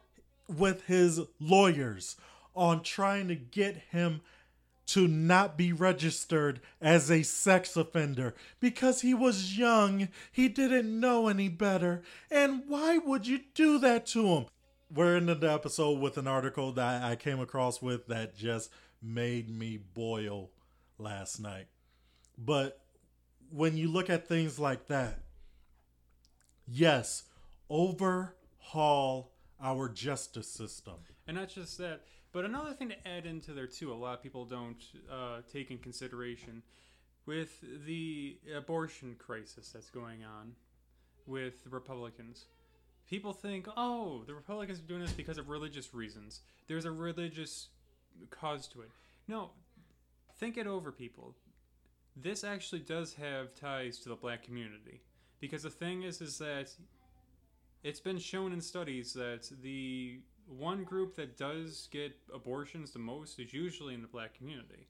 with 0.48 0.86
his 0.88 1.22
lawyers 1.40 2.16
on 2.56 2.82
trying 2.82 3.28
to 3.28 3.36
get 3.36 3.76
him 3.92 4.22
to 4.88 5.08
not 5.08 5.58
be 5.58 5.72
registered 5.72 6.60
as 6.82 7.12
a 7.12 7.22
sex 7.22 7.78
offender 7.78 8.34
because 8.60 9.02
he 9.02 9.14
was 9.14 9.58
young. 9.58 10.08
He 10.32 10.50
didn't 10.50 11.00
know 11.00 11.28
any 11.28 11.50
better. 11.50 12.02
And 12.32 12.64
why 12.68 12.98
would 12.98 13.28
you 13.28 13.42
do 13.54 13.78
that 13.78 14.08
to 14.08 14.26
him? 14.26 14.46
We're 14.92 15.18
in 15.18 15.28
the 15.28 15.52
episode 15.52 16.00
with 16.00 16.18
an 16.18 16.28
article 16.28 16.72
that 16.74 17.04
I 17.04 17.16
came 17.16 17.40
across 17.40 17.80
with 17.80 18.08
that 18.08 18.36
just 18.36 18.72
made 19.04 19.50
me 19.50 19.78
boil 19.94 20.50
last 20.98 21.40
night. 21.40 21.68
But 22.38 22.83
when 23.54 23.78
you 23.78 23.88
look 23.88 24.10
at 24.10 24.28
things 24.28 24.58
like 24.58 24.88
that, 24.88 25.20
yes, 26.68 27.24
overhaul 27.70 29.32
our 29.62 29.88
justice 29.90 30.48
system. 30.48 30.96
And 31.28 31.38
not 31.38 31.50
just 31.50 31.78
that, 31.78 32.02
but 32.32 32.46
another 32.46 32.74
thing 32.74 32.90
to 32.90 33.08
add 33.08 33.26
into 33.28 33.54
there 33.54 33.68
too, 33.68 33.94
a 33.94 33.96
lot 33.96 34.16
of 34.16 34.24
people 34.24 34.46
don't 34.46 34.84
uh, 35.12 35.42
take 35.52 35.70
in 35.70 35.78
consideration 35.78 36.64
with 37.28 37.64
the 37.86 38.38
abortion 38.58 39.16
crisis 39.20 39.70
that's 39.70 39.90
going 39.92 40.24
on 40.24 40.54
with 41.28 41.64
the 41.64 41.70
Republicans. 41.70 42.46
People 43.08 43.34
think, 43.34 43.68
oh, 43.78 44.24
the 44.26 44.34
Republicans 44.34 44.80
are 44.80 44.88
doing 44.88 45.02
this 45.02 45.12
because 45.12 45.38
of 45.38 45.48
religious 45.48 45.94
reasons. 45.94 46.42
There's 46.68 46.86
a 46.86 46.92
religious 46.92 47.68
cause 48.32 48.68
to 48.70 48.82
it. 48.82 48.90
No, 49.28 49.52
think 50.40 50.58
it 50.58 50.66
over, 50.66 50.92
people 50.92 51.36
this 52.16 52.44
actually 52.44 52.82
does 52.82 53.14
have 53.14 53.56
ties 53.56 54.00
to 54.00 54.10
the 54.10 54.16
black 54.16 54.44
community 54.44 55.02
because 55.40 55.64
the 55.64 55.70
thing 55.70 56.04
is 56.04 56.22
is 56.22 56.38
that 56.38 56.72
it's 57.84 58.00
been 58.00 58.18
shown 58.18 58.54
in 58.54 58.62
studies 58.62 59.14
that 59.14 59.50
the 59.62 60.20
one 60.48 60.84
group 60.84 61.16
that 61.16 61.38
does 61.38 61.88
get 61.92 62.16
abortions 62.34 62.92
the 62.92 63.00
most 63.00 63.40
is 63.40 63.54
usually 63.54 63.94
in 63.94 64.02
the 64.02 64.08
black 64.08 64.34
community. 64.34 64.88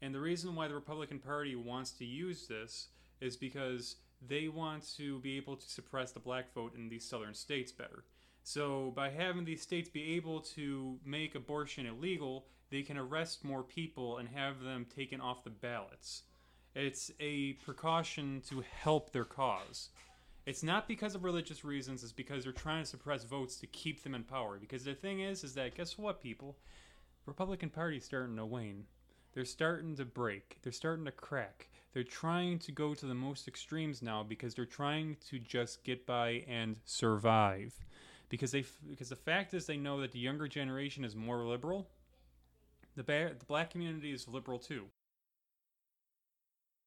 And 0.00 0.14
the 0.14 0.20
reason 0.20 0.54
why 0.54 0.68
the 0.68 0.74
Republican 0.74 1.18
Party 1.18 1.54
wants 1.54 1.92
to 1.92 2.04
use 2.04 2.46
this 2.48 2.88
is 3.20 3.36
because 3.36 3.96
they 4.26 4.48
want 4.48 4.84
to 4.96 5.20
be 5.20 5.36
able 5.36 5.56
to 5.56 5.68
suppress 5.68 6.12
the 6.12 6.20
black 6.20 6.52
vote 6.52 6.74
in 6.76 6.88
these 6.88 7.08
southern 7.08 7.34
states 7.34 7.70
better. 7.70 8.04
So 8.42 8.92
by 8.96 9.10
having 9.10 9.44
these 9.44 9.62
states 9.62 9.88
be 9.88 10.14
able 10.14 10.40
to 10.40 10.98
make 11.04 11.36
abortion 11.36 11.86
illegal, 11.86 12.46
they 12.70 12.82
can 12.82 12.98
arrest 12.98 13.44
more 13.44 13.62
people 13.62 14.18
and 14.18 14.28
have 14.28 14.60
them 14.60 14.86
taken 14.86 15.20
off 15.20 15.44
the 15.44 15.50
ballots. 15.50 16.24
It's 16.74 17.10
a 17.20 17.52
precaution 17.54 18.42
to 18.48 18.62
help 18.80 19.12
their 19.12 19.24
cause. 19.24 19.90
It's 20.46 20.62
not 20.62 20.88
because 20.88 21.14
of 21.14 21.22
religious 21.22 21.64
reasons, 21.64 22.02
it's 22.02 22.12
because 22.12 22.44
they're 22.44 22.52
trying 22.52 22.82
to 22.82 22.88
suppress 22.88 23.24
votes 23.24 23.56
to 23.56 23.66
keep 23.66 24.02
them 24.02 24.14
in 24.14 24.24
power. 24.24 24.58
Because 24.58 24.84
the 24.84 24.94
thing 24.94 25.20
is, 25.20 25.44
is 25.44 25.54
that 25.54 25.74
guess 25.74 25.98
what, 25.98 26.20
people? 26.20 26.56
Republican 27.26 27.70
Party's 27.70 28.04
starting 28.04 28.36
to 28.36 28.46
wane. 28.46 28.84
They're 29.34 29.44
starting 29.44 29.96
to 29.96 30.04
break. 30.04 30.58
They're 30.62 30.72
starting 30.72 31.04
to 31.04 31.12
crack. 31.12 31.68
They're 31.92 32.02
trying 32.02 32.58
to 32.60 32.72
go 32.72 32.94
to 32.94 33.06
the 33.06 33.14
most 33.14 33.46
extremes 33.46 34.02
now 34.02 34.22
because 34.22 34.54
they're 34.54 34.64
trying 34.64 35.16
to 35.28 35.38
just 35.38 35.84
get 35.84 36.06
by 36.06 36.44
and 36.48 36.78
survive. 36.84 37.74
Because 38.28 38.50
they 38.50 38.64
because 38.88 39.10
the 39.10 39.16
fact 39.16 39.52
is 39.52 39.66
they 39.66 39.76
know 39.76 40.00
that 40.00 40.12
the 40.12 40.18
younger 40.18 40.48
generation 40.48 41.04
is 41.04 41.14
more 41.14 41.44
liberal. 41.44 41.88
The 42.96 43.04
ba- 43.04 43.34
the 43.38 43.44
black 43.44 43.70
community 43.70 44.10
is 44.10 44.26
liberal 44.26 44.58
too. 44.58 44.86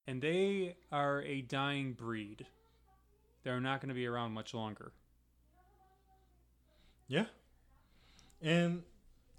And 0.08 0.22
they 0.22 0.76
are 0.92 1.22
a 1.24 1.42
dying 1.42 1.94
breed. 1.94 2.46
They're 3.44 3.60
not 3.60 3.82
going 3.82 3.90
to 3.90 3.96
be 3.96 4.06
around 4.06 4.32
much 4.34 4.54
longer. 4.54 4.92
Yeah. 7.08 7.26
And 8.42 8.84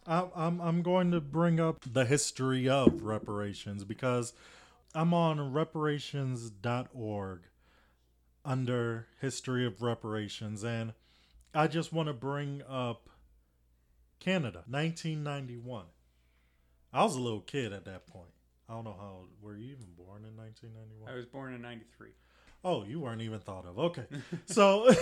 I'm, 0.06 0.60
I'm, 0.60 0.82
going 0.82 1.10
to 1.10 1.20
bring 1.20 1.58
up 1.58 1.84
the 1.92 2.04
history 2.04 2.68
of 2.68 3.02
reparations 3.02 3.84
because 3.84 4.32
I'm 4.94 5.12
on 5.12 5.52
reparations.org 5.52 7.40
under 8.44 9.06
history 9.20 9.66
of 9.66 9.82
reparations. 9.82 10.62
And 10.62 10.92
I 11.52 11.66
just 11.66 11.92
want 11.92 12.08
to 12.08 12.12
bring 12.12 12.62
up 12.68 13.08
Canada, 14.20 14.62
1991. 14.68 15.86
I 16.92 17.02
was 17.02 17.16
a 17.16 17.20
little 17.20 17.40
kid 17.40 17.72
at 17.72 17.84
that 17.84 18.06
point. 18.06 18.35
I 18.68 18.74
don't 18.74 18.84
know 18.84 18.96
how 18.98 19.20
were 19.40 19.56
you 19.56 19.72
even 19.72 19.86
born 19.96 20.24
in 20.24 20.36
1991? 20.36 21.12
I 21.12 21.16
was 21.16 21.26
born 21.26 21.54
in 21.54 21.62
93. 21.62 22.08
Oh, 22.64 22.84
you 22.84 23.00
weren't 23.00 23.22
even 23.22 23.38
thought 23.38 23.64
of. 23.64 23.78
Okay. 23.78 24.04
so, 24.46 24.92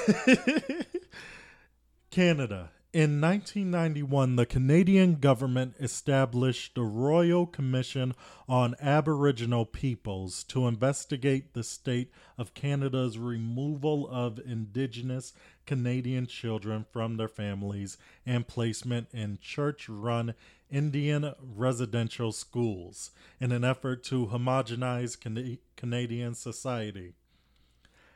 Canada. 2.10 2.70
In 2.92 3.20
1991, 3.20 4.36
the 4.36 4.46
Canadian 4.46 5.16
government 5.16 5.74
established 5.80 6.76
the 6.76 6.84
Royal 6.84 7.44
Commission 7.44 8.14
on 8.48 8.76
Aboriginal 8.80 9.66
Peoples 9.66 10.44
to 10.44 10.68
investigate 10.68 11.54
the 11.54 11.64
state 11.64 12.12
of 12.38 12.54
Canada's 12.54 13.18
removal 13.18 14.08
of 14.08 14.38
Indigenous 14.38 15.32
Canadian 15.66 16.28
children 16.28 16.86
from 16.92 17.16
their 17.16 17.26
families 17.26 17.98
and 18.24 18.46
placement 18.46 19.08
in 19.12 19.38
church 19.42 19.88
run 19.88 20.34
Indian 20.74 21.32
residential 21.40 22.32
schools 22.32 23.12
in 23.40 23.52
an 23.52 23.62
effort 23.62 24.02
to 24.02 24.26
homogenize 24.26 25.18
Cana- 25.18 25.58
Canadian 25.76 26.34
society. 26.34 27.14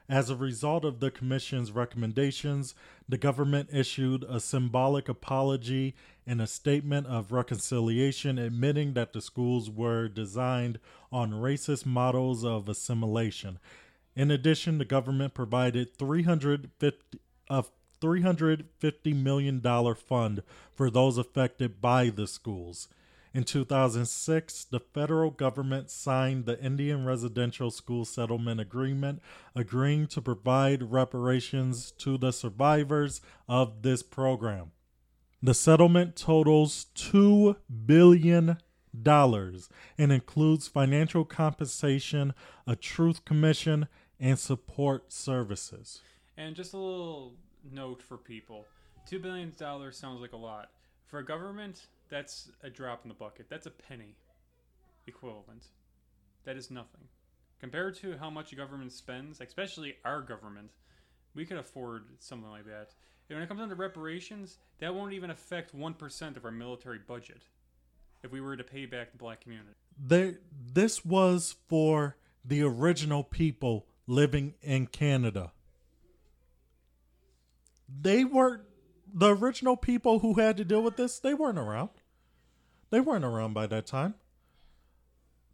As 0.09 0.29
a 0.29 0.37
result 0.37 0.85
of 0.85 0.99
the 0.99 1.13
Commission's 1.13 1.71
recommendations, 1.71 2.75
the 3.09 3.19
government 3.19 3.69
issued 3.73 4.25
a 4.25 4.41
symbolic 4.41 5.09
apology 5.09 5.95
and 6.27 6.43
a 6.43 6.47
statement 6.49 7.07
of 7.07 7.31
reconciliation 7.31 8.39
admitting 8.39 8.95
that 8.95 9.13
the 9.13 9.21
schools 9.21 9.71
were 9.71 10.09
designed 10.09 10.81
on 11.13 11.33
racist 11.33 11.87
models 11.87 12.45
of 12.45 12.69
assimilation. 12.69 13.61
In 14.17 14.33
addition, 14.33 14.79
the 14.79 14.85
government 14.85 15.33
provided 15.33 15.97
350 15.97 17.21
a 17.51 17.65
$350 18.01 19.15
million 19.15 19.61
fund 19.95 20.43
for 20.75 20.91
those 20.91 21.19
affected 21.19 21.81
by 21.81 22.11
the 22.11 22.27
schools. 22.27 22.89
In 23.35 23.45
2006, 23.45 24.65
the 24.65 24.81
federal 24.81 25.31
government 25.31 25.91
signed 25.91 26.47
the 26.47 26.59
Indian 26.61 27.05
Residential 27.05 27.71
School 27.71 28.05
Settlement 28.05 28.59
Agreement, 28.59 29.21
agreeing 29.55 30.07
to 30.09 30.23
provide 30.23 30.91
reparations 30.91 31.93
to 31.99 32.17
the 32.17 32.33
survivors 32.33 33.21
of 33.49 33.83
this 33.83 34.03
program. 34.03 34.73
The 35.43 35.55
settlement 35.55 36.17
totals 36.17 36.87
$2 36.97 37.57
billion 37.87 38.59
and 39.05 40.13
includes 40.13 40.67
financial 40.67 41.25
compensation, 41.25 42.35
a 42.67 42.75
truth 42.75 43.25
commission, 43.25 43.87
and 44.19 44.39
support 44.39 45.13
services. 45.13 46.01
And 46.37 46.57
just 46.57 46.73
a 46.73 46.79
little 46.79 47.35
note 47.73 48.03
for 48.03 48.17
people 48.17 48.67
$2 49.11 49.23
billion 49.23 49.53
sounds 49.93 50.21
like 50.21 50.33
a 50.33 50.37
lot. 50.37 50.71
For 51.07 51.19
a 51.19 51.25
government, 51.25 51.87
that's 52.11 52.51
a 52.63 52.69
drop 52.69 53.01
in 53.05 53.09
the 53.09 53.15
bucket. 53.15 53.47
That's 53.49 53.67
a 53.67 53.71
penny 53.71 54.17
equivalent. 55.07 55.65
That 56.45 56.57
is 56.57 56.71
nothing. 56.71 57.09
Compared 57.61 57.97
to 57.97 58.17
how 58.19 58.31
much 58.31 58.53
a 58.53 58.57
government 58.57 58.93
spends, 58.93 59.41
especially 59.41 59.97
our 60.05 60.21
government, 60.21 60.71
we 61.35 61.47
could 61.47 61.57
afford 61.57 62.05
something 62.19 62.51
like 62.51 62.67
that. 62.67 62.95
And 63.29 63.37
when 63.37 63.43
it 63.43 63.49
comes 63.49 63.61
down 63.61 63.69
to 63.71 63.75
reparations, 63.75 64.59
that 64.81 64.95
won't 64.95 65.13
even 65.13 65.31
affect 65.31 65.77
1% 65.77 66.37
of 66.37 66.45
our 66.45 66.51
military 66.51 66.99
budget 66.99 67.43
if 68.23 68.31
we 68.31 68.41
were 68.41 68.57
to 68.57 68.65
pay 68.65 68.87
back 68.87 69.13
the 69.13 69.19
black 69.19 69.41
community. 69.41 69.71
This 69.99 71.05
was 71.05 71.57
for 71.69 72.17
the 72.45 72.63
original 72.63 73.25
people 73.25 73.87
living 74.07 74.55
in 74.63 74.87
Canada. 74.87 75.53
They 78.01 78.25
weren't 78.25 78.63
the 79.13 79.35
original 79.35 79.77
people 79.77 80.21
who 80.21 80.35
had 80.35 80.57
to 80.59 80.65
deal 80.65 80.83
with 80.83 80.97
this. 80.97 81.19
They 81.19 81.35
weren't 81.35 81.59
around. 81.59 81.91
They 82.91 83.01
weren't 83.01 83.25
around 83.25 83.55
by 83.55 83.67
that 83.67 83.87
time. 83.87 84.15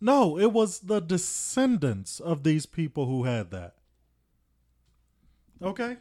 No, 0.00 0.38
it 0.38 0.52
was 0.52 0.80
the 0.80 1.00
descendants 1.00 2.20
of 2.20 2.42
these 2.42 2.66
people 2.66 3.06
who 3.06 3.24
had 3.24 3.50
that. 3.52 3.76
Okay? 5.62 5.96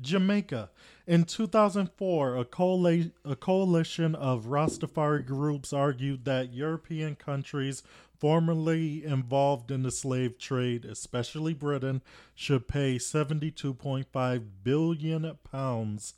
Jamaica. 0.00 0.70
In 1.06 1.24
2004, 1.24 2.36
a, 2.36 2.44
coali- 2.44 3.12
a 3.24 3.36
coalition 3.36 4.14
of 4.14 4.46
Rastafari 4.46 5.24
groups 5.24 5.72
argued 5.72 6.24
that 6.24 6.52
European 6.52 7.14
countries 7.16 7.82
formerly 8.18 9.04
involved 9.04 9.70
in 9.70 9.82
the 9.82 9.90
slave 9.90 10.38
trade, 10.38 10.84
especially 10.84 11.54
Britain, 11.54 12.02
should 12.34 12.68
pay 12.68 12.96
72.5 12.96 14.42
billion 14.62 15.38
pounds 15.50 16.14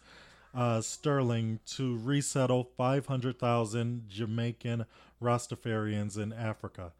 uh, 0.54 0.80
sterling 0.80 1.60
to 1.66 1.98
resettle 1.98 2.70
500,000 2.76 4.08
Jamaican 4.08 4.86
Rastafarians 5.22 6.18
in 6.18 6.32
Africa. 6.32 6.92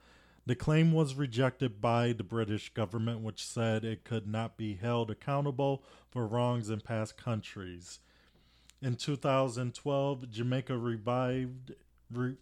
The 0.51 0.57
claim 0.57 0.91
was 0.91 1.15
rejected 1.15 1.81
by 1.81 2.13
the 2.13 2.25
British 2.25 2.75
government, 2.75 3.21
which 3.21 3.47
said 3.47 3.85
it 3.85 4.03
could 4.03 4.27
not 4.27 4.57
be 4.57 4.75
held 4.75 5.09
accountable 5.09 5.85
for 6.09 6.27
wrongs 6.27 6.71
in 6.71 6.81
past 6.81 7.17
countries. 7.17 8.01
In 8.83 8.97
2012, 8.97 10.29
Jamaica 10.29 10.77
revived, 10.77 11.77
re, 12.13 12.35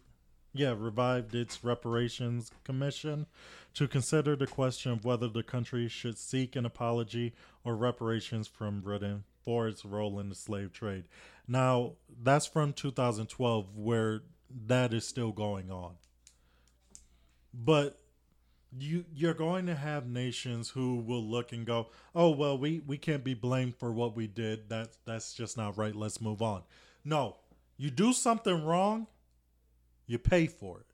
yeah, 0.55 0.73
revived 0.75 1.35
its 1.35 1.63
reparations 1.63 2.49
commission 2.63 3.27
to 3.75 3.87
consider 3.87 4.35
the 4.35 4.47
question 4.47 4.91
of 4.91 5.05
whether 5.05 5.27
the 5.27 5.43
country 5.43 5.87
should 5.87 6.17
seek 6.17 6.55
an 6.55 6.65
apology 6.65 7.35
or 7.63 7.75
reparations 7.75 8.47
from 8.47 8.81
Britain 8.81 9.23
for 9.45 9.67
its 9.67 9.85
role 9.85 10.19
in 10.19 10.29
the 10.29 10.35
slave 10.35 10.73
trade. 10.73 11.03
Now, 11.47 11.91
that's 12.23 12.47
from 12.47 12.73
2012, 12.73 13.77
where 13.77 14.23
that 14.65 14.95
is 14.95 15.05
still 15.05 15.31
going 15.31 15.69
on. 15.69 15.98
But 17.53 17.99
you 18.77 19.05
you're 19.13 19.33
going 19.33 19.65
to 19.65 19.75
have 19.75 20.07
nations 20.07 20.69
who 20.69 20.97
will 20.97 21.23
look 21.23 21.51
and 21.51 21.65
go, 21.65 21.87
"Oh, 22.13 22.29
well, 22.29 22.57
we 22.57 22.81
we 22.85 22.97
can't 22.97 23.23
be 23.23 23.33
blamed 23.33 23.75
for 23.75 23.91
what 23.91 24.15
we 24.15 24.27
did. 24.27 24.69
That's 24.69 24.97
that's 25.05 25.33
just 25.33 25.57
not 25.57 25.77
right. 25.77 25.95
Let's 25.95 26.21
move 26.21 26.41
on." 26.41 26.63
No. 27.03 27.37
You 27.79 27.89
do 27.89 28.11
something 28.11 28.65
wrong, 28.65 29.07
you 30.05 30.19
pay 30.19 30.47
for 30.47 30.81
it. 30.81 30.85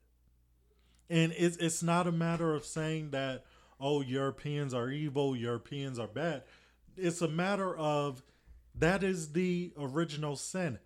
And 1.10 1.34
it's 1.36 1.56
it's 1.56 1.82
not 1.82 2.06
a 2.06 2.12
matter 2.12 2.54
of 2.54 2.64
saying 2.64 3.10
that 3.10 3.44
oh, 3.80 4.00
Europeans 4.00 4.72
are 4.72 4.88
evil, 4.88 5.36
Europeans 5.36 5.98
are 5.98 6.06
bad. 6.06 6.44
It's 6.96 7.20
a 7.20 7.28
matter 7.28 7.76
of 7.76 8.22
that 8.78 9.02
is 9.02 9.32
the 9.32 9.72
original 9.76 10.36
sin. 10.36 10.78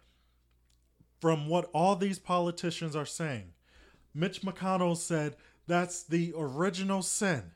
From 1.20 1.48
what 1.48 1.68
all 1.74 1.96
these 1.96 2.18
politicians 2.18 2.96
are 2.96 3.04
saying, 3.04 3.52
Mitch 4.14 4.40
McConnell 4.40 4.96
said 4.96 5.36
that's 5.66 6.02
the 6.02 6.32
original 6.36 7.02
sin. 7.02 7.52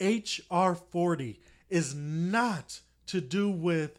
HR 0.00 0.72
40 0.72 1.40
is 1.68 1.94
not 1.94 2.80
to 3.06 3.20
do 3.20 3.50
with 3.50 3.98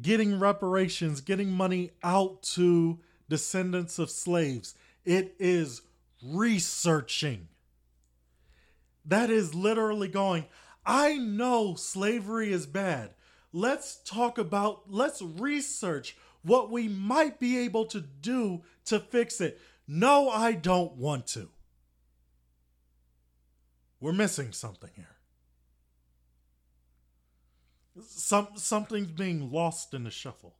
getting 0.00 0.38
reparations, 0.38 1.20
getting 1.20 1.50
money 1.50 1.90
out 2.02 2.42
to 2.42 2.98
descendants 3.28 3.98
of 3.98 4.10
slaves. 4.10 4.74
It 5.04 5.34
is 5.38 5.82
researching. 6.22 7.48
That 9.04 9.30
is 9.30 9.54
literally 9.54 10.08
going, 10.08 10.46
I 10.86 11.16
know 11.16 11.74
slavery 11.74 12.52
is 12.52 12.66
bad. 12.66 13.10
let's 13.52 13.96
talk 14.04 14.36
about, 14.36 14.90
let's 14.90 15.22
research 15.22 16.16
what 16.42 16.70
we 16.70 16.88
might 16.88 17.38
be 17.38 17.58
able 17.58 17.86
to 17.86 18.00
do 18.00 18.62
to 18.84 18.98
fix 18.98 19.40
it. 19.40 19.60
No, 19.86 20.28
I 20.30 20.52
don't 20.52 20.96
want 20.96 21.26
to. 21.28 21.50
We're 24.00 24.12
missing 24.12 24.52
something 24.52 24.90
here. 24.94 25.16
Some 28.06 28.48
something's 28.56 29.10
being 29.10 29.52
lost 29.52 29.94
in 29.94 30.04
the 30.04 30.10
shuffle 30.10 30.56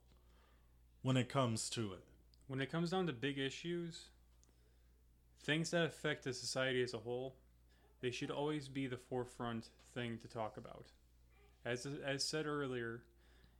when 1.01 1.17
it 1.17 1.27
comes 1.27 1.69
to 1.71 1.93
it. 1.93 2.03
When 2.47 2.61
it 2.61 2.71
comes 2.71 2.91
down 2.91 3.07
to 3.07 3.13
big 3.13 3.37
issues, 3.37 4.05
things 5.43 5.71
that 5.71 5.85
affect 5.85 6.23
the 6.23 6.33
society 6.33 6.81
as 6.81 6.93
a 6.93 6.99
whole, 6.99 7.35
they 8.01 8.11
should 8.11 8.31
always 8.31 8.67
be 8.67 8.87
the 8.87 8.97
forefront 8.97 9.69
thing 9.93 10.17
to 10.19 10.27
talk 10.27 10.57
about. 10.57 10.85
As 11.65 11.87
as 12.05 12.23
said 12.23 12.45
earlier, 12.45 13.03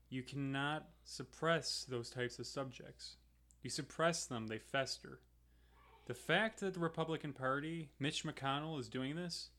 you 0.09 0.24
cannot 0.24 0.88
suppress 1.03 1.86
those 1.89 2.09
types 2.09 2.39
of 2.39 2.47
subjects. 2.47 3.18
You 3.61 3.70
suppress 3.70 4.26
them, 4.26 4.47
they 4.47 4.59
fester. 4.59 5.20
The 6.06 6.14
fact 6.14 6.60
that 6.60 6.74
the 6.76 6.80
Republican 6.80 7.34
Party, 7.34 7.89
Mitch 7.99 8.24
McConnell, 8.24 8.80
is 8.80 8.88
doing 8.88 9.16
this, 9.16 9.49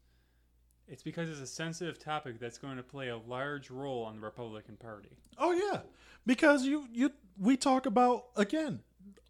it's 0.86 1.02
because 1.02 1.28
it's 1.28 1.40
a 1.40 1.46
sensitive 1.46 1.98
topic 1.98 2.38
that's 2.38 2.58
going 2.58 2.76
to 2.76 2.82
play 2.82 3.08
a 3.08 3.16
large 3.16 3.70
role 3.70 4.04
on 4.04 4.16
the 4.16 4.22
Republican 4.22 4.76
Party. 4.76 5.10
Oh 5.38 5.50
yeah, 5.50 5.80
because 6.24 6.64
you 6.64 6.86
you 6.92 7.10
we 7.38 7.56
talk 7.56 7.86
about 7.86 8.26
again 8.36 8.80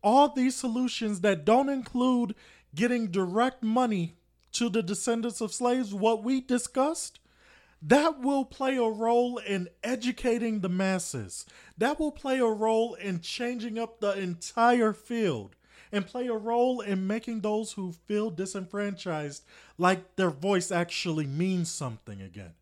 all 0.02 0.28
these 0.28 0.54
solutions 0.54 1.22
that 1.22 1.46
don't 1.46 1.70
include 1.70 2.34
getting 2.74 3.10
direct 3.10 3.62
money 3.62 4.14
to 4.52 4.68
the 4.68 4.82
descendants 4.82 5.40
of 5.40 5.54
slaves. 5.54 5.94
What 5.94 6.22
we 6.22 6.42
discussed, 6.42 7.18
that 7.80 8.20
will 8.20 8.44
play 8.44 8.76
a 8.76 8.88
role 8.88 9.38
in 9.38 9.68
educating 9.82 10.60
the 10.60 10.68
masses. 10.68 11.46
That 11.78 11.98
will 11.98 12.12
play 12.12 12.38
a 12.38 12.46
role 12.46 12.94
in 12.94 13.20
changing 13.20 13.78
up 13.78 14.00
the 14.00 14.12
entire 14.12 14.92
field 14.92 15.56
and 15.96 16.06
play 16.06 16.26
a 16.26 16.34
role 16.34 16.80
in 16.80 17.06
making 17.06 17.40
those 17.40 17.72
who 17.72 17.92
feel 17.92 18.30
disenfranchised 18.30 19.42
like 19.78 20.16
their 20.16 20.30
voice 20.30 20.70
actually 20.70 21.26
means 21.26 21.70
something 21.70 22.20
again. 22.20 22.52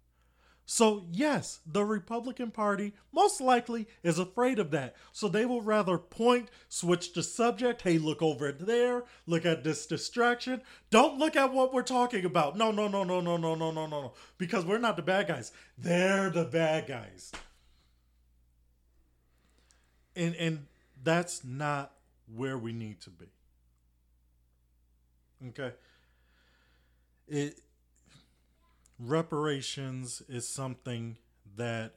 So, 0.67 1.05
yes, 1.13 1.61
the 1.67 1.85
Republican 1.85 2.51
Party 2.51 2.95
most 3.13 3.39
likely 3.39 3.87
is 4.03 4.19
afraid 4.19 4.59
of 4.59 4.71
that. 4.71 4.97
So, 5.13 5.29
they 5.29 5.45
will 5.45 5.61
rather 5.61 5.99
point, 5.99 6.49
switch 6.71 7.13
the 7.13 7.23
subject. 7.23 7.83
Hey, 7.83 7.99
look 7.99 8.23
over 8.23 8.51
there. 8.51 9.05
Look 9.27 9.45
at 9.45 9.63
this 9.63 9.85
distraction. 9.85 10.63
Don't 10.89 11.19
look 11.19 11.37
at 11.37 11.53
what 11.53 11.75
we're 11.75 11.83
talking 11.83 12.25
about. 12.25 12.57
No, 12.57 12.71
no, 12.71 12.89
no, 12.89 13.05
no, 13.05 13.21
no, 13.21 13.37
no, 13.37 13.55
no, 13.55 13.71
no, 13.71 13.87
no. 13.87 14.15
Because 14.39 14.65
we're 14.65 14.79
not 14.79 14.97
the 14.97 15.03
bad 15.03 15.29
guys. 15.29 15.53
They're 15.77 16.31
the 16.31 16.47
bad 16.47 16.87
guys. 16.87 17.31
And, 20.17 20.35
and 20.37 20.67
that's 21.03 21.45
not 21.45 21.94
where 22.27 22.57
we 22.59 22.73
need 22.73 23.01
to 23.03 23.11
be. 23.11 23.27
Okay. 25.49 25.73
It 27.29 27.61
reparations 28.99 30.23
is 30.29 30.49
something 30.49 31.17
that 31.57 31.95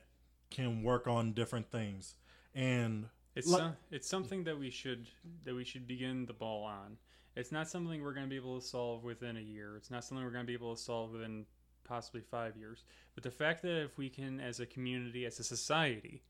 can 0.50 0.84
work 0.84 1.08
on 1.08 1.34
different 1.34 1.70
things 1.72 2.16
and 2.56 3.10
It's 3.36 3.48
Like- 3.48 3.60
some, 3.62 3.78
it's 3.92 4.08
something 4.10 4.46
that 4.46 4.58
we 4.58 4.72
should 4.72 5.08
that 5.44 5.54
we 5.54 5.64
should 5.64 5.86
begin 5.86 6.26
the 6.26 6.34
ball 6.34 6.64
on. 6.64 6.98
It's 7.36 7.52
not 7.52 7.70
something 7.70 8.02
we're 8.02 8.16
going 8.16 8.26
to 8.26 8.30
be 8.30 8.36
able 8.36 8.60
to 8.60 8.66
solve 8.66 9.04
within 9.04 9.38
a 9.38 9.42
year. 9.42 9.78
It's 9.78 9.92
not 9.92 10.04
something 10.04 10.26
we're 10.26 10.32
going 10.32 10.46
to 10.46 10.48
be 10.48 10.56
able 10.56 10.76
to 10.76 10.82
solve 10.82 11.12
within 11.12 11.46
possibly 11.84 12.22
5 12.22 12.58
years. 12.58 12.84
But 13.14 13.24
the 13.24 13.30
fact 13.30 13.62
that 13.62 13.80
if 13.84 13.96
we 13.96 14.10
can 14.10 14.40
as 14.40 14.60
a 14.60 14.66
community, 14.66 15.24
as 15.28 15.40
a 15.40 15.44
society, 15.44 16.24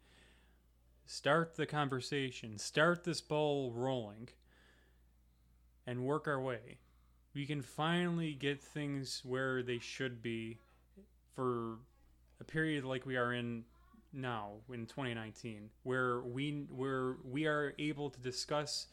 start 1.08 1.56
the 1.56 1.66
conversation, 1.66 2.58
start 2.60 3.04
this 3.04 3.22
ball 3.22 3.72
rolling 3.72 4.30
and 5.88 6.04
work 6.04 6.28
our 6.28 6.40
way, 6.40 6.78
we 7.34 7.46
can 7.46 7.62
finally 7.62 8.34
get 8.34 8.62
things 8.62 9.22
where 9.24 9.64
they 9.64 9.80
should 9.80 10.22
be 10.22 10.60
for 11.34 11.80
a 12.40 12.44
period 12.44 12.84
like 12.84 13.06
we 13.06 13.16
are 13.16 13.34
in 13.34 13.64
now 14.14 14.54
in 14.74 14.86
2019 14.86 15.70
where 15.84 16.22
we 16.22 16.66
where 16.70 17.18
we 17.24 17.46
are 17.46 17.74
able 17.78 18.10
to 18.10 18.20
discuss 18.22 18.88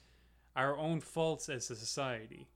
our 0.56 0.76
own 0.76 1.00
faults 1.00 1.48
as 1.48 1.70
a 1.70 1.76
society 1.76 2.48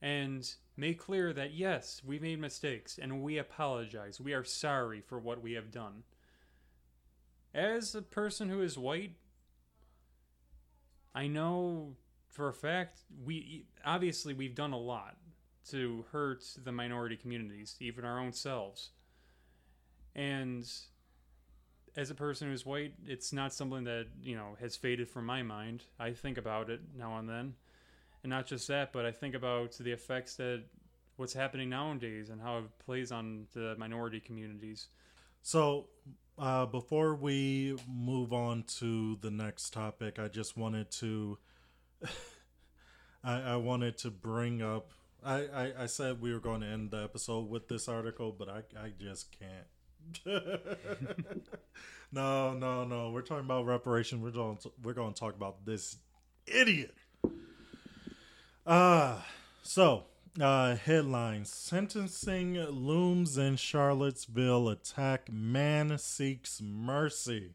and 0.00 0.54
make 0.76 0.98
clear 0.98 1.32
that 1.32 1.52
yes 1.52 2.02
we 2.04 2.18
made 2.18 2.38
mistakes 2.40 2.98
and 2.98 3.22
we 3.22 3.38
apologize. 3.38 4.20
We 4.20 4.32
are 4.32 4.44
sorry 4.44 5.00
for 5.00 5.18
what 5.18 5.42
we 5.42 5.54
have 5.54 5.70
done 5.70 6.04
as 7.54 7.94
a 7.94 8.02
person 8.02 8.48
who 8.48 8.60
is 8.60 8.76
white 8.78 9.12
i 11.14 11.26
know 11.26 11.94
for 12.28 12.48
a 12.48 12.54
fact 12.54 13.00
we 13.24 13.66
obviously 13.84 14.34
we've 14.34 14.54
done 14.54 14.72
a 14.72 14.78
lot 14.78 15.16
to 15.68 16.04
hurt 16.12 16.44
the 16.64 16.72
minority 16.72 17.16
communities 17.16 17.76
even 17.80 18.04
our 18.04 18.18
own 18.18 18.32
selves 18.32 18.90
and 20.14 20.68
as 21.98 22.10
a 22.10 22.14
person 22.14 22.48
who's 22.48 22.64
white, 22.64 22.94
it's 23.06 23.32
not 23.32 23.52
something 23.52 23.84
that 23.84 24.06
you 24.22 24.36
know 24.36 24.56
has 24.60 24.76
faded 24.76 25.08
from 25.08 25.26
my 25.26 25.42
mind. 25.42 25.82
I 25.98 26.12
think 26.12 26.38
about 26.38 26.70
it 26.70 26.80
now 26.96 27.18
and 27.18 27.28
then, 27.28 27.54
and 28.22 28.30
not 28.30 28.46
just 28.46 28.68
that, 28.68 28.92
but 28.92 29.04
I 29.04 29.10
think 29.10 29.34
about 29.34 29.72
the 29.72 29.90
effects 29.90 30.36
that 30.36 30.62
what's 31.16 31.32
happening 31.32 31.68
nowadays 31.68 32.30
and 32.30 32.40
how 32.40 32.58
it 32.58 32.78
plays 32.84 33.10
on 33.10 33.46
the 33.52 33.74
minority 33.78 34.20
communities. 34.20 34.86
So, 35.42 35.86
uh, 36.38 36.66
before 36.66 37.14
we 37.14 37.76
move 37.88 38.32
on 38.32 38.64
to 38.78 39.16
the 39.20 39.30
next 39.30 39.72
topic, 39.72 40.18
I 40.18 40.28
just 40.28 40.56
wanted 40.56 40.90
to, 40.92 41.38
I, 43.24 43.40
I 43.40 43.56
wanted 43.56 43.98
to 43.98 44.10
bring 44.10 44.62
up. 44.62 44.92
I, 45.24 45.46
I, 45.46 45.72
I 45.80 45.86
said 45.86 46.20
we 46.20 46.32
were 46.32 46.38
going 46.38 46.60
to 46.60 46.68
end 46.68 46.92
the 46.92 47.02
episode 47.02 47.48
with 47.48 47.68
this 47.68 47.88
article, 47.88 48.34
but 48.36 48.48
I, 48.48 48.62
I 48.78 48.92
just 49.00 49.36
can't. 49.38 49.66
no, 52.12 52.54
no, 52.54 52.84
no. 52.84 53.10
We're 53.10 53.22
talking 53.22 53.44
about 53.44 53.66
reparation. 53.66 54.22
We're 54.22 54.30
going 54.30 54.58
to, 54.58 54.72
we're 54.82 54.94
going 54.94 55.12
to 55.12 55.20
talk 55.20 55.34
about 55.34 55.66
this 55.66 55.96
idiot. 56.46 56.94
Uh, 58.64 59.16
so 59.62 60.04
uh, 60.40 60.76
headlines. 60.76 61.52
Sentencing 61.52 62.54
looms 62.54 63.38
in 63.38 63.56
Charlottesville. 63.56 64.68
Attack 64.68 65.32
man 65.32 65.96
seeks 65.98 66.60
mercy. 66.62 67.54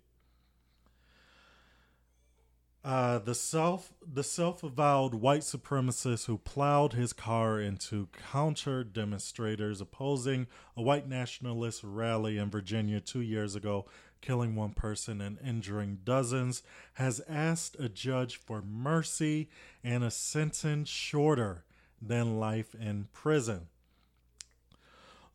Uh, 2.84 3.17
the 3.17 3.34
self 3.34 3.93
the 4.05 4.23
self-avowed 4.23 5.13
white 5.13 5.41
supremacist 5.41 6.25
who 6.25 6.38
plowed 6.38 6.91
his 6.91 7.13
car 7.13 7.57
into 7.57 8.09
counter 8.31 8.84
demonstrators 8.84 9.79
opposing 9.79 10.47
a 10.75 10.81
white 10.81 11.07
nationalist 11.07 11.81
rally 11.81 12.38
in 12.38 12.49
Virginia 12.49 12.99
two 12.99 13.21
years 13.21 13.55
ago, 13.55 13.86
killing 14.19 14.53
one 14.53 14.73
person 14.73 15.21
and 15.21 15.38
injuring 15.45 15.99
dozens, 16.03 16.61
has 16.95 17.21
asked 17.29 17.77
a 17.79 17.88
judge 17.88 18.36
for 18.36 18.61
mercy 18.61 19.49
and 19.81 20.03
a 20.03 20.11
sentence 20.11 20.89
shorter 20.89 21.63
than 22.08 22.39
life 22.39 22.76
in 22.76 23.08
prison. 23.14 23.68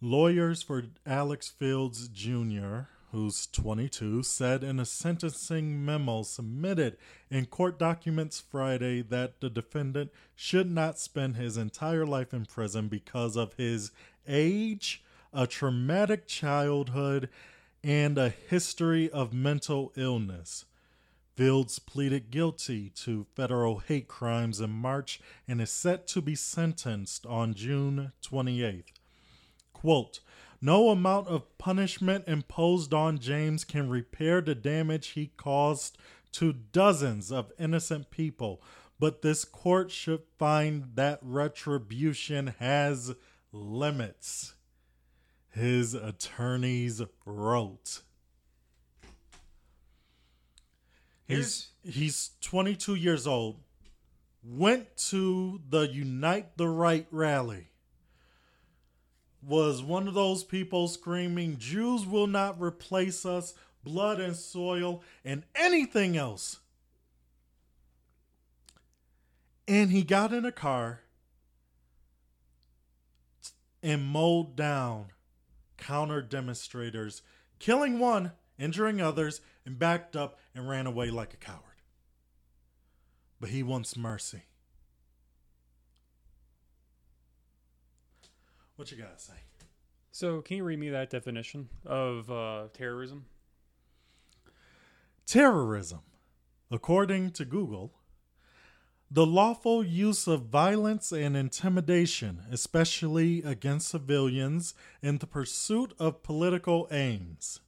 Lawyers 0.01 0.63
for 0.63 0.85
Alex 1.07 1.49
Fields 1.49 2.09
Jr., 2.09 2.83
who's 3.11 3.47
22, 3.47 4.23
said 4.23 4.63
in 4.63 4.79
a 4.79 4.85
sentencing 4.85 5.85
memo 5.85 6.23
submitted 6.23 6.97
in 7.31 7.47
court 7.47 7.79
documents 7.79 8.39
Friday 8.39 9.01
that 9.01 9.41
the 9.41 9.49
defendant 9.49 10.11
should 10.37 10.71
not 10.71 10.99
spend 10.99 11.37
his 11.37 11.57
entire 11.57 12.07
life 12.07 12.35
in 12.35 12.45
prison 12.45 12.89
because 12.89 13.35
of 13.35 13.55
his 13.55 13.91
age, 14.27 15.03
a 15.33 15.47
traumatic 15.47 16.27
childhood, 16.27 17.29
and 17.83 18.19
a 18.19 18.29
history 18.29 19.11
of 19.11 19.33
mental 19.33 19.93
illness. 19.97 20.67
Fields 21.39 21.79
pleaded 21.79 22.33
guilty 22.33 22.91
to 22.97 23.25
federal 23.37 23.79
hate 23.79 24.09
crimes 24.09 24.61
in 24.61 24.71
March 24.71 25.21
and 25.47 25.61
is 25.61 25.71
set 25.71 26.09
to 26.09 26.21
be 26.21 26.35
sentenced 26.35 27.25
on 27.27 27.55
June 27.55 28.11
28th. 28.25 28.87
Quote, 29.73 30.19
no 30.61 30.89
amount 30.89 31.29
of 31.29 31.57
punishment 31.57 32.25
imposed 32.27 32.93
on 32.93 33.21
James 33.21 33.63
can 33.63 33.89
repair 33.89 34.41
the 34.41 34.57
damage 34.57 35.11
he 35.11 35.31
caused 35.37 35.97
to 36.33 36.53
dozens 36.53 37.31
of 37.31 37.53
innocent 37.57 38.11
people, 38.11 38.61
but 38.99 39.23
this 39.23 39.45
court 39.45 39.93
should 39.93 40.23
find 40.41 40.97
that 40.97 41.21
retribution 41.23 42.57
has 42.59 43.15
limits. 43.53 44.55
His 45.51 45.95
attorneys 45.95 47.01
wrote. 47.25 48.01
He's 51.29 51.69
he's 51.85 52.31
22 52.41 52.95
years 52.97 53.27
old. 53.27 53.61
Went 54.43 54.97
to 55.09 55.61
the 55.69 55.83
Unite 55.83 56.57
the 56.57 56.69
Right 56.69 57.07
rally 57.11 57.69
was 59.43 59.83
one 59.83 60.09
of 60.09 60.15
those 60.15 60.45
people 60.45 60.89
screaming, 60.89 61.59
Jews 61.59 62.07
will 62.07 62.27
not 62.27 62.61
replace 62.61 63.25
us, 63.25 63.55
blood 63.85 64.21
and 64.21 64.37
soil, 64.37 65.03
and 65.25 65.45
anything 65.55 66.17
else. 66.17 66.59
And 69.67 69.91
he 69.91 70.03
got 70.03 70.33
in 70.33 70.45
a 70.45 70.53
car 70.53 71.01
and 73.83 74.05
mowed 74.05 74.57
down 74.57 75.07
counter 75.77 76.21
demonstrators, 76.21 77.23
killing 77.59 77.99
one, 77.99 78.33
injuring 78.59 79.01
others, 79.01 79.41
and 79.65 79.79
backed 79.79 80.17
up 80.17 80.39
and 80.59 80.69
ran 80.69 80.87
away 80.87 81.11
like 81.11 81.33
a 81.33 81.37
coward. 81.37 81.63
But 83.41 83.51
he 83.51 83.63
wants 83.63 83.97
mercy. 83.97 84.43
What 88.75 88.91
you 88.91 88.99
gotta 88.99 89.19
say? 89.19 89.35
So, 90.11 90.43
can 90.43 90.57
you 90.57 90.65
read 90.65 90.81
me 90.81 90.91
that 90.91 91.11
definition 91.11 91.69
of 91.87 92.31
uh, 92.31 92.65
terrorism? 92.73 93.27
Terrorism, 95.27 96.01
according 96.71 97.31
to 97.33 97.45
Google, 97.45 97.93
the 99.11 99.27
lawful 99.27 99.85
use 99.85 100.27
of 100.27 100.47
violence 100.47 101.13
and 101.13 101.37
intimidation, 101.37 102.41
especially 102.51 103.43
against 103.43 103.89
civilians, 103.89 104.75
in 105.03 105.19
the 105.19 105.27
pursuit 105.27 105.95
of 106.01 106.23
political 106.25 106.89
aims. 106.91 107.61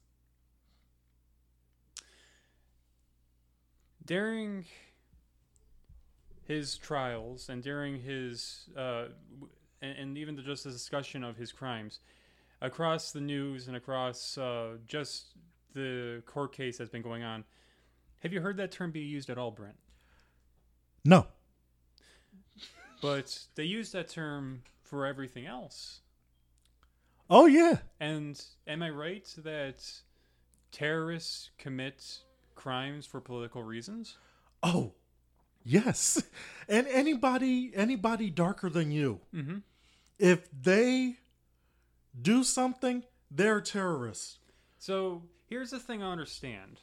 During 4.05 4.65
his 6.43 6.77
trials 6.77 7.49
and 7.49 7.61
during 7.63 8.01
his, 8.01 8.69
uh, 8.75 9.05
and, 9.81 9.97
and 9.97 10.17
even 10.17 10.35
the, 10.35 10.41
just 10.41 10.63
the 10.63 10.71
discussion 10.71 11.23
of 11.23 11.37
his 11.37 11.51
crimes, 11.51 11.99
across 12.61 13.11
the 13.11 13.21
news 13.21 13.67
and 13.67 13.75
across 13.75 14.37
uh, 14.37 14.77
just 14.87 15.27
the 15.73 16.21
court 16.25 16.53
case 16.53 16.77
that's 16.77 16.89
been 16.89 17.01
going 17.01 17.23
on, 17.23 17.43
have 18.19 18.33
you 18.33 18.41
heard 18.41 18.57
that 18.57 18.71
term 18.71 18.91
be 18.91 18.99
used 19.01 19.29
at 19.29 19.37
all, 19.37 19.51
Brent? 19.51 19.77
No. 21.03 21.27
But 23.01 23.39
they 23.55 23.63
use 23.63 23.91
that 23.93 24.09
term 24.09 24.61
for 24.83 25.05
everything 25.05 25.47
else. 25.47 26.01
Oh, 27.29 27.45
yeah. 27.45 27.77
And 27.99 28.39
am 28.67 28.83
I 28.83 28.89
right 28.89 29.27
that 29.37 29.89
terrorists 30.71 31.49
commit 31.57 32.19
crimes 32.55 33.05
for 33.05 33.19
political 33.21 33.63
reasons? 33.63 34.17
Oh, 34.63 34.93
yes. 35.63 36.21
And 36.69 36.87
anybody 36.87 37.71
anybody 37.75 38.29
darker 38.29 38.69
than 38.69 38.91
you, 38.91 39.19
Mm-hmm. 39.35 39.57
if 40.19 40.47
they 40.51 41.17
do 42.21 42.43
something, 42.43 43.03
they're 43.29 43.61
terrorists. 43.61 44.39
So 44.77 45.23
here's 45.47 45.71
the 45.71 45.79
thing 45.79 46.01
I 46.03 46.11
understand. 46.11 46.79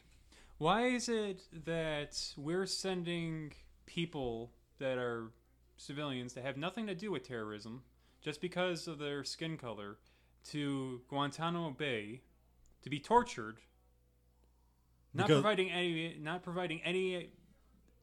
Why 0.58 0.86
is 0.88 1.08
it 1.08 1.42
that 1.64 2.20
we're 2.36 2.66
sending 2.66 3.52
people 3.86 4.50
that 4.78 4.98
are 4.98 5.30
civilians 5.76 6.34
that 6.34 6.44
have 6.44 6.56
nothing 6.56 6.86
to 6.88 6.94
do 6.94 7.10
with 7.12 7.26
terrorism 7.26 7.82
just 8.20 8.40
because 8.40 8.88
of 8.88 8.98
their 8.98 9.22
skin 9.24 9.56
color 9.56 9.98
to 10.50 11.00
Guantanamo 11.08 11.70
Bay 11.70 12.22
to 12.82 12.90
be 12.90 12.98
tortured, 12.98 13.58
not 15.18 15.26
Because- 15.26 15.42
providing 15.42 15.70
any 15.70 16.16
not 16.20 16.42
providing 16.42 16.80
any 16.82 17.30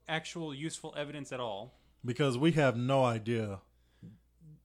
actual 0.07 0.53
useful 0.53 0.93
evidence 0.97 1.32
at 1.32 1.39
all. 1.39 1.74
Because 2.03 2.38
we 2.38 2.51
have 2.51 2.78
no 2.78 3.03
idea 3.03 3.61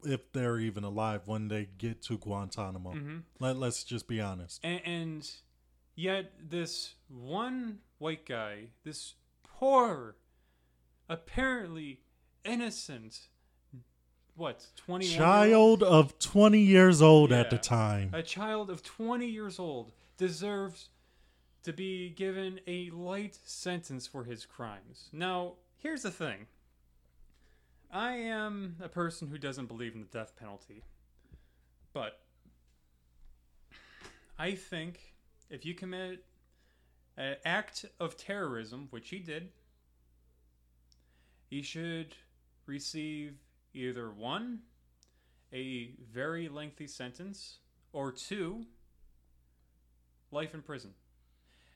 if 0.04 0.32
they're 0.32 0.58
even 0.58 0.84
alive 0.84 1.22
when 1.26 1.48
they 1.48 1.68
get 1.78 2.02
to 2.02 2.18
Guantanamo. 2.18 2.92
Mm-hmm. 2.92 3.18
Let, 3.38 3.56
let's 3.56 3.84
just 3.84 4.06
be 4.08 4.20
honest. 4.20 4.60
and, 4.62 4.80
and 4.84 5.30
yet 5.94 6.32
this 6.48 6.94
one 7.08 7.78
white 7.98 8.24
guy 8.26 8.68
this 8.84 9.14
poor 9.42 10.16
apparently 11.08 12.00
innocent 12.44 13.28
what 14.34 14.66
21 14.76 15.16
Child 15.18 15.82
of 15.82 16.18
20 16.18 16.58
years 16.58 17.02
old 17.02 17.32
at 17.32 17.50
the 17.50 17.58
time. 17.58 18.10
a 18.14 18.22
child 18.22 18.70
of 18.70 18.82
20 18.82 19.26
years 19.26 19.58
old 19.58 19.92
deserves 20.16 20.88
to 21.62 21.72
be 21.72 22.10
given 22.10 22.60
a 22.66 22.90
light 22.90 23.38
sentence 23.44 24.06
for 24.06 24.24
his 24.24 24.46
crimes. 24.46 25.08
Now 25.12 25.54
here's 25.78 26.02
the 26.02 26.10
thing. 26.10 26.46
I 27.92 28.12
am 28.12 28.76
a 28.80 28.88
person 28.88 29.28
who 29.28 29.38
doesn't 29.38 29.66
believe 29.66 29.94
in 29.94 30.00
the 30.00 30.06
death 30.06 30.36
penalty 30.36 30.84
but 31.92 32.20
i 34.38 34.52
think 34.54 35.14
if 35.48 35.64
you 35.64 35.74
commit 35.74 36.24
an 37.16 37.36
act 37.44 37.84
of 37.98 38.16
terrorism 38.16 38.88
which 38.90 39.08
he 39.08 39.18
did 39.18 39.48
he 41.48 41.62
should 41.62 42.14
receive 42.66 43.34
either 43.74 44.10
one 44.10 44.60
a 45.52 45.92
very 46.12 46.48
lengthy 46.48 46.86
sentence 46.86 47.58
or 47.92 48.12
two 48.12 48.64
life 50.30 50.54
in 50.54 50.62
prison 50.62 50.92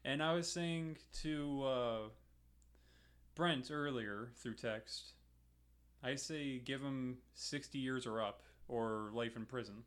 and 0.04 0.22
i 0.22 0.32
was 0.34 0.50
saying 0.50 0.96
to 1.12 1.62
uh, 1.64 1.98
brent 3.34 3.70
earlier 3.70 4.28
through 4.36 4.54
text 4.54 5.12
i 6.02 6.14
say 6.14 6.58
give 6.58 6.80
him 6.82 7.18
60 7.34 7.78
years 7.78 8.06
or 8.06 8.20
up 8.22 8.42
or 8.68 9.10
life 9.12 9.36
in 9.36 9.44
prison 9.46 9.84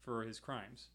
for 0.00 0.22
his 0.22 0.38
crimes 0.40 0.88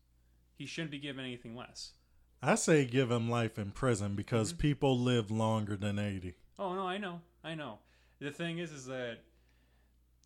he 0.56 0.66
shouldn't 0.66 0.92
be 0.92 1.00
given 1.00 1.24
anything 1.26 1.56
less 1.56 1.94
I 2.42 2.56
say 2.56 2.86
give 2.86 3.12
him 3.12 3.30
life 3.30 3.60
in 3.60 3.72
prison 3.72 4.16
because 4.16 4.54
Mm-hmm. 4.54 4.62
people 4.62 4.98
live 4.98 5.30
longer 5.30 5.76
than 5.76 6.00
80. 6.00 6.36
Oh 6.58 6.74
no, 6.74 6.88
I 6.88 6.98
know, 6.98 7.20
I 7.44 7.54
know. 7.54 7.80
The 8.22 8.32
thing 8.32 8.60
is, 8.60 8.72
is 8.72 8.86
that 8.86 9.18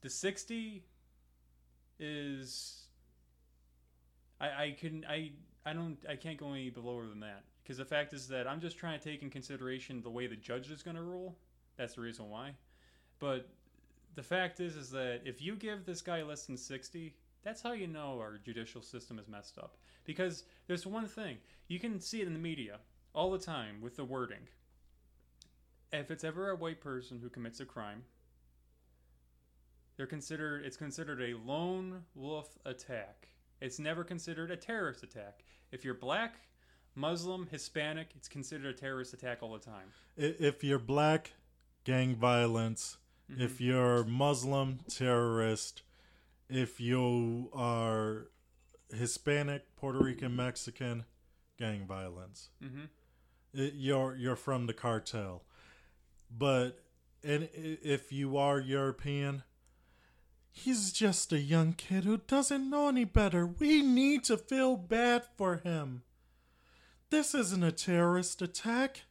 the 0.01 0.11
sixty 0.11 0.83
is. 1.99 2.83
I 4.39 4.45
I 4.65 4.75
can 4.79 5.05
I 5.09 5.31
I 5.65 5.73
don't 5.73 5.97
I 6.07 6.15
can't 6.15 6.37
go 6.37 6.51
any 6.53 6.69
below 6.69 7.01
than 7.07 7.21
that 7.21 7.43
because 7.63 7.77
the 7.77 7.85
fact 7.85 8.13
is 8.13 8.27
that 8.27 8.47
I'm 8.47 8.59
just 8.59 8.77
trying 8.77 8.99
to 8.99 9.03
take 9.03 9.21
in 9.23 9.29
consideration 9.29 10.01
the 10.01 10.09
way 10.09 10.27
the 10.27 10.35
judge 10.35 10.69
is 10.69 10.83
going 10.83 10.97
to 10.97 11.01
rule. 11.01 11.35
That's 11.77 11.95
the 11.95 12.01
reason 12.01 12.29
why. 12.29 12.55
But 13.19 13.49
the 14.15 14.23
fact 14.23 14.59
is, 14.59 14.75
is 14.75 14.91
that 14.91 15.21
if 15.25 15.41
you 15.41 15.55
give 15.55 15.85
this 15.85 16.01
guy 16.01 16.21
less 16.23 16.45
than 16.45 16.57
sixty, 16.57 17.15
that's 17.43 17.61
how 17.61 17.71
you 17.71 17.87
know 17.87 18.19
our 18.19 18.37
judicial 18.37 18.81
system 18.81 19.17
is 19.19 19.27
messed 19.27 19.57
up. 19.57 19.77
Because 20.05 20.43
there's 20.67 20.85
one 20.85 21.07
thing 21.07 21.37
you 21.67 21.79
can 21.79 21.99
see 21.99 22.21
it 22.21 22.27
in 22.27 22.33
the 22.33 22.39
media 22.39 22.79
all 23.15 23.31
the 23.31 23.37
time 23.37 23.81
with 23.81 23.95
the 23.95 24.05
wording 24.05 24.47
if 25.93 26.09
it's 26.09 26.23
ever 26.23 26.49
a 26.49 26.55
white 26.55 26.81
person 26.81 27.19
who 27.21 27.29
commits 27.29 27.59
a 27.59 27.65
crime, 27.65 28.03
they're 29.95 30.07
considered 30.07 30.65
it's 30.65 30.75
considered 30.75 31.21
a 31.21 31.37
lone 31.45 32.03
wolf 32.15 32.57
attack. 32.65 33.29
It's 33.61 33.79
never 33.79 34.03
considered 34.03 34.49
a 34.51 34.57
terrorist 34.57 35.03
attack. 35.03 35.43
If 35.71 35.85
you're 35.85 35.93
black, 35.93 36.35
Muslim, 36.95 37.47
Hispanic, 37.49 38.09
it's 38.15 38.27
considered 38.27 38.75
a 38.75 38.77
terrorist 38.77 39.13
attack 39.13 39.39
all 39.41 39.53
the 39.53 39.59
time. 39.59 39.87
If 40.15 40.63
you're 40.63 40.79
black, 40.79 41.33
gang 41.83 42.15
violence. 42.15 42.97
If 43.29 43.53
Mm-hmm. 43.55 43.63
you're 43.63 44.03
Muslim, 44.03 44.79
terrorist. 44.89 45.81
If 46.49 46.79
you 46.79 47.49
are 47.53 48.27
Hispanic, 48.91 49.75
Puerto 49.75 49.99
Rican, 49.99 50.35
Mexican, 50.35 51.05
gang 51.57 51.87
violence. 51.87 52.49
Mhm. 52.61 52.89
It- 53.53 53.73
you're 53.75 54.15
you're 54.15 54.35
from 54.35 54.67
the 54.67 54.73
cartel. 54.73 55.45
But 56.29 56.83
and 57.23 57.49
if 57.53 58.11
you 58.11 58.37
are 58.37 58.59
European, 58.59 59.43
he's 60.51 60.91
just 60.91 61.31
a 61.31 61.39
young 61.39 61.73
kid 61.73 62.03
who 62.03 62.17
doesn't 62.17 62.69
know 62.69 62.89
any 62.89 63.05
better. 63.05 63.47
We 63.47 63.81
need 63.81 64.25
to 64.25 64.37
feel 64.37 64.75
bad 64.75 65.23
for 65.37 65.57
him. 65.57 66.03
This 67.13 67.35
isn't 67.35 67.63
a 67.63 67.71
terrorist 67.71 68.41
attack. 68.41 69.03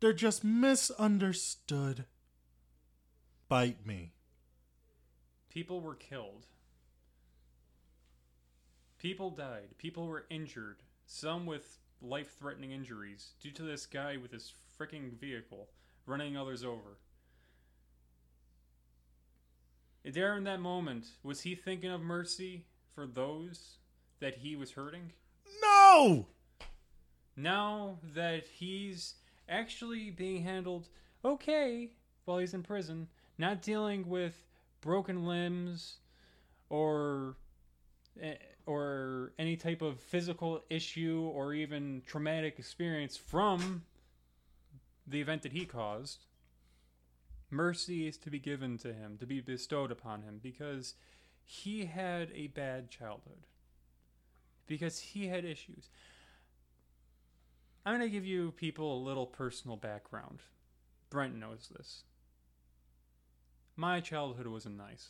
They're 0.00 0.12
just 0.12 0.44
misunderstood. 0.44 2.04
Bite 3.48 3.86
me. 3.86 4.12
People 5.48 5.80
were 5.80 5.94
killed. 5.94 6.44
People 8.98 9.30
died. 9.30 9.78
People 9.78 10.08
were 10.08 10.26
injured. 10.28 10.82
Some 11.06 11.46
with 11.46 11.78
life 12.02 12.36
threatening 12.38 12.72
injuries 12.72 13.32
due 13.40 13.52
to 13.52 13.62
this 13.62 13.86
guy 13.86 14.18
with 14.18 14.30
his 14.30 14.52
freaking 14.78 15.18
vehicle 15.18 15.70
running 16.04 16.36
others 16.36 16.62
over. 16.62 16.98
There 20.04 20.36
in 20.36 20.44
that 20.44 20.60
moment, 20.60 21.06
was 21.22 21.40
he 21.40 21.54
thinking 21.54 21.92
of 21.92 22.02
mercy 22.02 22.66
for 22.94 23.06
those 23.06 23.78
that 24.18 24.34
he 24.34 24.54
was 24.54 24.72
hurting? 24.72 25.14
No! 25.62 26.26
Now 27.40 27.98
that 28.14 28.46
he's 28.46 29.14
actually 29.48 30.10
being 30.10 30.42
handled 30.42 30.88
okay 31.24 31.90
while 32.24 32.38
he's 32.38 32.54
in 32.54 32.62
prison, 32.62 33.08
not 33.38 33.62
dealing 33.62 34.08
with 34.08 34.46
broken 34.80 35.26
limbs 35.26 35.96
or 36.68 37.36
eh, 38.20 38.34
or 38.66 39.32
any 39.38 39.50
any 39.50 39.56
type 39.56 39.82
of 39.82 39.98
physical 39.98 40.62
issue 40.70 41.28
or 41.34 41.54
even 41.54 42.02
traumatic 42.06 42.58
experience 42.58 43.16
from 43.16 43.82
the 45.06 45.20
event 45.20 45.42
that 45.42 45.52
he 45.52 45.64
caused, 45.64 46.26
mercy 47.50 48.06
is 48.06 48.16
to 48.18 48.30
be 48.30 48.38
given 48.38 48.78
to 48.78 48.92
him, 48.92 49.16
to 49.18 49.26
be 49.26 49.40
bestowed 49.40 49.90
upon 49.90 50.22
him, 50.22 50.38
because 50.40 50.94
he 51.44 51.86
had 51.86 52.30
a 52.32 52.46
bad 52.48 52.90
childhood. 52.90 53.46
Because 54.68 55.00
he 55.00 55.26
had 55.26 55.44
issues. 55.44 55.88
I'm 57.90 57.98
going 57.98 58.08
to 58.08 58.16
give 58.16 58.24
you 58.24 58.52
people 58.52 58.96
a 58.96 59.02
little 59.02 59.26
personal 59.26 59.76
background. 59.76 60.42
Brent 61.10 61.34
knows 61.34 61.72
this. 61.76 62.04
My 63.74 63.98
childhood 63.98 64.46
wasn't 64.46 64.76
nice. 64.76 65.08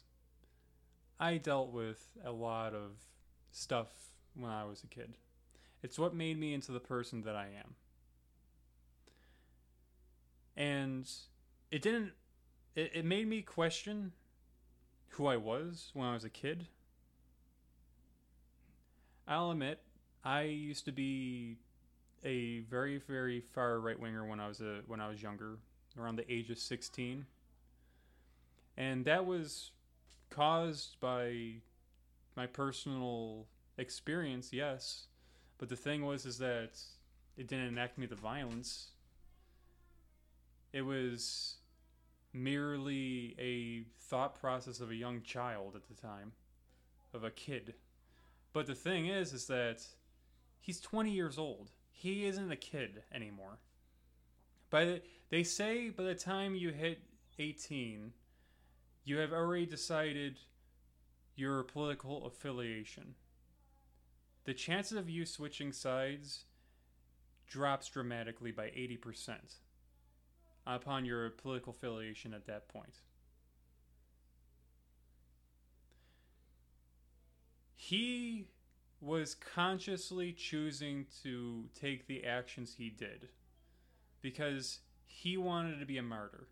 I 1.18 1.36
dealt 1.36 1.72
with 1.72 2.02
a 2.24 2.32
lot 2.32 2.72
of 2.72 2.92
stuff 3.52 3.88
when 4.34 4.50
I 4.50 4.64
was 4.64 4.82
a 4.82 4.86
kid. 4.86 5.18
It's 5.82 5.98
what 5.98 6.14
made 6.14 6.40
me 6.40 6.54
into 6.54 6.72
the 6.72 6.80
person 6.80 7.20
that 7.24 7.36
I 7.36 7.48
am. 7.48 7.74
And 10.56 11.06
it 11.70 11.82
didn't, 11.82 12.12
it, 12.74 12.92
it 12.94 13.04
made 13.04 13.28
me 13.28 13.42
question 13.42 14.12
who 15.08 15.26
I 15.26 15.36
was 15.36 15.90
when 15.92 16.08
I 16.08 16.14
was 16.14 16.24
a 16.24 16.30
kid. 16.30 16.66
I'll 19.28 19.50
admit, 19.50 19.80
I 20.24 20.44
used 20.44 20.86
to 20.86 20.92
be 20.92 21.58
a 22.24 22.60
very, 22.60 22.98
very 22.98 23.40
far 23.40 23.80
right 23.80 23.98
winger 23.98 24.24
when 24.24 24.40
I 24.40 24.48
was 24.48 24.60
a 24.60 24.80
when 24.86 25.00
I 25.00 25.08
was 25.08 25.22
younger, 25.22 25.58
around 25.98 26.16
the 26.16 26.32
age 26.32 26.50
of 26.50 26.58
sixteen, 26.58 27.26
and 28.76 29.04
that 29.04 29.26
was 29.26 29.72
caused 30.30 30.98
by 31.00 31.54
my 32.36 32.46
personal 32.46 33.46
experience, 33.78 34.52
yes. 34.52 35.06
But 35.58 35.68
the 35.68 35.76
thing 35.76 36.04
was 36.04 36.24
is 36.24 36.38
that 36.38 36.80
it 37.36 37.48
didn't 37.48 37.66
enact 37.66 37.98
me 37.98 38.06
the 38.06 38.14
violence. 38.14 38.88
It 40.72 40.82
was 40.82 41.56
merely 42.32 43.34
a 43.38 43.84
thought 44.04 44.40
process 44.40 44.80
of 44.80 44.90
a 44.90 44.94
young 44.94 45.22
child 45.22 45.74
at 45.74 45.88
the 45.88 46.00
time, 46.00 46.32
of 47.12 47.24
a 47.24 47.30
kid. 47.30 47.74
But 48.52 48.66
the 48.66 48.74
thing 48.74 49.06
is 49.06 49.32
is 49.32 49.46
that 49.46 49.84
he's 50.60 50.80
20 50.80 51.10
years 51.10 51.38
old. 51.38 51.70
He 52.00 52.24
isn't 52.24 52.50
a 52.50 52.56
kid 52.56 53.02
anymore. 53.14 53.58
By 54.70 54.84
the, 54.86 55.02
they 55.28 55.42
say 55.42 55.90
by 55.90 56.04
the 56.04 56.14
time 56.14 56.54
you 56.54 56.70
hit 56.70 57.02
18, 57.38 58.14
you 59.04 59.18
have 59.18 59.34
already 59.34 59.66
decided 59.66 60.38
your 61.36 61.62
political 61.62 62.24
affiliation. 62.24 63.16
The 64.44 64.54
chances 64.54 64.96
of 64.96 65.10
you 65.10 65.26
switching 65.26 65.74
sides 65.74 66.46
drops 67.46 67.88
dramatically 67.88 68.50
by 68.50 68.68
80% 68.68 69.56
upon 70.66 71.04
your 71.04 71.28
political 71.28 71.74
affiliation 71.74 72.32
at 72.32 72.46
that 72.46 72.66
point. 72.68 72.94
He 77.76 78.46
was 79.00 79.34
consciously 79.34 80.32
choosing 80.32 81.06
to 81.22 81.64
take 81.78 82.06
the 82.06 82.24
actions 82.24 82.74
he 82.76 82.90
did 82.90 83.28
because 84.20 84.80
he 85.06 85.36
wanted 85.36 85.80
to 85.80 85.86
be 85.86 85.98
a 85.98 86.02
martyr. 86.02 86.48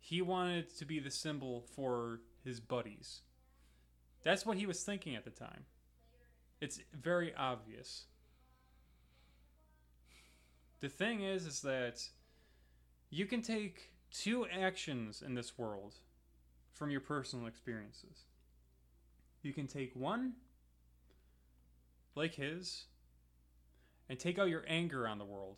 He 0.00 0.20
wanted 0.20 0.76
to 0.76 0.84
be 0.84 0.98
the 0.98 1.10
symbol 1.10 1.64
for 1.74 2.20
his 2.44 2.58
buddies. 2.58 3.20
That's 4.24 4.44
what 4.44 4.58
he 4.58 4.66
was 4.66 4.82
thinking 4.82 5.14
at 5.14 5.24
the 5.24 5.30
time. 5.30 5.64
It's 6.60 6.80
very 6.92 7.32
obvious. 7.34 8.06
The 10.80 10.88
thing 10.88 11.22
is 11.22 11.46
is 11.46 11.60
that 11.62 12.02
you 13.08 13.26
can 13.26 13.42
take 13.42 13.92
two 14.10 14.46
actions 14.46 15.22
in 15.22 15.34
this 15.34 15.56
world 15.56 15.94
from 16.72 16.90
your 16.90 17.00
personal 17.00 17.46
experiences. 17.46 18.24
You 19.42 19.52
can 19.52 19.66
take 19.66 19.94
one 19.94 20.34
like 22.14 22.34
his 22.34 22.84
and 24.08 24.18
take 24.18 24.38
out 24.38 24.48
your 24.48 24.64
anger 24.68 25.06
on 25.08 25.18
the 25.18 25.24
world. 25.24 25.56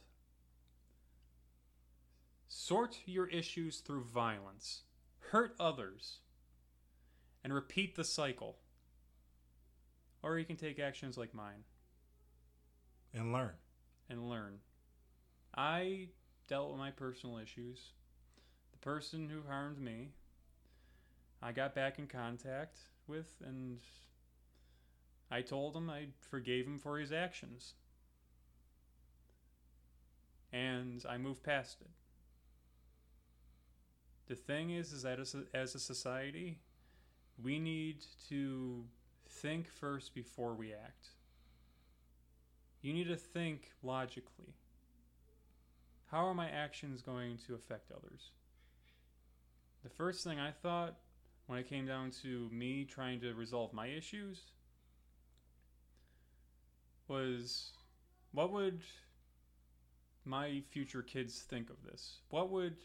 Sort 2.49 2.99
your 3.07 3.27
issues 3.29 3.79
through 3.81 4.05
violence, 4.05 4.83
hurt 5.31 5.55
others, 5.59 6.19
and 7.43 7.53
repeat 7.53 7.97
the 7.97 8.05
cycle. 8.05 8.59
Or 10.23 10.39
you 10.39 10.45
can 10.45 10.57
take 10.57 10.79
actions 10.79 11.17
like 11.19 11.35
mine 11.35 11.65
And 13.13 13.33
learn. 13.33 13.55
and 14.09 14.29
learn. 14.29 14.59
I 15.55 16.09
dealt 16.47 16.71
with 16.71 16.79
my 16.79 16.91
personal 16.91 17.39
issues. 17.39 17.93
The 18.73 18.79
person 18.79 19.29
who 19.29 19.43
harmed 19.49 19.81
me, 19.81 20.11
I 21.43 21.51
got 21.53 21.75
back 21.75 21.99
in 21.99 22.07
contact 22.07 22.79
with, 23.07 23.43
and 23.45 23.79
I 25.31 25.41
told 25.43 25.77
him 25.77 25.89
I 25.89 26.07
forgave 26.31 26.67
him 26.67 26.79
for 26.79 26.99
his 26.99 27.13
actions. 27.13 27.75
And 30.53 31.03
I 31.09 31.17
moved 31.17 31.43
past 31.43 31.81
it. 31.81 31.91
The 34.29 34.35
thing 34.35 34.71
is, 34.71 34.93
is 34.93 35.03
that 35.03 35.19
as 35.19 35.35
a, 35.35 35.45
as 35.55 35.75
a 35.75 35.79
society, 35.79 36.59
we 37.43 37.59
need 37.59 38.05
to 38.29 38.85
think 39.29 39.69
first 39.69 40.15
before 40.15 40.55
we 40.55 40.73
act. 40.73 41.09
You 42.83 42.93
need 42.93 43.09
to 43.09 43.17
think 43.17 43.71
logically. 43.83 44.55
How 46.11 46.27
are 46.27 46.35
my 46.35 46.51
actions 46.51 47.01
going 47.01 47.39
to 47.47 47.55
affect 47.55 47.91
others? 47.91 48.33
The 49.83 49.89
first 49.89 50.23
thing 50.25 50.39
I 50.39 50.51
thought 50.51 50.97
when 51.53 51.61
it 51.61 51.69
came 51.69 51.85
down 51.85 52.11
to 52.11 52.49
me 52.51 52.83
trying 52.83 53.21
to 53.21 53.35
resolve 53.35 53.75
my 53.75 53.87
issues 53.87 54.41
was 57.09 57.73
what 58.33 58.51
would 58.51 58.81
my 60.25 60.63
future 60.71 61.03
kids 61.03 61.41
think 61.41 61.69
of 61.69 61.77
this? 61.85 62.21
What 62.31 62.49
would 62.49 62.77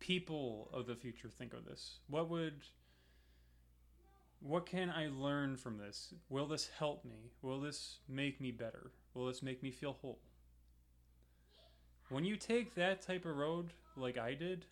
people 0.00 0.68
of 0.70 0.86
the 0.86 0.96
future 0.96 1.30
think 1.30 1.54
of 1.54 1.64
this? 1.64 2.00
What 2.08 2.28
would 2.28 2.60
what 4.40 4.66
can 4.66 4.90
I 4.90 5.08
learn 5.08 5.56
from 5.56 5.78
this? 5.78 6.12
Will 6.28 6.46
this 6.46 6.68
help 6.78 7.06
me? 7.06 7.32
Will 7.40 7.58
this 7.58 8.00
make 8.06 8.38
me 8.38 8.50
better? 8.50 8.90
Will 9.14 9.28
this 9.28 9.42
make 9.42 9.62
me 9.62 9.70
feel 9.70 9.94
whole? 9.94 10.18
When 12.10 12.26
you 12.26 12.36
take 12.36 12.74
that 12.74 13.00
type 13.00 13.24
of 13.24 13.34
road 13.34 13.72
like 13.96 14.18
I 14.18 14.34
did, 14.34 14.66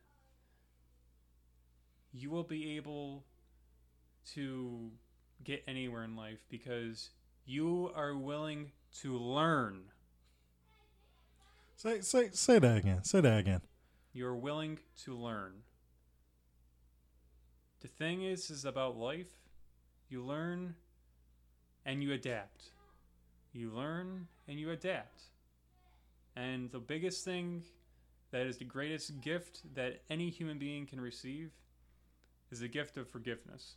you 2.12 2.30
will 2.30 2.44
be 2.44 2.76
able 2.76 3.24
to 4.34 4.90
get 5.44 5.62
anywhere 5.68 6.02
in 6.04 6.16
life 6.16 6.38
because 6.48 7.10
you 7.44 7.90
are 7.94 8.16
willing 8.16 8.72
to 9.00 9.16
learn. 9.16 9.84
Say 11.76 12.00
say 12.00 12.30
say 12.32 12.58
that 12.58 12.78
again. 12.78 13.04
Say 13.04 13.20
that 13.20 13.38
again. 13.38 13.60
You're 14.12 14.34
willing 14.34 14.78
to 15.04 15.14
learn. 15.14 15.52
The 17.80 17.88
thing 17.88 18.22
is 18.22 18.50
is 18.50 18.64
about 18.64 18.96
life, 18.96 19.30
you 20.08 20.24
learn 20.24 20.74
and 21.84 22.02
you 22.02 22.12
adapt. 22.12 22.70
You 23.52 23.70
learn 23.70 24.26
and 24.48 24.58
you 24.58 24.70
adapt. 24.70 25.22
And 26.34 26.70
the 26.70 26.78
biggest 26.78 27.24
thing 27.24 27.62
that 28.30 28.46
is 28.46 28.58
the 28.58 28.64
greatest 28.64 29.20
gift 29.20 29.62
that 29.74 30.02
any 30.10 30.30
human 30.30 30.58
being 30.58 30.86
can 30.86 31.00
receive 31.00 31.50
is 32.50 32.60
the 32.60 32.68
gift 32.68 32.96
of 32.96 33.08
forgiveness. 33.08 33.76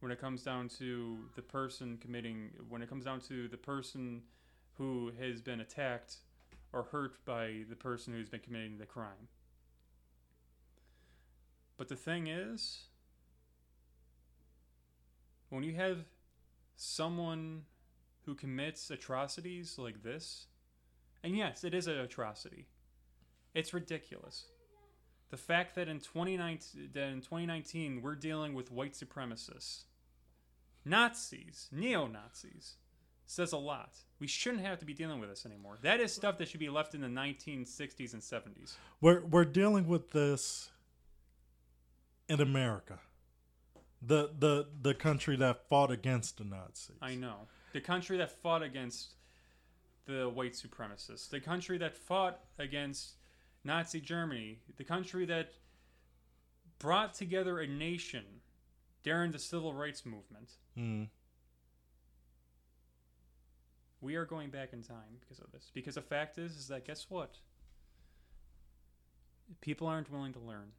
When 0.00 0.12
it 0.12 0.20
comes 0.20 0.42
down 0.42 0.68
to 0.78 1.18
the 1.34 1.42
person 1.42 1.98
committing, 1.98 2.50
when 2.68 2.82
it 2.82 2.88
comes 2.88 3.04
down 3.04 3.20
to 3.22 3.48
the 3.48 3.56
person 3.56 4.22
who 4.74 5.12
has 5.18 5.40
been 5.40 5.60
attacked 5.60 6.16
or 6.72 6.82
hurt 6.84 7.24
by 7.24 7.64
the 7.68 7.76
person 7.76 8.12
who's 8.12 8.28
been 8.28 8.40
committing 8.40 8.78
the 8.78 8.86
crime. 8.86 9.28
But 11.76 11.88
the 11.88 11.96
thing 11.96 12.26
is, 12.26 12.84
when 15.48 15.62
you 15.62 15.74
have 15.74 16.04
someone 16.76 17.62
who 18.24 18.34
commits 18.34 18.90
atrocities 18.90 19.78
like 19.78 20.02
this, 20.02 20.46
and 21.22 21.36
yes, 21.36 21.64
it 21.64 21.74
is 21.74 21.86
an 21.86 21.98
atrocity. 21.98 22.66
It's 23.54 23.72
ridiculous. 23.72 24.46
The 25.30 25.36
fact 25.36 25.74
that 25.74 25.88
in 25.88 25.98
2019, 25.98 26.90
that 26.92 27.08
in 27.08 27.20
2019 27.20 28.00
we're 28.00 28.14
dealing 28.14 28.54
with 28.54 28.70
white 28.70 28.92
supremacists, 28.92 29.84
Nazis, 30.84 31.68
neo 31.72 32.06
Nazis, 32.06 32.76
says 33.26 33.52
a 33.52 33.56
lot. 33.56 33.96
We 34.20 34.28
shouldn't 34.28 34.62
have 34.64 34.78
to 34.78 34.84
be 34.84 34.94
dealing 34.94 35.20
with 35.20 35.28
this 35.28 35.44
anymore. 35.44 35.78
That 35.82 36.00
is 36.00 36.12
stuff 36.12 36.38
that 36.38 36.48
should 36.48 36.60
be 36.60 36.68
left 36.68 36.94
in 36.94 37.00
the 37.00 37.08
1960s 37.08 38.12
and 38.12 38.22
70s. 38.22 38.74
We're 39.00 39.20
we're 39.20 39.44
dealing 39.44 39.88
with 39.88 40.12
this 40.12 40.70
in 42.28 42.40
America. 42.40 43.00
The 44.00 44.30
the 44.38 44.68
the 44.80 44.94
country 44.94 45.36
that 45.36 45.68
fought 45.68 45.90
against 45.90 46.38
the 46.38 46.44
Nazis. 46.44 46.96
I 47.02 47.16
know. 47.16 47.48
The 47.72 47.80
country 47.80 48.16
that 48.18 48.30
fought 48.30 48.62
against 48.62 49.14
the 50.06 50.28
white 50.28 50.52
supremacists. 50.52 51.28
The 51.28 51.40
country 51.40 51.78
that 51.78 51.96
fought 51.96 52.40
against 52.58 53.14
Nazi 53.66 54.00
Germany. 54.00 54.60
The 54.76 54.84
country 54.84 55.26
that 55.26 55.50
brought 56.78 57.14
together 57.14 57.58
a 57.58 57.66
nation 57.66 58.24
during 59.02 59.32
the 59.32 59.38
civil 59.38 59.74
rights 59.74 60.06
movement. 60.06 60.52
Mm. 60.78 61.08
We 64.00 64.14
are 64.14 64.24
going 64.24 64.50
back 64.50 64.72
in 64.72 64.82
time 64.82 65.18
because 65.20 65.40
of 65.40 65.50
this. 65.52 65.70
Because 65.74 65.96
the 65.96 66.02
fact 66.02 66.38
is, 66.38 66.56
is 66.56 66.68
that 66.68 66.86
guess 66.86 67.06
what? 67.08 67.36
People 69.60 69.86
aren't 69.86 70.10
willing 70.10 70.32
to 70.32 70.40
learn. 70.40 70.72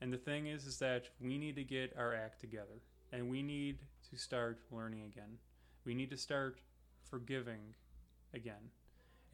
And 0.00 0.12
the 0.12 0.18
thing 0.18 0.46
is, 0.46 0.66
is 0.66 0.78
that 0.78 1.08
we 1.20 1.38
need 1.38 1.56
to 1.56 1.64
get 1.64 1.94
our 1.96 2.14
act 2.14 2.40
together, 2.40 2.82
and 3.12 3.30
we 3.30 3.42
need 3.42 3.78
to 4.10 4.16
start 4.18 4.60
learning 4.70 5.02
again. 5.02 5.38
We 5.84 5.94
need 5.94 6.10
to 6.10 6.16
start 6.16 6.60
forgiving 7.08 7.74
again. 8.34 8.70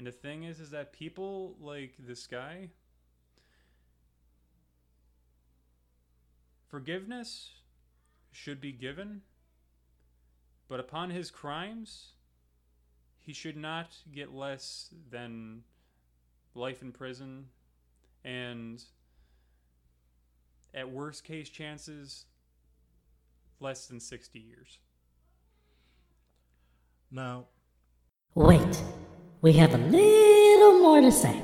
And 0.03 0.07
the 0.09 0.11
thing 0.11 0.43
is, 0.43 0.59
is 0.59 0.71
that 0.71 0.93
people 0.93 1.55
like 1.61 1.95
this 1.97 2.27
guy, 2.27 2.71
forgiveness 6.69 7.51
should 8.33 8.61
be 8.61 8.73
given, 8.73 9.23
but 10.67 10.81
upon 10.81 11.11
his 11.11 11.31
crimes, 11.31 12.15
he 13.21 13.33
should 13.33 13.57
not 13.57 13.95
get 14.13 14.35
less 14.35 14.93
than 15.09 15.63
life 16.57 16.83
in 16.83 16.91
prison. 16.91 17.45
And 18.25 18.83
at 20.75 20.91
worst 20.91 21.23
case 21.23 21.49
chances 21.49 22.25
less 23.61 23.87
than 23.87 24.01
60 24.01 24.41
years. 24.41 24.79
Now, 27.09 27.45
Wait, 28.35 28.83
we 29.43 29.53
have 29.55 29.75
a 29.75 29.79
little 29.79 30.79
more 30.79 31.01
to 31.01 31.11
say. 31.11 31.43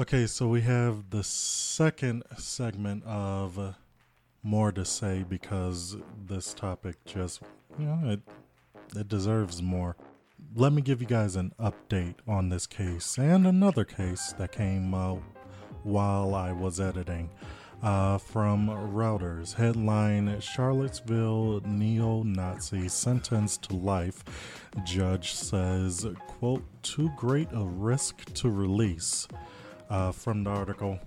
okay, 0.00 0.26
so 0.26 0.48
we 0.48 0.60
have 0.62 1.10
the 1.10 1.22
second 1.22 2.24
segment 2.36 3.04
of 3.04 3.76
more 4.42 4.72
to 4.72 4.84
say 4.84 5.24
because 5.28 5.96
this 6.26 6.52
topic 6.52 6.96
just, 7.04 7.42
you 7.78 7.86
know, 7.86 8.10
it 8.10 8.20
it 8.96 9.08
deserves 9.08 9.62
more. 9.62 9.96
Let 10.56 10.72
me 10.72 10.82
give 10.82 11.00
you 11.00 11.06
guys 11.06 11.36
an 11.36 11.52
update 11.60 12.16
on 12.26 12.48
this 12.48 12.66
case 12.66 13.16
and 13.18 13.46
another 13.46 13.84
case 13.84 14.34
that 14.36 14.50
came 14.50 14.92
uh, 14.92 15.16
while 15.84 16.34
I 16.34 16.50
was 16.50 16.80
editing. 16.80 17.30
Uh, 17.82 18.18
from 18.18 18.68
Reuters, 18.68 19.54
headline 19.54 20.38
Charlottesville 20.40 21.62
neo 21.64 22.22
Nazi 22.22 22.88
sentenced 22.88 23.62
to 23.62 23.76
life. 23.76 24.22
Judge 24.84 25.32
says, 25.32 26.06
quote, 26.26 26.62
too 26.82 27.10
great 27.16 27.48
a 27.52 27.64
risk 27.64 28.32
to 28.34 28.50
release. 28.50 29.26
Uh, 29.88 30.12
from 30.12 30.44
the 30.44 30.50
article, 30.50 30.98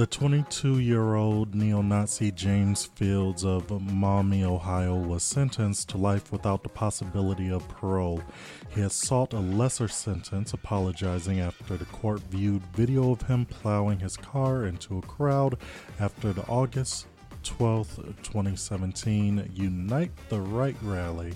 the 0.00 0.06
22 0.06 0.78
year 0.78 1.14
old 1.14 1.54
neo 1.54 1.82
Nazi 1.82 2.30
James 2.30 2.86
Fields 2.86 3.44
of 3.44 3.70
Maumee, 3.82 4.46
Ohio, 4.46 4.96
was 4.96 5.22
sentenced 5.22 5.90
to 5.90 5.98
life 5.98 6.32
without 6.32 6.62
the 6.62 6.70
possibility 6.70 7.50
of 7.50 7.68
parole. 7.68 8.22
He 8.70 8.80
has 8.80 8.94
sought 8.94 9.34
a 9.34 9.40
lesser 9.40 9.88
sentence, 9.88 10.54
apologizing 10.54 11.40
after 11.40 11.76
the 11.76 11.84
court 11.84 12.22
viewed 12.30 12.62
video 12.74 13.12
of 13.12 13.20
him 13.20 13.44
plowing 13.44 13.98
his 13.98 14.16
car 14.16 14.64
into 14.64 14.96
a 14.96 15.02
crowd 15.02 15.58
after 15.98 16.32
the 16.32 16.46
August 16.46 17.06
12, 17.42 17.96
2017 18.22 19.50
Unite 19.54 20.12
the 20.30 20.40
Right 20.40 20.76
rally, 20.80 21.34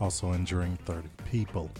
also 0.00 0.32
injuring 0.32 0.78
30 0.86 1.06
people. 1.30 1.70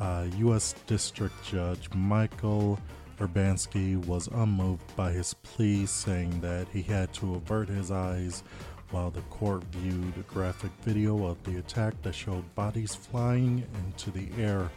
Uh, 0.00 0.26
U.S. 0.38 0.74
District 0.88 1.36
Judge 1.44 1.88
Michael 1.94 2.76
Urbanski 3.18 4.04
was 4.06 4.28
unmoved 4.28 4.94
by 4.96 5.12
his 5.12 5.34
plea, 5.34 5.86
saying 5.86 6.40
that 6.40 6.68
he 6.68 6.82
had 6.82 7.12
to 7.14 7.36
avert 7.36 7.68
his 7.68 7.90
eyes 7.90 8.42
while 8.90 9.10
the 9.10 9.22
court 9.22 9.64
viewed 9.72 10.16
a 10.16 10.32
graphic 10.32 10.70
video 10.82 11.26
of 11.26 11.42
the 11.44 11.56
attack 11.58 11.94
that 12.02 12.14
showed 12.14 12.54
bodies 12.54 12.94
flying 12.94 13.64
into 13.84 14.10
the 14.10 14.28
air 14.40 14.70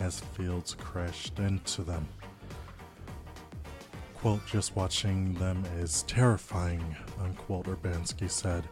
as 0.00 0.20
Fields 0.20 0.74
crashed 0.74 1.38
into 1.38 1.82
them. 1.82 2.08
Quote, 4.14 4.44
just 4.46 4.76
watching 4.76 5.34
them 5.34 5.64
is 5.78 6.02
terrifying, 6.04 6.96
unquote, 7.20 7.66
Urbanski 7.66 8.30
said. 8.30 8.64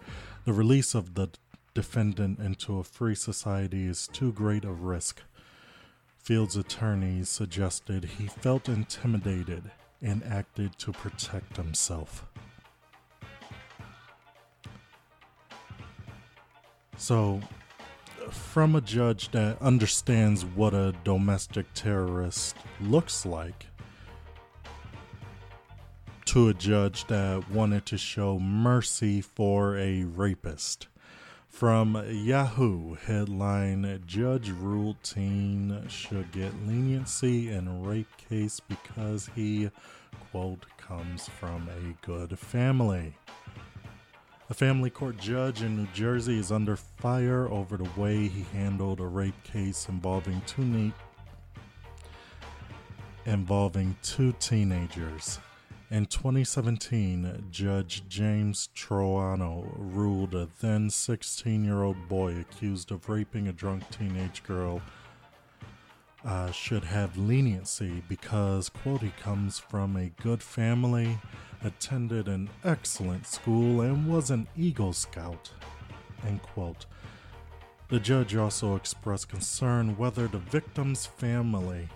The 0.44 0.52
release 0.52 0.94
of 0.94 1.14
the 1.14 1.28
defendant 1.74 2.38
into 2.38 2.78
a 2.78 2.84
free 2.84 3.14
society 3.14 3.86
is 3.86 4.08
too 4.08 4.32
great 4.32 4.64
a 4.64 4.72
risk. 4.72 5.22
Fields' 6.22 6.56
attorneys 6.56 7.28
suggested 7.28 8.04
he 8.04 8.26
felt 8.26 8.68
intimidated 8.68 9.70
and 10.02 10.22
acted 10.22 10.78
to 10.78 10.92
protect 10.92 11.56
himself. 11.56 12.26
So, 16.96 17.40
from 18.30 18.76
a 18.76 18.80
judge 18.80 19.30
that 19.30 19.60
understands 19.62 20.44
what 20.44 20.74
a 20.74 20.94
domestic 21.04 21.66
terrorist 21.74 22.54
looks 22.80 23.24
like, 23.24 23.66
to 26.26 26.48
a 26.48 26.54
judge 26.54 27.06
that 27.06 27.50
wanted 27.50 27.86
to 27.86 27.98
show 27.98 28.38
mercy 28.38 29.20
for 29.20 29.76
a 29.76 30.04
rapist. 30.04 30.86
From 31.50 32.02
Yahoo 32.08 32.94
headline 32.94 34.02
Judge 34.06 34.48
ruled 34.48 35.02
teen 35.02 35.84
should 35.88 36.32
get 36.32 36.66
leniency 36.66 37.50
in 37.50 37.82
rape 37.82 38.16
case 38.16 38.60
because 38.60 39.28
he, 39.34 39.70
quote, 40.30 40.64
comes 40.78 41.28
from 41.28 41.68
a 41.68 42.06
good 42.06 42.38
family. 42.38 43.14
A 44.48 44.54
family 44.54 44.88
court 44.88 45.18
judge 45.18 45.62
in 45.62 45.76
New 45.76 45.88
Jersey 45.92 46.38
is 46.38 46.50
under 46.50 46.76
fire 46.76 47.46
over 47.48 47.76
the 47.76 47.90
way 48.00 48.26
he 48.26 48.46
handled 48.56 49.00
a 49.00 49.06
rape 49.06 49.42
case 49.42 49.86
involving 49.90 50.40
two 50.46 50.64
ne- 50.64 50.94
involving 53.26 53.96
two 54.02 54.32
teenagers. 54.40 55.38
In 55.92 56.06
2017, 56.06 57.46
Judge 57.50 58.04
James 58.08 58.68
Troiano 58.76 59.68
ruled 59.76 60.36
a 60.36 60.48
then 60.60 60.88
16 60.88 61.64
year 61.64 61.82
old 61.82 62.08
boy 62.08 62.38
accused 62.38 62.92
of 62.92 63.08
raping 63.08 63.48
a 63.48 63.52
drunk 63.52 63.82
teenage 63.90 64.44
girl 64.44 64.80
uh, 66.24 66.52
should 66.52 66.84
have 66.84 67.16
leniency 67.16 68.04
because, 68.08 68.68
quote, 68.68 69.00
he 69.00 69.10
comes 69.20 69.58
from 69.58 69.96
a 69.96 70.12
good 70.22 70.44
family, 70.44 71.18
attended 71.64 72.28
an 72.28 72.50
excellent 72.62 73.26
school, 73.26 73.80
and 73.80 74.08
was 74.08 74.30
an 74.30 74.46
Eagle 74.56 74.92
Scout, 74.92 75.50
end 76.24 76.40
quote. 76.42 76.86
The 77.88 77.98
judge 77.98 78.36
also 78.36 78.76
expressed 78.76 79.28
concern 79.28 79.96
whether 79.96 80.28
the 80.28 80.38
victim's 80.38 81.04
family 81.04 81.88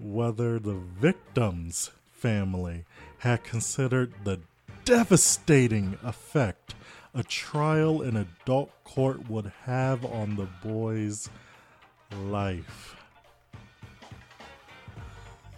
whether 0.00 0.58
the 0.58 0.74
victim's 0.74 1.90
family 2.12 2.84
had 3.18 3.44
considered 3.44 4.12
the 4.24 4.40
devastating 4.84 5.98
effect 6.02 6.74
a 7.14 7.22
trial 7.22 8.02
in 8.02 8.16
adult 8.16 8.70
court 8.84 9.28
would 9.28 9.52
have 9.64 10.04
on 10.04 10.36
the 10.36 10.46
boy's 10.62 11.28
life. 12.22 12.96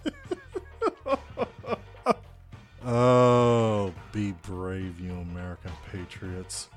oh, 2.84 3.93
be 4.12 4.32
brave, 4.43 4.99
you 4.99 5.12
American 5.12 5.72
patriots. 5.90 6.68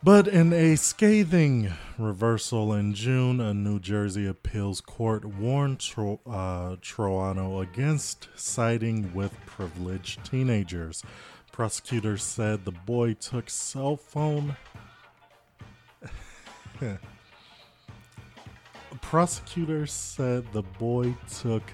But 0.00 0.28
in 0.28 0.52
a 0.52 0.76
scathing 0.76 1.72
reversal 1.98 2.72
in 2.72 2.94
June, 2.94 3.40
a 3.40 3.52
New 3.52 3.80
Jersey 3.80 4.28
appeals 4.28 4.80
court 4.80 5.24
warned 5.24 5.80
Tro- 5.80 6.20
uh, 6.24 6.76
Troiano 6.76 7.60
against 7.60 8.28
siding 8.36 9.12
with 9.12 9.34
privileged 9.44 10.24
teenagers. 10.24 11.02
Prosecutors 11.50 12.22
said 12.22 12.64
the 12.64 12.70
boy 12.70 13.14
took 13.14 13.50
cell 13.50 13.96
phone. 13.96 14.56
Prosecutors 19.00 19.92
said 19.92 20.44
the 20.52 20.62
boy 20.62 21.16
took 21.40 21.64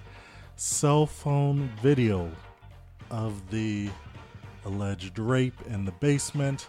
cell 0.56 1.04
phone 1.04 1.68
video 1.82 2.30
of 3.10 3.50
the 3.50 3.90
alleged 4.64 5.18
rape 5.18 5.60
in 5.66 5.84
the 5.84 5.92
basement 5.92 6.68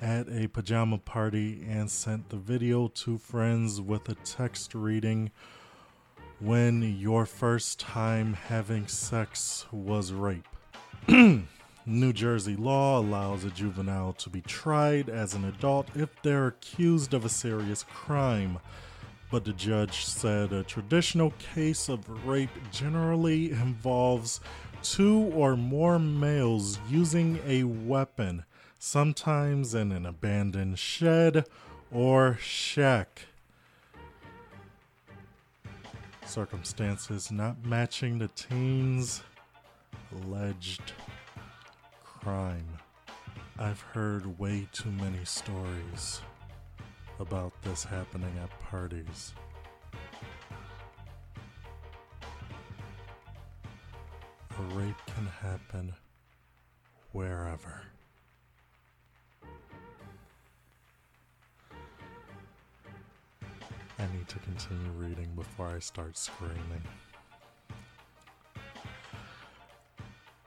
at 0.00 0.28
a 0.28 0.46
pajama 0.48 0.98
party 0.98 1.64
and 1.66 1.90
sent 1.90 2.28
the 2.28 2.36
video 2.36 2.88
to 2.88 3.16
friends 3.16 3.80
with 3.80 4.08
a 4.08 4.14
text 4.16 4.74
reading 4.74 5.30
When 6.38 6.82
your 6.98 7.24
first 7.24 7.80
time 7.80 8.34
having 8.34 8.88
sex 8.88 9.64
was 9.72 10.12
rape. 10.12 10.46
New 11.88 12.12
Jersey 12.12 12.56
law 12.56 12.98
allows 12.98 13.44
a 13.44 13.50
juvenile 13.50 14.12
to 14.14 14.28
be 14.28 14.42
tried 14.42 15.08
as 15.08 15.34
an 15.34 15.44
adult 15.44 15.88
if 15.94 16.10
they're 16.22 16.48
accused 16.48 17.14
of 17.14 17.24
a 17.24 17.30
serious 17.30 17.84
crime. 17.84 18.58
But 19.30 19.44
the 19.44 19.52
judge 19.52 20.04
said 20.04 20.52
a 20.52 20.62
traditional 20.62 21.32
case 21.54 21.88
of 21.88 22.26
rape 22.26 22.50
generally 22.70 23.52
involves 23.52 24.40
two 24.82 25.32
or 25.34 25.56
more 25.56 25.98
males 25.98 26.78
using 26.88 27.40
a 27.46 27.64
weapon, 27.64 28.44
sometimes 28.86 29.74
in 29.74 29.90
an 29.90 30.06
abandoned 30.06 30.78
shed 30.78 31.44
or 31.90 32.38
shack. 32.40 33.22
Circumstances 36.24 37.32
not 37.32 37.64
matching 37.64 38.20
the 38.20 38.28
teen's 38.28 39.24
alleged 40.14 40.92
crime. 42.04 42.68
I've 43.58 43.80
heard 43.80 44.38
way 44.38 44.68
too 44.70 44.92
many 44.92 45.24
stories 45.24 46.20
about 47.18 47.60
this 47.62 47.82
happening 47.82 48.32
at 48.40 48.50
parties. 48.60 49.34
A 54.56 54.62
rape 54.76 54.94
can 55.08 55.26
happen 55.26 55.92
wherever. 57.10 57.82
I 63.98 64.02
need 64.14 64.28
to 64.28 64.38
continue 64.40 64.90
reading 64.92 65.28
before 65.34 65.68
I 65.68 65.78
start 65.78 66.16
screaming. 66.16 66.82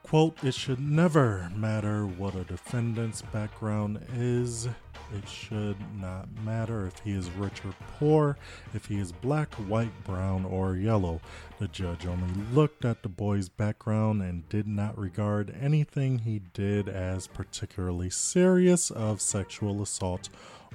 Quote, 0.03 0.43
it 0.43 0.55
should 0.55 0.79
never 0.79 1.51
matter 1.55 2.07
what 2.07 2.33
a 2.33 2.43
defendant's 2.43 3.21
background 3.21 4.03
is. 4.15 4.65
It 4.65 5.27
should 5.27 5.77
not 5.99 6.27
matter 6.43 6.87
if 6.87 6.97
he 6.99 7.11
is 7.11 7.29
rich 7.31 7.63
or 7.63 7.73
poor, 7.99 8.37
if 8.73 8.85
he 8.85 8.99
is 8.99 9.11
black, 9.11 9.53
white, 9.55 10.03
brown, 10.03 10.45
or 10.45 10.75
yellow. 10.75 11.21
The 11.59 11.67
judge 11.67 12.07
only 12.07 12.33
looked 12.53 12.85
at 12.85 13.03
the 13.03 13.09
boy's 13.09 13.49
background 13.49 14.23
and 14.23 14.49
did 14.49 14.67
not 14.67 14.97
regard 14.97 15.55
anything 15.59 16.19
he 16.19 16.41
did 16.53 16.89
as 16.89 17.27
particularly 17.27 18.09
serious 18.09 18.89
of 18.89 19.21
sexual 19.21 19.81
assault 19.81 20.29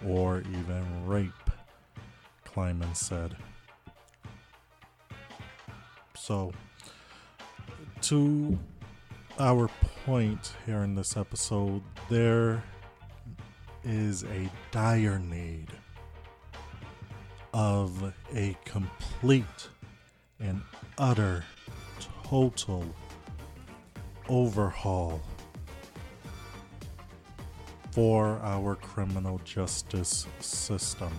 or 0.06 0.40
even 0.40 1.06
rape, 1.06 1.43
Kleiman 2.54 2.94
said. 2.94 3.34
So, 6.14 6.52
to 8.02 8.56
our 9.40 9.68
point 10.06 10.52
here 10.64 10.84
in 10.84 10.94
this 10.94 11.16
episode, 11.16 11.82
there 12.08 12.62
is 13.82 14.22
a 14.22 14.48
dire 14.70 15.18
need 15.18 15.66
of 17.52 18.14
a 18.32 18.56
complete 18.64 19.68
and 20.38 20.62
utter 20.96 21.44
total 22.22 22.84
overhaul 24.28 25.20
for 27.90 28.38
our 28.44 28.76
criminal 28.76 29.40
justice 29.44 30.28
system. 30.38 31.12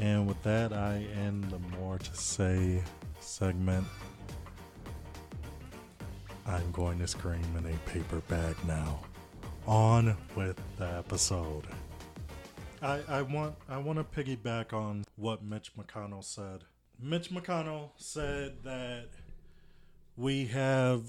And 0.00 0.26
with 0.26 0.42
that, 0.44 0.72
I 0.72 1.06
end 1.14 1.44
the 1.50 1.58
more 1.76 1.98
to 1.98 2.16
say 2.16 2.82
segment. 3.20 3.86
I'm 6.46 6.72
going 6.72 6.98
to 7.00 7.06
scream 7.06 7.44
in 7.58 7.66
a 7.66 7.76
paper 7.90 8.20
bag 8.20 8.56
now. 8.66 9.00
On 9.66 10.16
with 10.34 10.58
the 10.78 10.86
episode. 10.86 11.64
I, 12.82 13.00
I 13.08 13.22
want 13.22 13.56
I 13.68 13.76
want 13.76 13.98
to 13.98 14.04
piggyback 14.04 14.72
on 14.72 15.04
what 15.16 15.44
Mitch 15.44 15.72
McConnell 15.76 16.24
said. 16.24 16.64
Mitch 16.98 17.30
McConnell 17.30 17.90
said 17.96 18.64
that 18.64 19.08
we 20.16 20.46
have 20.46 21.02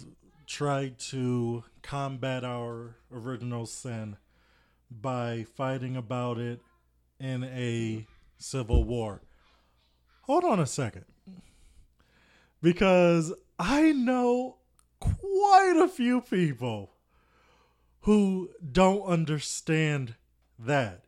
tried 0.45 0.99
to 0.99 1.63
combat 1.81 2.43
our 2.43 2.97
original 3.11 3.65
sin 3.65 4.17
by 4.91 5.45
fighting 5.55 5.95
about 5.95 6.37
it 6.37 6.59
in 7.21 7.45
a 7.45 8.05
civil 8.41 8.83
war. 8.83 9.21
Hold 10.23 10.43
on 10.43 10.59
a 10.59 10.65
second. 10.65 11.05
Because 12.61 13.33
I 13.57 13.91
know 13.91 14.57
quite 14.99 15.77
a 15.77 15.87
few 15.87 16.21
people 16.21 16.91
who 18.01 18.49
don't 18.71 19.03
understand 19.03 20.15
that. 20.57 21.05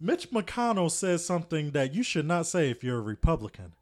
Mitch 0.00 0.30
McConnell 0.30 0.90
says 0.90 1.24
something 1.24 1.72
that 1.72 1.92
you 1.92 2.02
should 2.02 2.26
not 2.26 2.46
say 2.46 2.70
if 2.70 2.82
you're 2.82 2.98
a 2.98 3.02
Republican. 3.02 3.74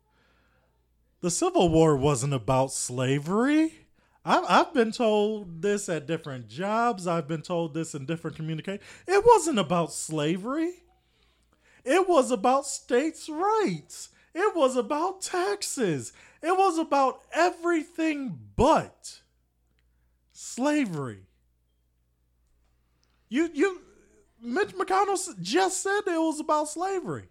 The 1.20 1.30
Civil 1.30 1.68
War 1.68 1.96
wasn't 1.96 2.34
about 2.34 2.72
slavery. 2.72 3.86
I've, 4.24 4.74
been 4.74 4.92
told 4.92 5.62
this 5.62 5.88
at 5.88 6.06
different 6.06 6.48
jobs. 6.48 7.06
I've 7.06 7.26
been 7.26 7.40
told 7.40 7.72
this 7.72 7.94
in 7.94 8.04
different 8.04 8.36
communications. 8.36 8.84
It 9.06 9.24
wasn't 9.24 9.58
about 9.58 9.92
slavery. 9.92 10.82
It 11.90 12.06
was 12.06 12.30
about 12.30 12.66
states' 12.66 13.30
rights. 13.30 14.10
It 14.34 14.54
was 14.54 14.76
about 14.76 15.22
taxes. 15.22 16.12
It 16.42 16.54
was 16.54 16.76
about 16.76 17.22
everything 17.32 18.38
but 18.56 19.20
slavery. 20.32 21.22
You 23.30 23.48
you 23.54 23.80
Mitch 24.38 24.74
McConnell 24.74 25.40
just 25.40 25.82
said 25.82 26.00
it 26.06 26.10
was 26.10 26.40
about 26.40 26.68
slavery. 26.68 27.30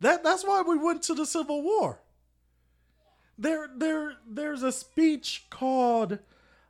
That 0.00 0.22
that's 0.22 0.44
why 0.44 0.62
we 0.62 0.78
went 0.78 1.02
to 1.02 1.14
the 1.14 1.26
Civil 1.26 1.62
War. 1.62 2.00
There 3.36 3.68
there 3.76 4.12
there's 4.24 4.62
a 4.62 4.70
speech 4.70 5.46
called 5.50 6.20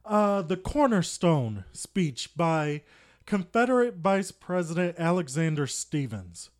uh, 0.07 0.41
the 0.41 0.57
Cornerstone 0.57 1.64
speech 1.72 2.35
by 2.35 2.81
Confederate 3.27 3.97
Vice 3.97 4.31
President 4.31 4.97
Alexander 4.99 5.66
Stephens. 5.66 6.51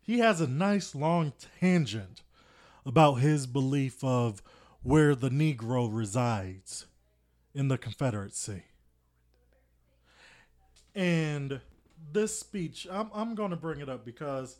He 0.00 0.18
has 0.18 0.40
a 0.40 0.46
nice 0.46 0.94
long 0.94 1.32
tangent 1.60 2.22
about 2.84 3.14
his 3.14 3.46
belief 3.46 4.02
of 4.02 4.42
where 4.82 5.14
the 5.14 5.30
Negro 5.30 5.88
resides 5.90 6.86
in 7.54 7.68
the 7.68 7.78
Confederacy. 7.78 8.64
And 10.94 11.60
this 12.12 12.38
speech, 12.38 12.86
I'm, 12.90 13.10
I'm 13.14 13.34
going 13.34 13.50
to 13.50 13.56
bring 13.56 13.80
it 13.80 13.88
up 13.88 14.04
because 14.04 14.56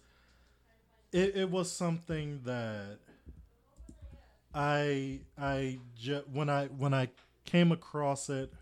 it, 1.12 1.36
it 1.36 1.50
was 1.50 1.70
something 1.70 2.40
that 2.44 2.98
I 4.54 5.20
I 5.38 5.78
when 6.32 6.48
I 6.48 6.66
when 6.66 6.94
I 6.94 7.08
came 7.44 7.72
across 7.72 8.28
it, 8.28 8.52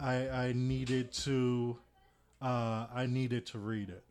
I 0.00 0.28
I 0.28 0.52
needed 0.54 1.12
to 1.24 1.78
uh, 2.40 2.86
I 2.92 3.06
needed 3.06 3.46
to 3.46 3.58
read 3.58 3.88
it. 3.88 4.04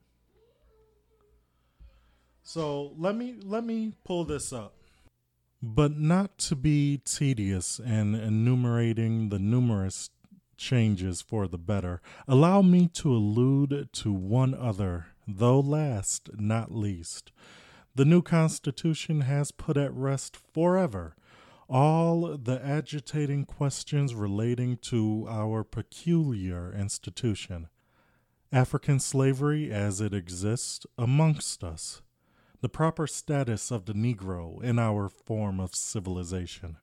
So 2.43 2.93
let 2.97 3.15
me 3.15 3.35
let 3.43 3.63
me 3.63 3.93
pull 4.03 4.25
this 4.25 4.51
up. 4.51 4.75
But 5.61 5.97
not 5.97 6.37
to 6.39 6.55
be 6.55 7.01
tedious 7.05 7.79
in 7.79 8.15
enumerating 8.15 9.29
the 9.29 9.37
numerous 9.37 10.09
changes 10.57 11.21
for 11.21 11.47
the 11.47 11.57
better, 11.57 12.01
allow 12.27 12.61
me 12.61 12.87
to 12.93 13.11
allude 13.13 13.89
to 13.93 14.11
one 14.11 14.53
other, 14.53 15.07
though 15.27 15.59
last 15.59 16.29
not 16.33 16.71
least. 16.71 17.31
The 17.93 18.05
new 18.05 18.21
Constitution 18.21 19.21
has 19.21 19.51
put 19.51 19.77
at 19.77 19.93
rest 19.93 20.35
forever 20.35 21.15
all 21.71 22.37
the 22.37 22.61
agitating 22.63 23.45
questions 23.45 24.13
relating 24.13 24.75
to 24.75 25.25
our 25.29 25.63
peculiar 25.63 26.73
institution, 26.73 27.69
African 28.51 28.99
slavery 28.99 29.71
as 29.71 30.01
it 30.01 30.13
exists 30.13 30.85
amongst 30.97 31.63
us 31.63 32.01
the 32.59 32.69
proper 32.69 33.07
status 33.07 33.71
of 33.71 33.85
the 33.85 33.93
Negro 33.93 34.61
in 34.61 34.77
our 34.77 35.07
form 35.07 35.59
of 35.59 35.73
civilization. 35.73 36.75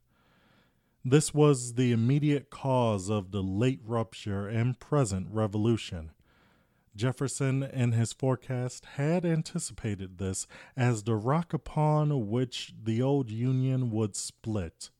This 1.04 1.32
was 1.32 1.74
the 1.74 1.92
immediate 1.92 2.50
cause 2.50 3.10
of 3.10 3.30
the 3.30 3.42
late 3.42 3.80
rupture 3.84 4.48
and 4.48 4.80
present 4.80 5.28
revolution. 5.30 6.10
Jefferson, 6.98 7.62
in 7.62 7.92
his 7.92 8.12
forecast, 8.12 8.84
had 8.96 9.24
anticipated 9.24 10.18
this 10.18 10.46
as 10.76 11.04
the 11.04 11.14
rock 11.14 11.54
upon 11.54 12.28
which 12.28 12.74
the 12.82 13.00
old 13.00 13.30
Union 13.30 13.90
would 13.90 14.16
split. 14.16 14.90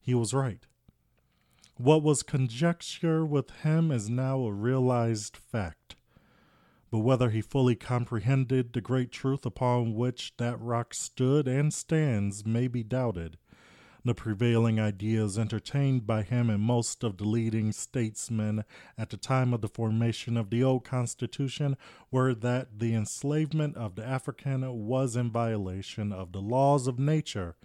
He 0.00 0.12
was 0.12 0.34
right. 0.34 0.66
What 1.76 2.02
was 2.02 2.22
conjecture 2.22 3.24
with 3.24 3.50
him 3.62 3.90
is 3.90 4.10
now 4.10 4.40
a 4.40 4.52
realized 4.52 5.36
fact. 5.36 5.96
but 6.94 7.00
whether 7.00 7.30
he 7.30 7.40
fully 7.40 7.74
comprehended 7.74 8.72
the 8.72 8.80
great 8.80 9.10
truth 9.10 9.44
upon 9.44 9.96
which 9.96 10.32
that 10.36 10.60
rock 10.60 10.94
stood 10.94 11.48
and 11.48 11.74
stands 11.74 12.46
may 12.46 12.68
be 12.68 12.84
doubted. 12.84 13.36
The 14.06 14.14
prevailing 14.14 14.78
ideas 14.78 15.38
entertained 15.38 16.06
by 16.06 16.24
him 16.24 16.50
and 16.50 16.60
most 16.62 17.02
of 17.02 17.16
the 17.16 17.24
leading 17.24 17.72
statesmen 17.72 18.64
at 18.98 19.08
the 19.08 19.16
time 19.16 19.54
of 19.54 19.62
the 19.62 19.68
formation 19.68 20.36
of 20.36 20.50
the 20.50 20.62
old 20.62 20.84
Constitution 20.84 21.74
were 22.10 22.34
that 22.34 22.80
the 22.80 22.94
enslavement 22.94 23.78
of 23.78 23.94
the 23.94 24.04
African 24.04 24.86
was 24.86 25.16
in 25.16 25.30
violation 25.30 26.12
of 26.12 26.32
the 26.32 26.42
laws 26.42 26.86
of 26.86 26.98
nature, 26.98 27.56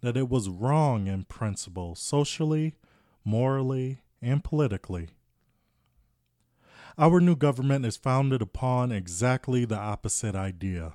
that 0.00 0.16
it 0.16 0.30
was 0.30 0.48
wrong 0.48 1.08
in 1.08 1.24
principle, 1.24 1.94
socially, 1.94 2.74
morally, 3.22 4.00
and 4.22 4.42
politically. 4.42 5.10
Our 6.96 7.20
new 7.20 7.36
government 7.36 7.84
is 7.84 7.98
founded 7.98 8.40
upon 8.40 8.92
exactly 8.92 9.66
the 9.66 9.78
opposite 9.78 10.34
idea. 10.34 10.94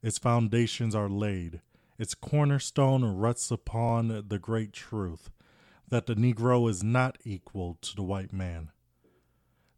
Its 0.00 0.16
foundations 0.16 0.94
are 0.94 1.08
laid 1.08 1.60
its 1.98 2.14
cornerstone 2.14 3.04
rests 3.04 3.50
upon 3.50 4.24
the 4.28 4.38
great 4.38 4.72
truth 4.72 5.30
that 5.88 6.06
the 6.06 6.14
Negro 6.14 6.68
is 6.70 6.82
not 6.82 7.18
equal 7.24 7.76
to 7.80 7.96
the 7.96 8.02
white 8.02 8.32
man, 8.32 8.70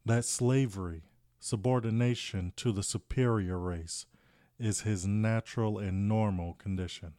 that 0.04 0.24
slavery, 0.24 1.04
subordination 1.38 2.52
to 2.56 2.72
the 2.72 2.82
superior 2.82 3.58
race, 3.58 4.06
is 4.58 4.82
his 4.82 5.06
natural 5.06 5.78
and 5.78 6.08
normal 6.08 6.54
condition. 6.54 7.14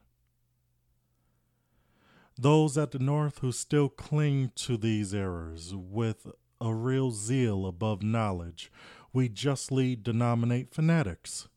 Those 2.38 2.78
at 2.78 2.92
the 2.92 2.98
North 2.98 3.38
who 3.38 3.52
still 3.52 3.88
cling 3.88 4.52
to 4.56 4.76
these 4.76 5.12
errors 5.12 5.74
with 5.74 6.26
a 6.60 6.74
real 6.74 7.10
zeal 7.10 7.66
above 7.66 8.02
knowledge, 8.02 8.70
we 9.12 9.28
justly 9.28 9.96
denominate 9.96 10.72
fanatics. 10.72 11.48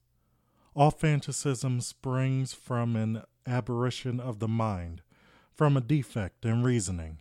All 0.76 0.91
fanaticism 0.91 1.80
springs 1.82 2.54
from 2.54 2.96
an 2.96 3.22
aberration 3.48 4.20
of 4.20 4.39
the 4.39 4.48
mind, 4.48 5.02
from 5.54 5.78
a 5.78 5.82
defect 5.82 6.46
in 6.46 6.64
reasoning. 6.64 7.20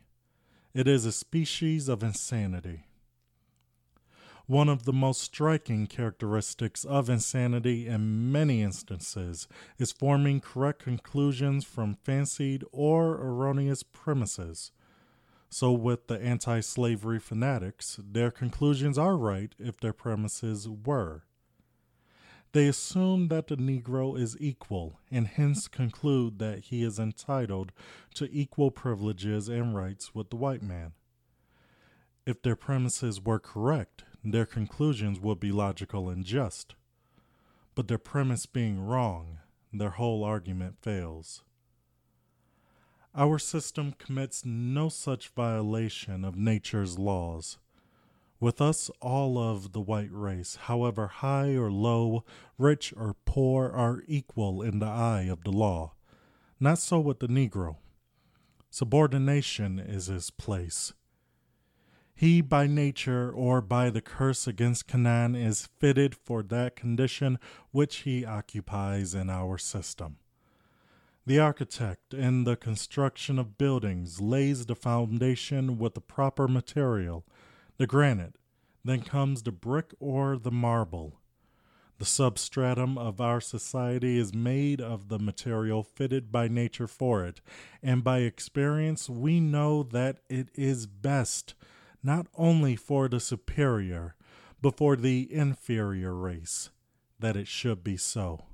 It 0.73 0.89
is 0.89 1.05
a 1.05 1.13
species 1.13 1.89
of 1.89 2.03
insanity. 2.03 2.85
One 4.47 4.69
of 4.69 4.85
the 4.85 4.93
most 4.93 5.23
striking 5.23 5.87
characteristics 5.87 6.85
of 6.85 7.09
insanity 7.09 7.87
in 7.87 8.31
many 8.31 8.61
instances 8.61 9.49
is 9.79 9.93
forming 9.93 10.41
correct 10.41 10.83
conclusions 10.83 11.65
from 11.65 11.95
fancied 11.95 12.63
or 12.71 13.15
erroneous 13.15 13.83
premises. 13.83 14.71
So, 15.49 15.73
with 15.73 16.09
the 16.09 16.21
anti 16.21 16.61
slavery 16.61 17.21
fanatics, 17.21 17.99
their 18.03 18.31
conclusions 18.31 18.99
are 18.99 19.17
right 19.17 19.55
if 19.59 19.79
their 19.79 19.93
premises 19.95 20.69
were. 20.69 21.23
They 22.55 22.69
assume 22.69 23.27
that 23.29 23.49
the 23.49 23.57
Negro 23.57 24.17
is 24.17 24.37
equal 24.39 25.01
and 25.11 25.27
hence 25.27 25.67
conclude 25.67 26.39
that 26.39 26.61
he 26.61 26.85
is 26.85 27.01
entitled 27.01 27.73
to 28.15 28.33
equal 28.33 28.71
privileges 28.71 29.49
and 29.49 29.75
rights 29.75 30.15
with 30.15 30.31
the 30.31 30.37
white 30.37 30.63
man. 30.63 30.93
If 32.25 32.43
their 32.43 32.55
premises 32.55 33.21
were 33.21 33.41
correct, 33.41 34.05
their 34.23 34.47
conclusions 34.47 35.19
would 35.19 35.41
be 35.41 35.51
logical 35.51 36.09
and 36.09 36.25
just. 36.25 36.77
But 37.75 37.89
their 37.89 37.99
premise 37.99 38.47
being 38.47 38.81
wrong, 38.81 39.39
their 39.73 39.91
whole 39.91 40.23
argument 40.23 40.77
fails. 40.81 41.43
Our 43.17 43.41
system 43.41 43.95
commits 43.99 44.45
no 44.45 44.89
such 44.91 45.31
violation 45.31 46.25
of 46.25 46.37
nature's 46.37 47.01
laws. 47.01 47.59
With 48.45 48.61
us, 48.61 48.91
all 49.01 49.39
of 49.39 49.73
the 49.73 49.81
white 49.81 50.13
race, 50.13 50.57
however 50.65 51.07
high 51.07 51.57
or 51.57 51.73
low, 51.73 52.27
rich 52.59 52.93
or 52.95 53.17
poor, 53.25 53.71
are 53.71 54.03
equal 54.07 54.61
in 54.61 54.81
the 54.81 54.87
eye 54.87 55.29
of 55.31 55.45
the 55.45 55.51
law. 55.51 55.95
Not 56.61 56.77
so 56.77 57.01
with 57.01 57.21
the 57.21 57.27
Negro. 57.27 57.77
Subordination 58.69 59.79
is 59.79 60.09
his 60.09 60.29
place. 60.29 60.93
He, 62.15 62.43
by 62.43 62.67
nature 62.67 63.33
or 63.33 63.63
by 63.63 63.89
the 63.89 64.03
curse 64.03 64.47
against 64.47 64.89
Canaan, 64.89 65.35
is 65.35 65.71
fitted 65.79 66.15
for 66.15 66.43
that 66.43 66.77
condition 66.77 67.39
which 67.71 68.01
he 68.01 68.27
occupies 68.27 69.15
in 69.15 69.31
our 69.31 69.57
system. 69.57 70.19
The 71.25 71.39
architect, 71.39 72.13
in 72.13 72.45
the 72.45 72.57
construction 72.57 73.39
of 73.39 73.57
buildings, 73.57 74.21
lays 74.21 74.67
the 74.67 74.77
foundation 74.77 75.79
with 75.79 75.95
the 75.95 76.03
proper 76.03 76.47
material 76.47 77.25
the 77.77 77.87
granite, 77.87 78.37
then 78.85 79.01
comes 79.01 79.43
the 79.43 79.53
brick 79.53 79.95
or 79.99 80.37
the 80.37 80.51
marble. 80.51 81.21
The 81.99 82.05
substratum 82.05 82.99
of 82.99 83.21
our 83.21 83.41
society 83.41 84.19
is 84.19 84.35
made 84.35 84.81
of 84.81 85.09
the 85.09 85.19
material 85.19 85.83
fitted 85.83 86.33
by 86.33 86.49
nature 86.49 86.89
for 86.89 87.25
it, 87.25 87.41
and 87.83 88.03
by 88.03 88.19
experience 88.19 89.09
we 89.09 89.41
know 89.41 89.83
that 89.85 90.19
it 90.29 90.49
is 90.55 90.87
best 90.87 91.55
not 92.03 92.27
only 92.35 92.77
for 92.77 93.09
the 93.09 93.21
superior, 93.21 94.15
but 94.61 94.77
for 94.77 94.97
the 94.97 95.33
inferior 95.33 96.15
race, 96.15 96.71
that 97.19 97.37
it 97.37 97.49
should 97.49 97.83
be 97.83 97.97
so. 97.97 98.45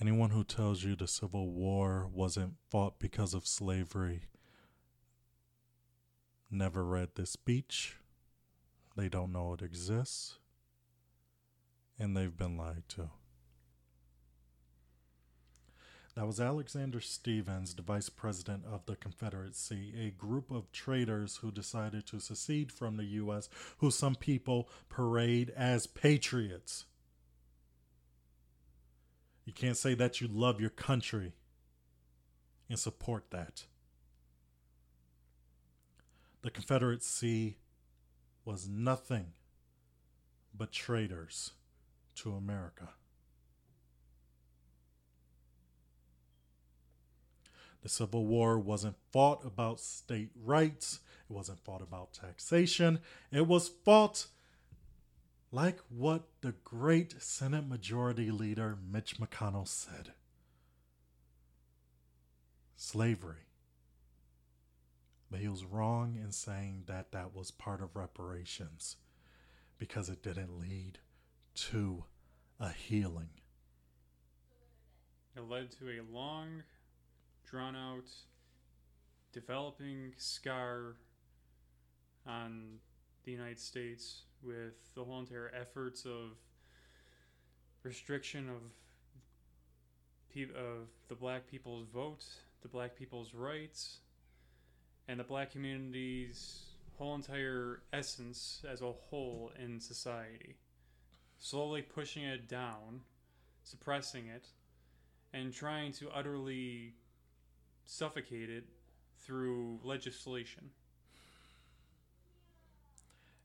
Anyone 0.00 0.30
who 0.30 0.44
tells 0.44 0.82
you 0.82 0.96
the 0.96 1.06
Civil 1.06 1.50
War 1.50 2.08
wasn't 2.12 2.54
fought 2.70 2.98
because 2.98 3.32
of 3.32 3.46
slavery 3.46 4.24
never 6.50 6.84
read 6.84 7.10
this 7.14 7.30
speech, 7.30 7.96
they 8.96 9.08
don't 9.08 9.32
know 9.32 9.54
it 9.54 9.62
exists, 9.62 10.38
and 11.98 12.16
they've 12.16 12.36
been 12.36 12.56
lied 12.56 12.84
to. 12.88 13.10
That 16.14 16.28
was 16.28 16.38
Alexander 16.38 17.00
Stephens, 17.00 17.74
the 17.74 17.82
vice 17.82 18.08
president 18.08 18.64
of 18.70 18.86
the 18.86 18.94
Confederacy, 18.94 19.94
a 19.98 20.10
group 20.10 20.52
of 20.52 20.70
traitors 20.70 21.38
who 21.38 21.50
decided 21.50 22.06
to 22.06 22.20
secede 22.20 22.70
from 22.70 22.96
the 22.96 23.04
U.S., 23.04 23.48
who 23.78 23.90
some 23.90 24.14
people 24.14 24.68
parade 24.88 25.50
as 25.56 25.88
patriots. 25.88 26.84
You 29.44 29.52
can't 29.52 29.76
say 29.76 29.94
that 29.94 30.20
you 30.20 30.28
love 30.28 30.60
your 30.60 30.70
country 30.70 31.32
and 32.68 32.78
support 32.78 33.30
that. 33.30 33.64
The 36.42 36.50
Confederacy 36.50 37.56
was 38.44 38.68
nothing 38.68 39.32
but 40.56 40.72
traitors 40.72 41.52
to 42.16 42.32
America. 42.32 42.90
The 47.82 47.88
Civil 47.88 48.24
War 48.24 48.58
wasn't 48.58 48.96
fought 49.12 49.44
about 49.44 49.78
state 49.78 50.30
rights, 50.42 51.00
it 51.28 51.32
wasn't 51.32 51.62
fought 51.64 51.82
about 51.82 52.14
taxation, 52.14 53.00
it 53.30 53.46
was 53.46 53.68
fought 53.68 54.26
like 55.54 55.78
what 55.88 56.24
the 56.40 56.52
great 56.64 57.22
Senate 57.22 57.68
Majority 57.68 58.32
Leader 58.32 58.76
Mitch 58.90 59.18
McConnell 59.20 59.68
said 59.68 60.10
slavery. 62.74 63.46
But 65.30 65.38
he 65.38 65.46
was 65.46 65.64
wrong 65.64 66.18
in 66.20 66.32
saying 66.32 66.84
that 66.86 67.12
that 67.12 67.36
was 67.36 67.52
part 67.52 67.80
of 67.80 67.94
reparations 67.94 68.96
because 69.78 70.08
it 70.08 70.24
didn't 70.24 70.58
lead 70.58 70.98
to 71.54 72.02
a 72.58 72.70
healing. 72.70 73.30
It 75.36 75.48
led 75.48 75.70
to 75.78 75.84
a 75.88 76.02
long, 76.12 76.64
drawn 77.48 77.76
out, 77.76 78.10
developing 79.32 80.14
scar 80.16 80.96
on 82.26 82.80
the 83.24 83.32
United 83.32 83.58
States 83.58 84.22
with 84.42 84.94
the 84.94 85.02
whole 85.02 85.20
entire 85.20 85.50
efforts 85.58 86.04
of 86.04 86.36
restriction 87.82 88.48
of 88.48 88.62
of 90.56 90.88
the 91.06 91.14
black 91.14 91.48
people's 91.48 91.86
vote, 91.86 92.24
the 92.62 92.68
black 92.68 92.96
people's 92.96 93.34
rights, 93.34 93.98
and 95.06 95.20
the 95.20 95.24
black 95.24 95.52
community's 95.52 96.74
whole 96.98 97.14
entire 97.14 97.82
essence 97.92 98.64
as 98.68 98.82
a 98.82 98.90
whole 98.90 99.52
in 99.62 99.78
society. 99.78 100.56
Slowly 101.38 101.82
pushing 101.82 102.24
it 102.24 102.48
down, 102.48 103.02
suppressing 103.62 104.26
it, 104.26 104.48
and 105.32 105.52
trying 105.52 105.92
to 105.92 106.10
utterly 106.10 106.94
suffocate 107.86 108.50
it 108.50 108.64
through 109.20 109.78
legislation 109.84 110.70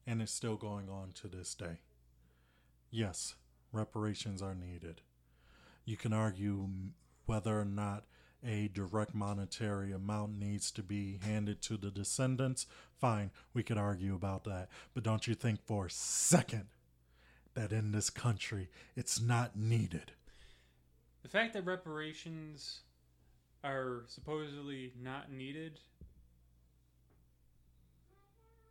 and 0.10 0.24
is 0.24 0.32
still 0.32 0.56
going 0.56 0.90
on 0.90 1.12
to 1.14 1.28
this 1.28 1.54
day. 1.54 1.78
Yes, 2.90 3.36
reparations 3.72 4.42
are 4.42 4.56
needed. 4.56 5.02
You 5.86 5.98
can 5.98 6.14
argue 6.14 6.68
whether 7.28 7.60
or 7.60 7.66
not 7.66 8.06
a 8.44 8.70
direct 8.74 9.14
monetary 9.14 9.92
amount 9.92 10.40
needs 10.40 10.72
to 10.72 10.82
be 10.82 11.20
handed 11.22 11.62
to 11.62 11.78
the 11.78 11.92
descendants, 11.92 12.66
fine, 13.00 13.30
we 13.54 13.62
could 13.62 13.78
argue 13.78 14.16
about 14.16 14.46
that. 14.46 14.70
But 14.96 15.04
don't 15.04 15.28
you 15.28 15.36
think 15.36 15.60
for 15.64 15.86
a 15.86 15.92
second 15.92 16.66
that 17.54 17.72
in 17.72 17.92
this 17.92 18.10
country 18.10 18.70
it's 18.96 19.22
not 19.22 19.56
needed? 19.56 20.14
The 21.22 21.30
fact 21.30 21.54
that 21.54 21.66
reparations 21.66 22.80
are 23.64 24.06
supposedly 24.08 24.94
not 25.00 25.32
needed 25.32 25.80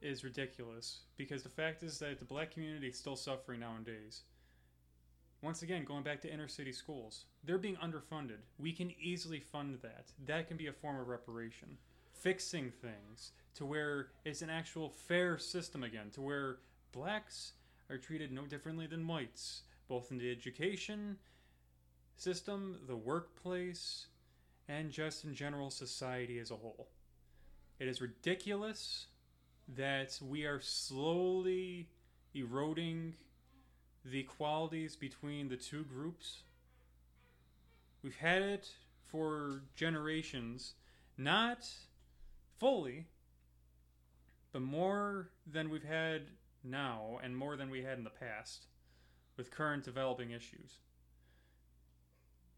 is 0.00 0.24
ridiculous 0.24 1.00
because 1.16 1.42
the 1.42 1.48
fact 1.48 1.82
is 1.82 1.98
that 1.98 2.18
the 2.18 2.24
black 2.24 2.50
community 2.50 2.88
is 2.88 2.98
still 2.98 3.16
suffering 3.16 3.60
nowadays. 3.60 4.22
Once 5.42 5.62
again, 5.62 5.84
going 5.84 6.02
back 6.02 6.20
to 6.20 6.32
inner 6.32 6.48
city 6.48 6.72
schools, 6.72 7.24
they're 7.44 7.58
being 7.58 7.76
underfunded. 7.76 8.38
We 8.58 8.72
can 8.72 8.92
easily 9.00 9.40
fund 9.40 9.78
that. 9.82 10.06
That 10.26 10.48
can 10.48 10.56
be 10.56 10.66
a 10.66 10.72
form 10.72 10.98
of 10.98 11.08
reparation. 11.08 11.78
Fixing 12.12 12.70
things 12.70 13.32
to 13.54 13.64
where 13.64 14.08
it's 14.24 14.42
an 14.42 14.50
actual 14.50 14.90
fair 14.90 15.38
system 15.38 15.84
again, 15.84 16.10
to 16.14 16.20
where 16.20 16.58
blacks 16.92 17.52
are 17.88 17.98
treated 17.98 18.32
no 18.32 18.46
differently 18.46 18.86
than 18.86 19.06
whites, 19.06 19.62
both 19.88 20.10
in 20.10 20.18
the 20.18 20.30
education 20.30 21.16
system, 22.16 22.80
the 22.88 22.96
workplace, 22.96 24.06
and 24.68 24.90
just 24.90 25.24
in 25.24 25.34
general 25.34 25.70
society 25.70 26.38
as 26.38 26.50
a 26.50 26.56
whole. 26.56 26.88
It 27.78 27.86
is 27.86 28.00
ridiculous 28.00 29.06
that 29.76 30.18
we 30.22 30.44
are 30.44 30.60
slowly 30.60 31.88
eroding 32.34 33.14
the 34.04 34.22
qualities 34.22 34.96
between 34.96 35.48
the 35.48 35.56
two 35.56 35.84
groups. 35.84 36.42
We've 38.02 38.16
had 38.16 38.42
it 38.42 38.68
for 39.10 39.62
generations, 39.76 40.74
not 41.16 41.68
fully, 42.58 43.06
but 44.52 44.62
more 44.62 45.30
than 45.46 45.68
we've 45.68 45.84
had 45.84 46.22
now 46.64 47.18
and 47.22 47.36
more 47.36 47.56
than 47.56 47.70
we 47.70 47.82
had 47.82 47.98
in 47.98 48.04
the 48.04 48.10
past 48.10 48.66
with 49.36 49.50
current 49.50 49.84
developing 49.84 50.30
issues. 50.30 50.78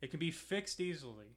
It 0.00 0.10
can 0.10 0.20
be 0.20 0.30
fixed 0.30 0.80
easily. 0.80 1.36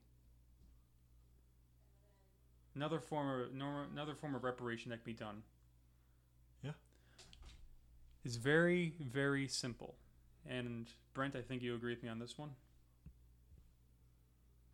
Another 2.75 2.99
form 2.99 3.41
of 3.41 3.91
another 3.91 4.15
form 4.15 4.35
of 4.35 4.43
reparation 4.43 4.89
that 4.89 5.03
can 5.03 5.13
be 5.13 5.17
done. 5.17 5.43
It's 8.23 8.35
very 8.35 8.93
very 8.99 9.47
simple. 9.47 9.95
And 10.49 10.87
Brent, 11.13 11.35
I 11.35 11.41
think 11.41 11.61
you 11.61 11.75
agree 11.75 11.93
with 11.93 12.03
me 12.03 12.09
on 12.09 12.19
this 12.19 12.37
one. 12.37 12.51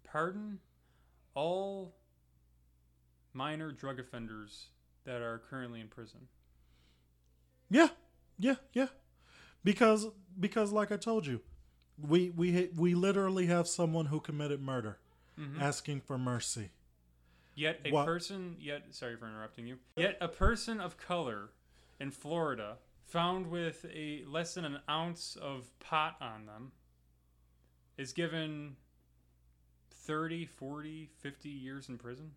Pardon 0.04 0.60
all 1.36 1.94
minor 3.34 3.72
drug 3.72 4.00
offenders 4.00 4.68
that 5.06 5.22
are 5.22 5.42
currently 5.50 5.80
in 5.80 5.88
prison. 5.88 6.22
Yeah, 7.70 7.90
yeah, 8.38 8.56
yeah. 8.74 8.88
Because 9.64 10.08
because 10.40 10.72
like 10.72 10.92
I 10.92 10.98
told 10.98 11.28
you, 11.28 11.42
we 12.08 12.30
we 12.32 12.70
we 12.76 12.96
literally 12.96 13.46
have 13.48 13.68
someone 13.68 14.08
who 14.08 14.20
committed 14.20 14.62
murder 14.62 15.00
mm-hmm. 15.40 15.62
asking 15.62 16.02
for 16.02 16.18
mercy. 16.18 16.72
Yet 17.56 17.82
a 17.84 17.92
What- 17.92 18.06
person, 18.06 18.56
yet 18.60 18.84
sorry 18.92 19.18
for 19.18 19.28
interrupting 19.28 19.68
you. 19.68 19.80
Yet 19.96 20.18
a 20.22 20.28
person 20.28 20.80
of 20.80 20.98
color 20.98 21.50
in 22.00 22.12
Florida 22.12 22.78
found 23.10 23.48
with 23.48 23.86
a 23.94 24.24
less 24.28 24.54
than 24.54 24.66
an 24.66 24.80
ounce 24.90 25.36
of 25.42 25.68
pot 25.80 26.16
on 26.22 26.46
them 26.46 26.72
is 27.98 28.14
given 28.14 28.76
30, 29.92 30.46
40, 30.46 31.10
50 31.20 31.50
years 31.50 31.90
in 31.90 31.98
prison. 31.98 32.32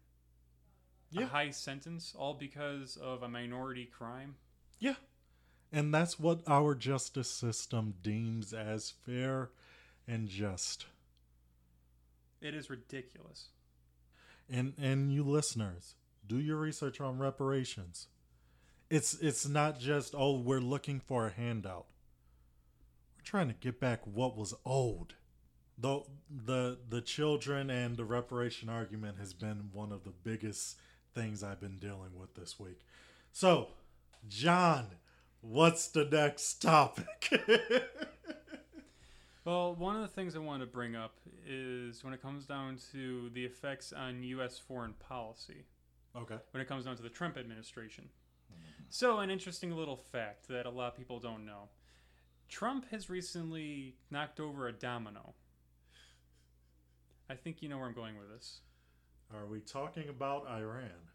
Yeah. 1.11 1.25
A 1.25 1.27
high 1.27 1.51
sentence 1.51 2.15
all 2.19 2.35
because 2.35 2.97
of 2.97 3.23
a 3.23 3.29
minority 3.29 3.85
crime. 3.85 4.37
Yeah. 4.79 4.95
And 5.71 5.93
that's 5.93 6.19
what 6.19 6.41
our 6.47 6.75
justice 6.75 7.31
system 7.31 7.95
deems 8.03 8.53
as 8.53 8.91
fair 8.91 9.51
and 10.09 10.29
just. 10.29 10.87
It 12.41 12.55
is 12.55 12.69
ridiculous. 12.69 13.49
And 14.51 14.75
and 14.79 15.13
you 15.13 15.23
listeners, 15.23 15.95
do 16.27 16.39
your 16.39 16.57
research 16.57 17.01
on 17.01 17.19
reparations. 17.19 18.09
It's 18.93 19.15
it's 19.15 19.49
not 19.49 19.81
just 19.81 20.15
oh 20.15 20.37
we're 20.37 20.61
looking 20.61 21.01
for 21.01 21.27
a 21.27 21.31
handout. 21.31 21.87
We're 23.17 23.25
trying 23.25 23.49
to 23.49 23.55
get 23.55 23.81
back 23.81 24.01
what 24.05 24.37
was 24.37 24.53
owed. 24.67 25.15
Though 25.79 26.09
the 26.31 26.77
the 26.87 27.01
children 27.01 27.71
and 27.71 27.97
the 27.97 28.05
reparation 28.05 28.69
argument 28.69 29.17
has 29.19 29.33
been 29.33 29.71
one 29.73 29.93
of 29.93 30.05
the 30.05 30.11
biggest 30.11 30.77
things 31.15 31.43
I've 31.43 31.59
been 31.59 31.79
dealing 31.79 32.19
with 32.19 32.35
this 32.35 32.61
week. 32.61 32.81
So, 33.33 33.69
John, 34.29 34.89
what's 35.41 35.89
the 35.89 36.05
next 36.05 36.61
topic? 36.61 37.43
Well, 39.45 39.75
one 39.75 39.97
of 39.97 40.03
the 40.03 40.07
things 40.07 40.37
I 40.37 40.39
want 40.39 40.61
to 40.61 40.69
bring 40.69 40.95
up 40.95 41.17
is 41.45 42.05
when 42.05 42.15
it 42.15 42.23
comes 42.23 42.47
down 42.47 42.79
to 42.93 43.29
the 43.31 43.45
effects 43.45 43.93
on 43.93 44.23
U.S. 44.23 44.57
foreign 44.57 44.93
policy. 44.93 45.65
okay. 46.17 46.37
when 46.53 46.61
it 46.61 46.69
comes 46.69 46.85
down 46.85 46.95
to 46.95 47.03
the 47.03 47.09
Trump 47.09 47.37
administration. 47.37 48.09
So, 48.95 49.21
an 49.21 49.31
interesting 49.31 49.71
little 49.71 49.97
fact 49.97 50.49
that 50.49 50.67
a 50.67 50.71
lot 50.71 50.89
of 50.93 50.99
people 50.99 51.19
don't 51.19 51.47
know 51.47 51.71
Trump 52.51 52.91
has 52.91 53.09
recently 53.09 53.97
knocked 54.11 54.39
over 54.39 54.69
a 54.69 54.73
domino. 54.73 55.33
I 57.31 57.35
think 57.37 57.63
you 57.63 57.71
know 57.71 57.79
where 57.79 57.87
I'm 57.87 57.95
going 57.95 58.19
with 58.19 58.29
this. 58.29 58.61
Are 59.35 59.47
we 59.47 59.61
talking 59.61 60.11
about 60.11 60.47
Iran? 60.47 61.09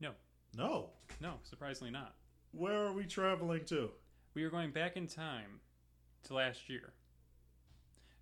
No, 0.00 0.10
No. 0.56 0.90
no, 1.20 1.34
surprisingly 1.44 1.92
not. 1.92 2.16
Where 2.50 2.84
are 2.84 2.92
we 2.92 3.04
traveling 3.04 3.64
to? 3.66 3.90
We 4.34 4.42
are 4.42 4.50
going 4.50 4.72
back 4.72 4.96
in 4.96 5.06
time 5.06 5.60
to 6.24 6.34
last 6.34 6.68
year. 6.68 6.94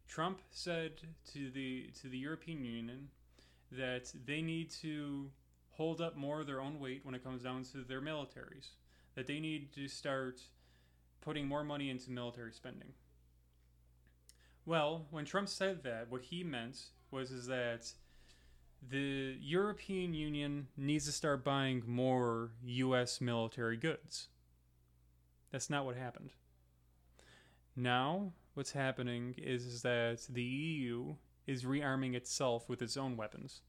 Trump 0.07 0.43
said 0.51 1.01
to 1.33 1.51
the 1.51 1.91
to 2.03 2.11
the 2.11 2.19
European 2.19 2.63
Union 2.63 3.09
that 3.71 4.13
they 4.27 4.43
need 4.43 4.69
to 4.83 5.31
hold 5.71 6.03
up 6.03 6.15
more 6.15 6.43
of 6.43 6.47
their 6.47 6.61
own 6.61 6.79
weight 6.79 7.07
when 7.07 7.15
it 7.15 7.25
comes 7.25 7.43
down 7.43 7.65
to 7.73 7.79
their 7.79 8.03
militaries. 8.03 8.73
That 9.15 9.27
they 9.27 9.41
need 9.41 9.73
to 9.75 9.89
start 9.89 10.41
putting 11.21 11.47
more 11.47 11.65
money 11.65 11.91
into 11.91 12.11
military 12.11 12.53
spending. 12.53 12.95
Well, 14.65 15.07
when 15.11 15.25
Trump 15.25 15.49
said 15.49 15.83
that, 15.83 16.11
what 16.11 16.23
he 16.23 16.45
meant 16.45 16.79
was 17.11 17.31
is 17.31 17.47
that 17.47 17.93
the 18.89 19.37
European 19.41 20.15
Union 20.15 20.69
needs 20.77 21.07
to 21.07 21.13
start 21.13 21.45
buying 21.45 21.83
more 21.87 22.51
US 22.65 23.21
military 23.21 23.77
goods. 23.77 24.29
That's 25.51 25.71
not 25.71 25.85
what 25.85 25.97
happened. 25.97 26.31
Now, 27.77 28.33
what's 28.55 28.73
happening 28.73 29.35
is, 29.39 29.65
is 29.65 29.83
that 29.83 30.27
the 30.29 30.43
EU 30.43 31.15
is 31.47 31.65
rearming 31.65 32.15
itself 32.15 32.69
with 32.69 32.83
its 32.83 32.97
own 32.97 33.17
weapons. 33.17 33.61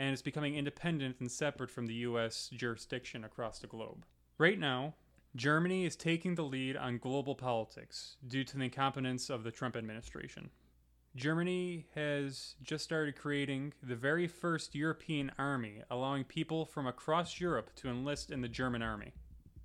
And 0.00 0.14
it's 0.14 0.22
becoming 0.22 0.54
independent 0.54 1.16
and 1.20 1.30
separate 1.30 1.70
from 1.70 1.86
the 1.86 1.92
US 2.06 2.48
jurisdiction 2.54 3.22
across 3.22 3.58
the 3.58 3.66
globe. 3.66 4.06
Right 4.38 4.58
now, 4.58 4.94
Germany 5.36 5.84
is 5.84 5.94
taking 5.94 6.34
the 6.34 6.42
lead 6.42 6.74
on 6.74 6.96
global 6.96 7.34
politics 7.34 8.16
due 8.26 8.42
to 8.44 8.56
the 8.56 8.64
incompetence 8.64 9.28
of 9.28 9.44
the 9.44 9.50
Trump 9.50 9.76
administration. 9.76 10.48
Germany 11.16 11.84
has 11.94 12.54
just 12.62 12.82
started 12.82 13.14
creating 13.14 13.74
the 13.82 13.94
very 13.94 14.26
first 14.26 14.74
European 14.74 15.32
army, 15.38 15.82
allowing 15.90 16.24
people 16.24 16.64
from 16.64 16.86
across 16.86 17.38
Europe 17.38 17.68
to 17.76 17.90
enlist 17.90 18.30
in 18.30 18.40
the 18.40 18.48
German 18.48 18.80
army. 18.80 19.12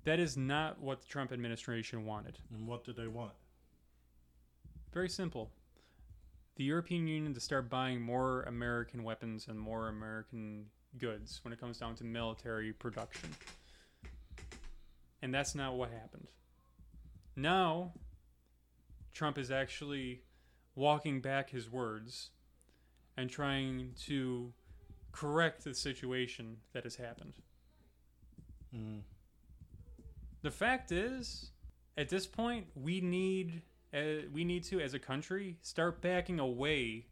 That 0.04 0.20
is 0.20 0.36
not 0.36 0.78
what 0.78 1.00
the 1.00 1.08
Trump 1.08 1.32
administration 1.32 2.04
wanted. 2.04 2.40
And 2.52 2.66
what 2.66 2.84
do 2.84 2.92
they 2.92 3.08
want? 3.08 3.32
Very 4.92 5.08
simple. 5.08 5.50
The 6.56 6.64
European 6.64 7.06
Union 7.06 7.34
to 7.34 7.40
start 7.40 7.68
buying 7.68 8.00
more 8.00 8.42
American 8.44 9.04
weapons 9.04 9.46
and 9.48 9.58
more 9.58 9.88
American 9.88 10.66
goods 10.98 11.40
when 11.42 11.52
it 11.52 11.60
comes 11.60 11.78
down 11.78 11.94
to 11.96 12.04
military 12.04 12.72
production. 12.72 13.28
And 15.20 15.34
that's 15.34 15.54
not 15.54 15.74
what 15.74 15.90
happened. 15.90 16.28
Now, 17.36 17.92
Trump 19.12 19.36
is 19.36 19.50
actually 19.50 20.22
walking 20.74 21.20
back 21.20 21.50
his 21.50 21.70
words 21.70 22.30
and 23.18 23.28
trying 23.28 23.92
to 24.06 24.52
correct 25.12 25.64
the 25.64 25.74
situation 25.74 26.56
that 26.72 26.84
has 26.84 26.96
happened. 26.96 27.34
Mm. 28.74 29.00
The 30.42 30.50
fact 30.50 30.92
is, 30.92 31.50
at 31.98 32.08
this 32.08 32.26
point, 32.26 32.66
we 32.74 33.00
need 33.00 33.62
uh, 33.96 34.00
we 34.32 34.44
need 34.44 34.64
to, 34.64 34.80
as 34.80 34.94
a 34.94 34.98
country, 34.98 35.56
start 35.62 36.00
backing 36.02 36.38
away 36.40 37.06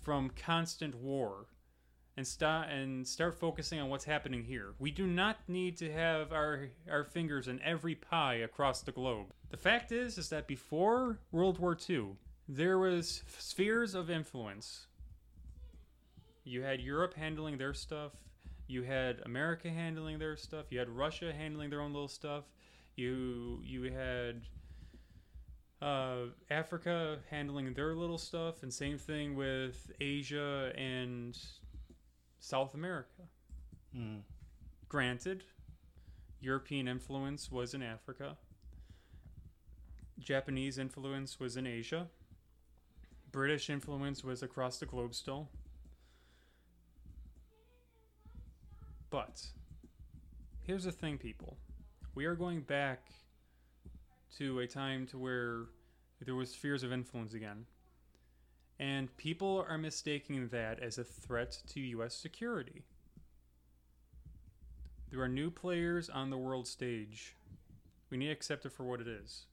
from 0.00 0.30
constant 0.30 0.94
war, 0.94 1.46
and 2.16 2.26
start 2.26 2.68
and 2.70 3.06
start 3.06 3.34
focusing 3.38 3.80
on 3.80 3.88
what's 3.88 4.04
happening 4.04 4.44
here. 4.44 4.74
We 4.78 4.90
do 4.90 5.06
not 5.06 5.38
need 5.48 5.76
to 5.78 5.92
have 5.92 6.32
our 6.32 6.68
our 6.90 7.04
fingers 7.04 7.48
in 7.48 7.60
every 7.62 7.94
pie 7.94 8.36
across 8.36 8.82
the 8.82 8.92
globe. 8.92 9.32
The 9.50 9.56
fact 9.56 9.92
is, 9.92 10.18
is 10.18 10.28
that 10.30 10.46
before 10.46 11.18
World 11.32 11.58
War 11.58 11.76
II, 11.88 12.16
there 12.48 12.78
was 12.78 13.22
spheres 13.38 13.94
of 13.94 14.10
influence 14.10 14.86
You 16.44 16.62
had 16.62 16.80
Europe 16.80 17.14
handling 17.14 17.58
their 17.58 17.74
stuff. 17.74 18.12
You 18.66 18.82
had 18.82 19.20
America 19.24 19.70
handling 19.70 20.18
their 20.18 20.36
stuff. 20.36 20.66
You 20.70 20.78
had 20.78 20.88
Russia 20.88 21.32
handling 21.32 21.70
their 21.70 21.80
own 21.80 21.92
little 21.92 22.08
stuff. 22.08 22.44
You 22.96 23.60
you 23.64 23.92
had 23.92 24.42
uh, 25.82 26.26
Africa 26.48 27.18
handling 27.28 27.74
their 27.74 27.94
little 27.94 28.18
stuff, 28.18 28.62
and 28.62 28.72
same 28.72 28.98
thing 28.98 29.34
with 29.34 29.90
Asia 30.00 30.72
and 30.76 31.36
South 32.38 32.74
America. 32.74 33.22
Mm. 33.96 34.20
Granted, 34.88 35.42
European 36.40 36.86
influence 36.86 37.50
was 37.50 37.74
in 37.74 37.82
Africa. 37.82 38.36
Japanese 40.20 40.78
influence 40.78 41.40
was 41.40 41.56
in 41.56 41.66
Asia. 41.66 42.06
British 43.32 43.68
influence 43.68 44.22
was 44.22 44.42
across 44.42 44.78
the 44.78 44.86
globe 44.86 45.14
still. 45.14 45.48
But 49.10 49.46
here's 50.62 50.84
the 50.84 50.92
thing, 50.92 51.18
people. 51.18 51.56
We 52.14 52.24
are 52.26 52.34
going 52.34 52.60
back 52.60 53.08
to 54.38 54.60
a 54.60 54.66
time 54.66 55.06
to 55.08 55.18
where 55.18 55.64
there 56.20 56.34
was 56.34 56.50
spheres 56.50 56.82
of 56.82 56.92
influence 56.92 57.34
again. 57.34 57.66
And 58.78 59.14
people 59.16 59.64
are 59.68 59.78
mistaking 59.78 60.48
that 60.48 60.80
as 60.80 60.98
a 60.98 61.04
threat 61.04 61.58
to 61.68 61.80
US 61.80 62.14
security. 62.14 62.82
There 65.10 65.20
are 65.20 65.28
new 65.28 65.50
players 65.50 66.08
on 66.08 66.30
the 66.30 66.38
world 66.38 66.66
stage. 66.66 67.36
We 68.10 68.16
need 68.16 68.26
to 68.26 68.32
accept 68.32 68.64
it 68.64 68.72
for 68.72 68.84
what 68.84 69.00
it 69.00 69.08
is. 69.08 69.44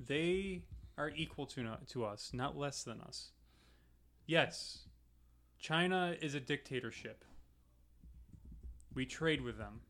They 0.00 0.62
are 0.96 1.10
equal 1.14 1.46
to, 1.46 1.76
to 1.88 2.04
us, 2.04 2.30
not 2.32 2.56
less 2.56 2.82
than 2.82 3.00
us. 3.00 3.32
Yes, 4.26 4.80
China 5.58 6.16
is 6.20 6.34
a 6.34 6.40
dictatorship. 6.40 7.24
We 8.94 9.06
trade 9.06 9.42
with 9.42 9.58
them. 9.58 9.80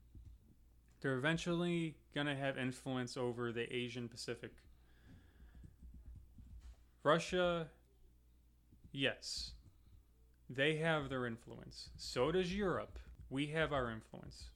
They're 1.01 1.17
eventually 1.17 1.97
going 2.15 2.27
to 2.27 2.35
have 2.35 2.59
influence 2.59 3.17
over 3.17 3.53
the 3.53 3.73
Asian 3.75 4.09
Pacific. 4.09 4.53
Russia, 7.05 7.69
yes, 8.93 9.53
they 10.51 10.77
have 10.77 11.09
their 11.09 11.27
influence. 11.27 11.91
So 11.97 12.33
does 12.33 12.55
Europe. 12.55 12.99
We 13.31 13.47
have 13.49 13.73
our 13.73 13.91
influence. 13.91 14.51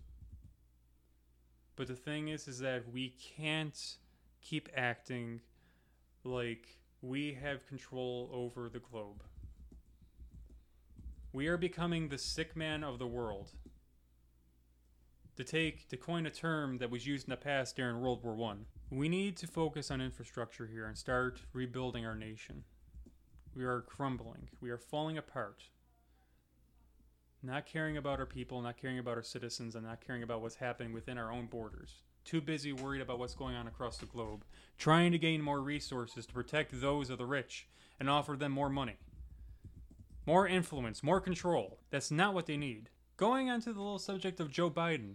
But 1.77 1.87
the 1.87 1.95
thing 1.95 2.29
is, 2.29 2.49
is 2.49 2.59
that 2.59 2.91
we 2.93 3.15
can't 3.37 3.97
keep 4.41 4.69
acting 4.77 5.41
like 6.25 6.79
we 7.01 7.39
have 7.43 7.67
control 7.67 8.31
over 8.33 8.69
the 8.69 8.79
globe. 8.79 9.23
We 11.33 11.47
are 11.47 11.57
becoming 11.57 12.09
the 12.09 12.19
sick 12.19 12.57
man 12.57 12.85
of 12.85 12.99
the 12.99 13.07
world. 13.07 13.51
To 15.37 15.45
take 15.45 15.89
to 15.89 15.97
coin 15.97 16.27
a 16.27 16.31
term 16.31 16.77
that 16.79 16.91
was 16.91 17.07
used 17.07 17.27
in 17.27 17.31
the 17.31 17.39
past 17.39 17.75
during 17.77 18.01
World 18.01 18.23
War 18.23 18.35
One, 18.35 18.67
we 18.91 19.09
need 19.09 19.37
to 19.39 19.47
focus 19.47 19.91
on 19.91 20.03
infrastructure 20.03 20.67
here 20.67 20.87
and 20.87 20.97
start 20.97 21.41
rebuilding 21.55 22.05
our 22.05 22.15
nation. 22.15 22.65
We 23.55 23.65
are 23.65 23.81
crumbling. 23.81 24.51
We 24.61 24.69
are 24.69 24.77
falling 24.77 25.17
apart. 25.17 25.65
Not 27.43 27.65
caring 27.65 27.97
about 27.97 28.21
our 28.21 28.27
people, 28.27 28.61
not 28.61 28.77
caring 28.77 28.99
about 28.99 29.17
our 29.17 29.23
citizens, 29.23 29.75
and 29.75 29.87
not 29.87 30.01
caring 30.01 30.23
about 30.23 30.43
what's 30.43 30.57
happening 30.57 30.93
within 30.93 31.17
our 31.17 31.33
own 31.33 31.47
borders. 31.47 32.03
Too 32.25 32.43
busy 32.43 32.75
worried 32.75 33.01
about 33.01 33.19
what's 33.19 33.35
going 33.35 33.57
on 33.57 33.67
across 33.67 33.97
the 33.97 34.07
globe, 34.07 34.45
trying 34.79 35.13
to 35.13 35.19
gain 35.19 35.41
more 35.41 35.61
resources 35.61 36.27
to 36.27 36.35
protect 36.35 36.79
those 36.79 37.09
of 37.09 37.17
the 37.17 37.27
rich 37.27 37.67
and 37.99 38.09
offer 38.09 38.37
them 38.37 38.53
more 38.53 38.69
money. 38.69 38.99
More 40.27 40.47
influence, 40.47 41.03
more 41.03 41.21
control. 41.21 41.81
That's 41.91 42.11
not 42.11 42.35
what 42.35 42.47
they 42.47 42.59
need. 42.59 42.91
Going 43.23 43.51
on 43.51 43.61
to 43.61 43.73
the 43.73 43.79
little 43.79 44.01
subject 44.01 44.41
of 44.41 44.51
Joe 44.51 44.69
Biden. 44.69 45.15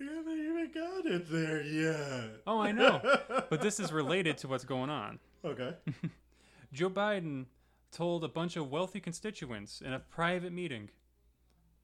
We 0.00 0.06
haven't 0.06 0.32
even 0.32 0.68
got 0.74 1.06
it 1.06 1.30
there 1.30 1.62
yet. 1.62 2.42
Oh, 2.44 2.58
I 2.58 2.72
know. 2.72 3.00
but 3.48 3.60
this 3.60 3.78
is 3.78 3.92
related 3.92 4.36
to 4.38 4.48
what's 4.48 4.64
going 4.64 4.90
on. 4.90 5.20
Okay. 5.44 5.74
Joe 6.72 6.90
Biden 6.90 7.44
told 7.92 8.24
a 8.24 8.28
bunch 8.28 8.56
of 8.56 8.68
wealthy 8.68 8.98
constituents 8.98 9.80
in 9.80 9.92
a 9.92 10.00
private 10.00 10.52
meeting 10.52 10.90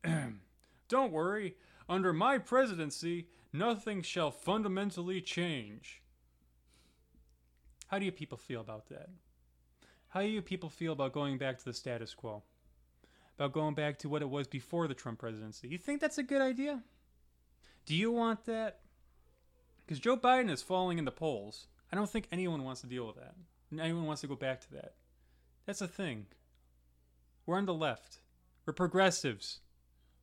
Don't 0.89 1.13
worry, 1.13 1.55
under 1.89 2.13
my 2.13 2.39
presidency, 2.39 3.29
nothing 3.53 4.03
shall 4.03 4.33
fundamentally 4.33 5.21
change. 5.21 6.03
How 7.87 8.01
do 8.01 8.05
you 8.05 8.11
people 8.11 8.37
feel 8.37 8.61
about 8.61 8.89
that? 8.89 9.11
How 10.09 10.23
do 10.23 10.27
you 10.27 10.43
people 10.43 10.71
feel 10.71 10.93
about 10.93 11.13
going 11.13 11.39
back 11.39 11.59
to 11.59 11.65
the 11.65 11.73
status 11.73 12.15
quo? 12.15 12.43
About 13.37 13.53
going 13.53 13.75
back 13.75 13.99
to 13.99 14.09
what 14.09 14.23
it 14.23 14.31
was 14.31 14.47
before 14.47 14.87
the 14.87 14.95
Trump 14.95 15.19
presidency? 15.19 15.69
You 15.69 15.79
think 15.79 16.01
that's 16.01 16.19
a 16.19 16.23
good 16.23 16.41
idea? 16.41 16.83
Do 17.87 17.95
you 17.95 18.13
want 18.13 18.47
that? 18.47 18.81
Because 19.85 19.99
Joe 19.99 20.17
Biden 20.17 20.51
is 20.51 20.63
falling 20.63 20.99
in 20.99 21.05
the 21.05 21.11
polls. 21.11 21.67
I 21.93 21.97
don't 21.97 22.09
think 22.09 22.29
anyone 22.31 22.65
wants 22.65 22.81
to 22.83 22.87
deal 22.87 23.07
with 23.07 23.17
that. 23.17 23.35
Anyone 23.73 24.07
wants 24.07 24.21
to 24.23 24.29
go 24.29 24.37
back 24.37 24.61
to 24.63 24.73
that. 24.75 24.95
That's 25.67 25.81
a 25.81 25.89
thing. 25.89 26.27
We're 27.45 27.59
on 27.59 27.67
the 27.67 27.75
left. 27.75 28.21
We're 28.65 28.73
progressives. 28.73 29.61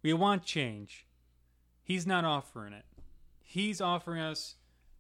We 0.02 0.14
want 0.14 0.44
change. 0.44 1.06
He's 1.84 2.08
not 2.08 2.26
offering 2.26 2.74
it. 2.74 2.86
He's 3.44 3.82
offering 3.82 4.22
us 4.22 4.56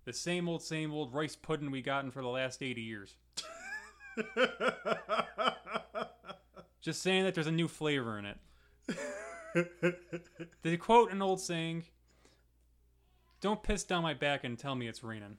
the 0.06 0.14
same 0.14 0.50
old, 0.50 0.62
same 0.62 0.92
old 0.92 1.14
rice 1.14 1.36
pudding 1.36 1.72
we 1.72 1.82
gotten 1.82 2.12
for 2.12 2.22
the 2.22 2.28
last 2.28 2.62
80 2.62 2.82
years. 2.82 3.16
Just 6.82 7.02
saying 7.02 7.24
that 7.24 7.36
there's 7.36 7.48
a 7.48 7.52
new 7.52 7.68
flavor 7.68 8.20
in 8.20 8.26
it. 8.26 8.38
they 10.64 10.78
quote 10.78 11.12
an 11.12 11.22
old 11.22 11.40
saying, 11.40 11.84
don't 13.42 13.64
piss 13.64 13.84
down 13.84 14.04
my 14.04 14.14
back 14.14 14.44
and 14.44 14.58
tell 14.58 14.76
me 14.76 14.88
it's 14.88 15.04
raining. 15.04 15.38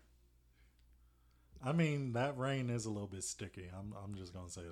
I 1.64 1.72
mean, 1.72 2.12
that 2.14 2.36
rain 2.36 2.68
is 2.68 2.86
a 2.86 2.90
little 2.90 3.06
bit 3.06 3.22
sticky. 3.22 3.70
I'm, 3.72 3.94
I'm 4.02 4.16
just 4.16 4.34
gonna 4.34 4.50
say 4.50 4.62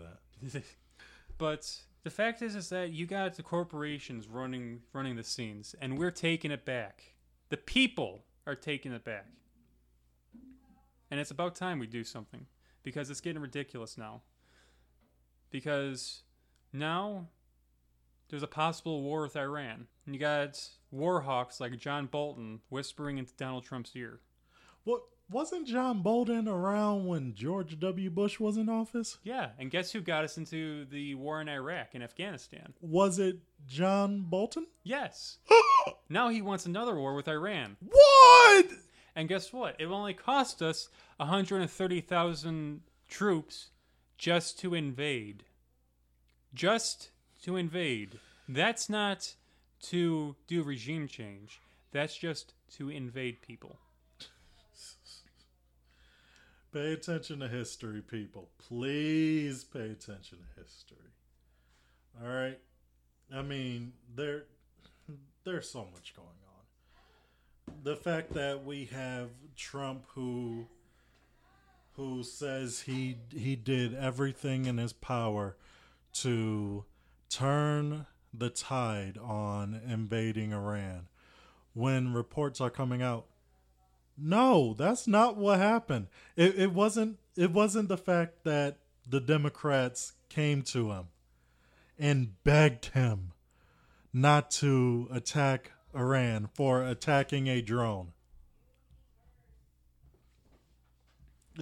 that. 0.43 0.63
but 1.39 1.73
the 2.03 2.11
fact 2.11 2.43
is, 2.43 2.57
is 2.57 2.69
that 2.71 2.91
you 2.91 3.07
got 3.07 3.35
the 3.35 3.45
corporations 3.45 4.27
running 4.27 4.81
running 4.93 5.15
the 5.15 5.23
scenes, 5.23 5.77
and 5.81 5.97
we're 5.97 6.11
taking 6.11 6.51
it 6.51 6.65
back. 6.65 7.15
The 7.49 7.57
people 7.57 8.25
are 8.47 8.57
taking 8.57 8.93
it 8.93 9.05
back, 9.05 9.27
and 11.11 11.21
it's 11.21 11.31
about 11.31 11.55
time 11.55 11.79
we 11.79 11.87
do 11.87 12.03
something 12.03 12.47
because 12.83 13.09
it's 13.09 13.21
getting 13.21 13.41
ridiculous 13.41 13.97
now. 13.97 14.23
Because 15.51 16.23
now 16.73 17.27
there's 18.29 18.43
a 18.43 18.49
possible 18.49 19.03
war 19.03 19.23
with 19.23 19.37
Iran, 19.37 19.87
and 20.07 20.15
you 20.15 20.21
got 20.21 20.61
war 20.91 21.21
hawks 21.21 21.61
like 21.61 21.79
John 21.79 22.07
Bolton 22.07 22.61
whispering 22.69 23.19
into 23.19 23.33
Donald 23.37 23.65
Trump's 23.65 23.95
ear. 23.95 24.21
What 24.85 25.03
wasn't 25.31 25.67
John 25.67 26.03
Bolton 26.03 26.49
around 26.49 27.07
when 27.07 27.35
George 27.35 27.79
W. 27.79 28.11
Bush 28.11 28.41
was 28.41 28.57
in 28.57 28.69
office? 28.69 29.19
Yeah, 29.23 29.51
and 29.59 29.71
guess 29.71 29.93
who 29.93 30.01
got 30.01 30.25
us 30.25 30.39
into 30.39 30.85
the 30.87 31.15
war 31.15 31.41
in 31.41 31.49
Iraq 31.49 31.91
and 31.95 32.03
Afghanistan? 32.03 32.73
Was 32.81 33.19
it 33.19 33.39
John 33.67 34.23
Bolton? 34.23 34.67
Yes. 34.83 35.39
now 36.09 36.31
he 36.31 36.43
wants 36.43 36.67
another 36.67 36.97
war 36.97 37.15
with 37.15 37.29
Iran. 37.29 37.77
What? 37.81 38.67
And 39.15 39.29
guess 39.29 39.53
what? 39.53 39.77
It 39.79 39.87
only 39.87 40.15
cost 40.15 40.63
us 40.63 40.89
130,000 41.19 42.81
troops 43.09 43.69
just 44.17 44.59
to 44.61 44.75
invade. 44.75 45.45
Just 46.55 47.11
to 47.45 47.57
invade. 47.57 48.19
That's 48.49 48.89
not 48.89 49.35
to 49.83 50.37
do 50.47 50.63
regime 50.63 51.07
change. 51.09 51.61
That's 51.93 52.17
just 52.17 52.55
to 52.77 52.91
invade 52.91 53.41
people. 53.43 53.79
Pay 56.73 56.93
attention 56.93 57.41
to 57.41 57.49
history, 57.49 58.01
people. 58.01 58.49
Please 58.59 59.65
pay 59.65 59.91
attention 59.91 60.39
to 60.39 60.63
history. 60.63 60.97
All 62.23 62.29
right. 62.29 62.59
I 63.35 63.43
mean, 63.43 63.93
there, 64.15 64.45
there's 65.45 65.69
so 65.69 65.87
much 65.93 66.15
going 66.15 66.29
on. 66.29 67.75
The 67.83 67.97
fact 67.97 68.35
that 68.35 68.65
we 68.65 68.85
have 68.87 69.31
Trump, 69.57 70.05
who, 70.15 70.67
who 71.97 72.23
says 72.23 72.83
he 72.83 73.17
he 73.33 73.57
did 73.57 73.95
everything 73.95 74.67
in 74.67 74.79
his 74.79 74.93
power 74.93 75.57
to 76.15 76.85
turn 77.29 78.07
the 78.33 78.51
tide 78.51 79.19
on 79.19 79.81
invading 79.87 80.53
Iran, 80.53 81.09
when 81.75 82.13
reports 82.13 82.61
are 82.61 82.71
coming 82.71 83.03
out 83.03 83.27
no, 84.23 84.75
that's 84.75 85.07
not 85.07 85.37
what 85.37 85.59
happened. 85.59 86.09
It, 86.37 86.59
it 86.59 86.73
wasn't. 86.73 87.19
It 87.37 87.53
wasn't 87.53 87.89
the 87.89 87.97
fact 87.97 88.45
that 88.45 88.79
the 89.09 89.21
Democrats 89.21 90.13
came 90.29 90.63
to 90.63 90.91
him 90.91 91.05
and 91.99 92.43
begged 92.45 92.87
him 92.87 93.33
not 94.13 94.51
to 94.51 95.09
attack 95.11 95.73
Iran 95.95 96.49
for 96.53 96.83
attacking 96.83 97.49
a 97.49 97.63
drone. 97.63 98.13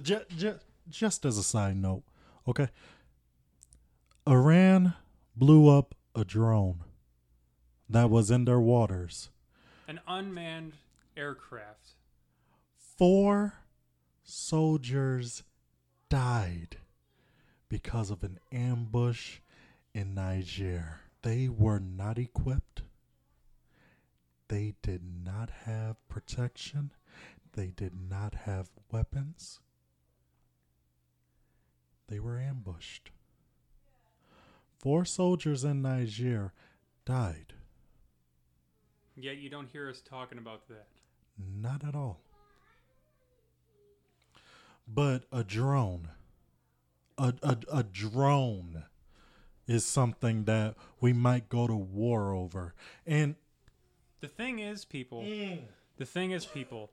Just, 0.01 0.29
just, 0.29 0.65
just 0.89 1.25
as 1.25 1.37
a 1.37 1.43
side 1.43 1.77
note, 1.77 2.03
okay. 2.47 2.69
Iran 4.29 4.93
blew 5.35 5.67
up 5.69 5.95
a 6.13 6.23
drone 6.23 6.83
that 7.89 8.11
was 8.11 8.29
in 8.29 8.45
their 8.45 8.59
waters. 8.59 9.31
An 9.87 9.99
unmanned 10.07 10.73
aircraft. 11.17 11.95
Four 12.77 13.55
soldiers 14.23 15.41
died 16.09 16.77
because 17.69 18.11
of 18.11 18.23
an 18.23 18.37
ambush 18.51 19.39
in 19.95 20.13
Niger. 20.13 20.99
They 21.23 21.49
were 21.49 21.79
not 21.79 22.19
equipped. 22.19 22.83
They 24.47 24.75
did 24.83 25.01
not 25.25 25.49
have 25.65 26.07
protection. 26.07 26.91
They 27.53 27.71
did 27.75 27.93
not 27.99 28.35
have 28.45 28.69
weapons. 28.91 29.59
They 32.07 32.19
were 32.19 32.39
ambushed. 32.39 33.09
Four 34.79 35.03
soldiers 35.03 35.63
in 35.63 35.81
Niger 35.81 36.53
died. 37.05 37.53
Yet 39.17 39.37
you 39.37 39.49
don't 39.49 39.67
hear 39.67 39.89
us 39.89 40.01
talking 40.01 40.37
about 40.37 40.67
that. 40.69 40.87
Not 41.37 41.83
at 41.83 41.95
all. 41.95 42.21
But 44.87 45.25
a 45.31 45.43
drone, 45.43 46.09
a, 47.17 47.33
a, 47.43 47.57
a 47.71 47.83
drone 47.83 48.85
is 49.67 49.85
something 49.85 50.45
that 50.45 50.75
we 50.99 51.13
might 51.13 51.49
go 51.49 51.67
to 51.67 51.75
war 51.75 52.33
over. 52.33 52.73
And 53.05 53.35
The 54.21 54.27
thing 54.27 54.59
is, 54.59 54.85
people, 54.85 55.21
mm. 55.23 55.59
the 55.97 56.05
thing 56.05 56.31
is, 56.31 56.45
people, 56.45 56.89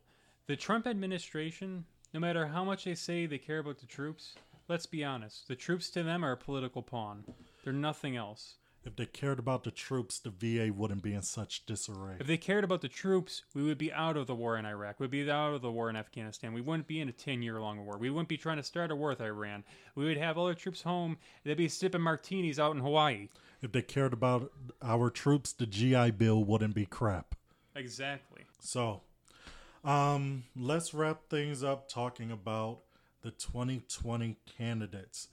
the 0.46 0.56
Trump 0.56 0.86
administration, 0.86 1.84
no 2.12 2.20
matter 2.20 2.46
how 2.48 2.64
much 2.64 2.84
they 2.84 2.94
say 2.96 3.26
they 3.26 3.38
care 3.38 3.60
about 3.60 3.78
the 3.78 3.86
troops, 3.86 4.34
let's 4.68 4.86
be 4.86 5.04
honest, 5.04 5.48
the 5.48 5.56
troops 5.56 5.88
to 5.90 6.02
them 6.02 6.24
are 6.24 6.32
a 6.32 6.36
political 6.36 6.82
pawn. 6.82 7.24
They're 7.66 7.72
nothing 7.72 8.14
else. 8.14 8.58
if 8.84 8.94
they 8.94 9.06
cared 9.06 9.40
about 9.40 9.64
the 9.64 9.72
troops, 9.72 10.20
the 10.20 10.30
VA 10.30 10.72
wouldn't 10.72 11.02
be 11.02 11.14
in 11.14 11.22
such 11.22 11.66
disarray. 11.66 12.14
If 12.20 12.28
they 12.28 12.36
cared 12.36 12.62
about 12.62 12.80
the 12.80 12.88
troops, 12.88 13.42
we 13.54 13.64
would 13.64 13.76
be 13.76 13.92
out 13.92 14.16
of 14.16 14.28
the 14.28 14.36
war 14.36 14.56
in 14.56 14.64
Iraq. 14.64 15.00
We'd 15.00 15.10
be 15.10 15.28
out 15.28 15.52
of 15.52 15.62
the 15.62 15.72
war 15.72 15.90
in 15.90 15.96
Afghanistan. 15.96 16.52
We 16.52 16.60
wouldn't 16.60 16.86
be 16.86 17.00
in 17.00 17.08
a 17.08 17.12
10 17.12 17.42
year 17.42 17.60
long 17.60 17.84
war. 17.84 17.98
We 17.98 18.08
wouldn't 18.08 18.28
be 18.28 18.36
trying 18.36 18.58
to 18.58 18.62
start 18.62 18.92
a 18.92 18.94
war 18.94 19.08
with 19.08 19.20
Iran. 19.20 19.64
We 19.96 20.04
would 20.04 20.16
have 20.16 20.38
all 20.38 20.46
our 20.46 20.54
troops 20.54 20.82
home. 20.82 21.18
They'd 21.42 21.56
be 21.56 21.66
sipping 21.66 22.02
martinis 22.02 22.60
out 22.60 22.76
in 22.76 22.82
Hawaii. 22.82 23.30
If 23.60 23.72
they 23.72 23.82
cared 23.82 24.12
about 24.12 24.52
our 24.80 25.10
troops, 25.10 25.52
the 25.52 25.66
GI 25.66 26.12
Bill 26.12 26.44
wouldn't 26.44 26.76
be 26.76 26.86
crap. 26.86 27.34
Exactly. 27.74 28.42
So, 28.60 29.00
um, 29.82 30.44
let's 30.54 30.94
wrap 30.94 31.28
things 31.28 31.64
up 31.64 31.88
talking 31.88 32.30
about 32.30 32.82
the 33.22 33.32
2020 33.32 34.36
candidates. 34.56 35.26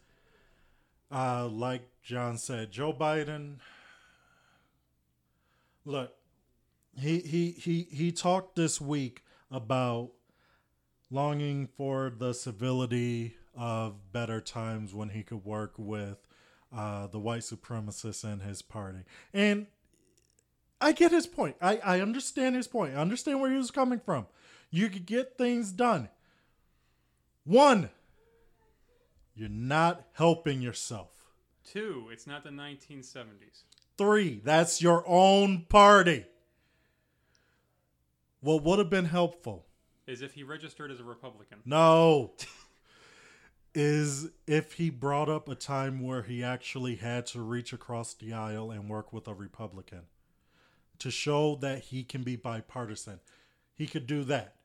Uh, 1.14 1.48
like 1.48 1.84
John 2.02 2.40
said, 2.40 2.72
Joe 2.72 2.92
Biden. 2.92 3.58
Look, 5.86 6.14
he 6.98 7.20
he 7.20 7.52
he 7.52 7.88
he 7.92 8.12
talked 8.12 8.56
this 8.56 8.82
week 8.82 9.24
about 9.52 10.12
longing 11.12 11.68
for 11.68 12.10
the 12.10 12.34
civility 12.34 13.36
of 13.56 14.12
better 14.12 14.42
times 14.42 14.96
when 14.96 15.10
he 15.10 15.22
could 15.22 15.46
work 15.46 15.74
with 15.78 16.18
uh, 16.76 17.06
the 17.08 17.20
white 17.20 17.42
supremacists 17.42 18.24
in 18.24 18.40
his 18.40 18.64
party, 18.64 19.04
and 19.34 19.68
I 20.82 20.94
get 20.94 21.12
his 21.12 21.28
point. 21.28 21.56
I, 21.62 21.78
I 21.78 22.02
understand 22.02 22.56
his 22.56 22.68
point. 22.68 22.96
I 22.96 23.02
understand 23.02 23.40
where 23.40 23.52
he 23.52 23.58
was 23.58 23.72
coming 23.72 24.00
from. 24.00 24.26
You 24.72 24.90
could 24.90 25.06
get 25.06 25.38
things 25.38 25.72
done. 25.72 26.10
One, 27.46 27.92
you're 29.36 29.50
not 29.50 30.08
helping 30.14 30.62
yourself. 30.62 31.10
Two, 31.64 32.10
it's 32.12 32.28
not 32.28 32.44
the 32.44 32.50
1970s. 32.50 33.64
Three, 33.98 34.42
that's 34.44 34.82
your 34.82 35.04
own 35.08 35.66
party. 35.70 36.26
What 38.42 38.64
would 38.64 38.80
have 38.80 38.90
been 38.90 39.06
helpful? 39.06 39.66
Is 40.06 40.22
if 40.22 40.34
he 40.34 40.44
registered 40.44 40.92
as 40.92 41.00
a 41.00 41.04
Republican. 41.04 41.60
No. 41.66 42.34
is 43.76 44.30
if 44.46 44.74
he 44.74 44.90
brought 44.90 45.30
up 45.30 45.48
a 45.48 45.56
time 45.56 46.02
where 46.02 46.24
he 46.24 46.44
actually 46.44 46.96
had 46.96 47.26
to 47.28 47.42
reach 47.42 47.74
across 47.74 48.14
the 48.14 48.34
aisle 48.34 48.70
and 48.70 48.90
work 48.90 49.14
with 49.14 49.28
a 49.28 49.34
Republican 49.34 50.02
to 51.00 51.10
show 51.10 51.56
that 51.56 51.86
he 51.86 52.04
can 52.04 52.24
be 52.24 52.36
bipartisan. 52.36 53.20
He 53.74 53.88
could 53.88 54.06
do 54.06 54.24
that. 54.26 54.56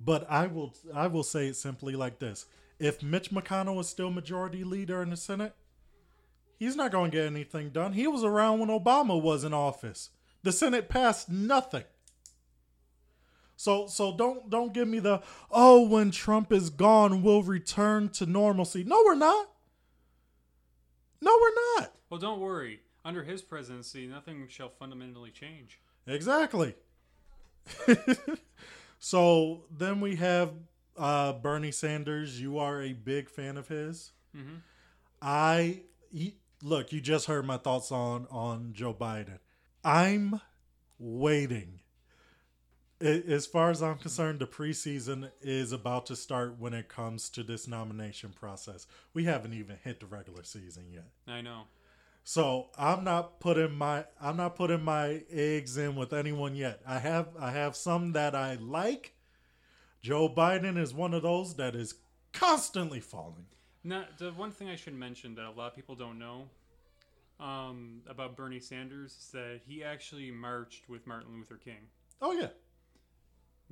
But 0.00 0.30
I 0.30 0.46
will 0.48 0.74
I 0.92 1.06
will 1.06 1.22
say 1.22 1.48
it 1.48 1.56
simply 1.56 1.94
like 1.94 2.18
this. 2.18 2.46
If 2.78 3.02
Mitch 3.02 3.30
McConnell 3.30 3.80
is 3.80 3.88
still 3.88 4.10
majority 4.10 4.64
leader 4.64 5.02
in 5.02 5.10
the 5.10 5.16
Senate, 5.16 5.54
he's 6.58 6.76
not 6.76 6.90
going 6.90 7.10
to 7.10 7.16
get 7.16 7.26
anything 7.26 7.70
done. 7.70 7.92
He 7.92 8.06
was 8.06 8.24
around 8.24 8.60
when 8.60 8.68
Obama 8.68 9.20
was 9.20 9.44
in 9.44 9.54
office. 9.54 10.10
The 10.42 10.52
Senate 10.52 10.88
passed 10.88 11.28
nothing. 11.28 11.84
So 13.56 13.86
so 13.86 14.16
don't 14.16 14.50
don't 14.50 14.74
give 14.74 14.88
me 14.88 14.98
the 14.98 15.22
oh 15.50 15.86
when 15.86 16.10
Trump 16.10 16.52
is 16.52 16.70
gone 16.70 17.22
we'll 17.22 17.42
return 17.42 18.08
to 18.10 18.26
normalcy. 18.26 18.84
No, 18.84 19.02
we're 19.04 19.14
not. 19.14 19.48
No, 21.20 21.38
we're 21.40 21.80
not. 21.80 21.94
Well, 22.10 22.20
don't 22.20 22.40
worry. 22.40 22.80
Under 23.04 23.22
his 23.22 23.42
presidency, 23.42 24.06
nothing 24.06 24.46
shall 24.48 24.68
fundamentally 24.68 25.30
change. 25.30 25.80
Exactly. 26.06 26.74
so 28.98 29.64
then 29.70 30.00
we 30.00 30.16
have 30.16 30.52
uh, 30.96 31.32
Bernie 31.34 31.72
Sanders. 31.72 32.40
You 32.40 32.58
are 32.58 32.82
a 32.82 32.92
big 32.92 33.28
fan 33.28 33.56
of 33.56 33.68
his. 33.68 34.12
Mhm. 34.36 34.60
I 35.20 35.82
he, 36.12 36.36
look. 36.62 36.92
You 36.92 37.00
just 37.00 37.26
heard 37.26 37.44
my 37.46 37.56
thoughts 37.56 37.90
on 37.92 38.26
on 38.30 38.72
Joe 38.72 38.94
Biden. 38.94 39.38
I'm 39.84 40.40
waiting. 40.98 41.80
As 43.00 43.46
far 43.46 43.70
as 43.70 43.82
I'm 43.82 43.98
concerned, 43.98 44.38
the 44.38 44.46
preseason 44.46 45.30
is 45.42 45.72
about 45.72 46.06
to 46.06 46.16
start 46.16 46.58
when 46.58 46.72
it 46.72 46.88
comes 46.88 47.28
to 47.30 47.42
this 47.42 47.66
nomination 47.68 48.30
process. 48.30 48.86
We 49.12 49.24
haven't 49.24 49.52
even 49.52 49.76
hit 49.82 50.00
the 50.00 50.06
regular 50.06 50.42
season 50.44 50.84
yet. 50.90 51.08
I 51.26 51.42
know. 51.42 51.64
So 52.22 52.70
I'm 52.78 53.04
not 53.04 53.40
putting 53.40 53.74
my 53.74 54.06
I'm 54.20 54.38
not 54.38 54.56
putting 54.56 54.82
my 54.82 55.22
eggs 55.30 55.76
in 55.76 55.96
with 55.96 56.12
anyone 56.14 56.54
yet. 56.54 56.80
I 56.86 56.98
have 56.98 57.28
I 57.38 57.50
have 57.50 57.76
some 57.76 58.12
that 58.12 58.34
I 58.34 58.54
like. 58.54 59.14
Joe 60.04 60.28
Biden 60.28 60.76
is 60.76 60.92
one 60.92 61.14
of 61.14 61.22
those 61.22 61.54
that 61.54 61.74
is 61.74 61.94
constantly 62.34 63.00
falling. 63.00 63.46
Now, 63.82 64.04
the 64.18 64.32
one 64.32 64.50
thing 64.50 64.68
I 64.68 64.76
should 64.76 64.92
mention 64.92 65.34
that 65.36 65.46
a 65.46 65.50
lot 65.50 65.68
of 65.68 65.74
people 65.74 65.94
don't 65.94 66.18
know 66.18 66.44
um, 67.40 68.02
about 68.06 68.36
Bernie 68.36 68.60
Sanders 68.60 69.12
is 69.12 69.30
that 69.32 69.62
he 69.66 69.82
actually 69.82 70.30
marched 70.30 70.90
with 70.90 71.06
Martin 71.06 71.34
Luther 71.34 71.56
King. 71.56 71.88
Oh 72.20 72.32
yeah. 72.32 72.48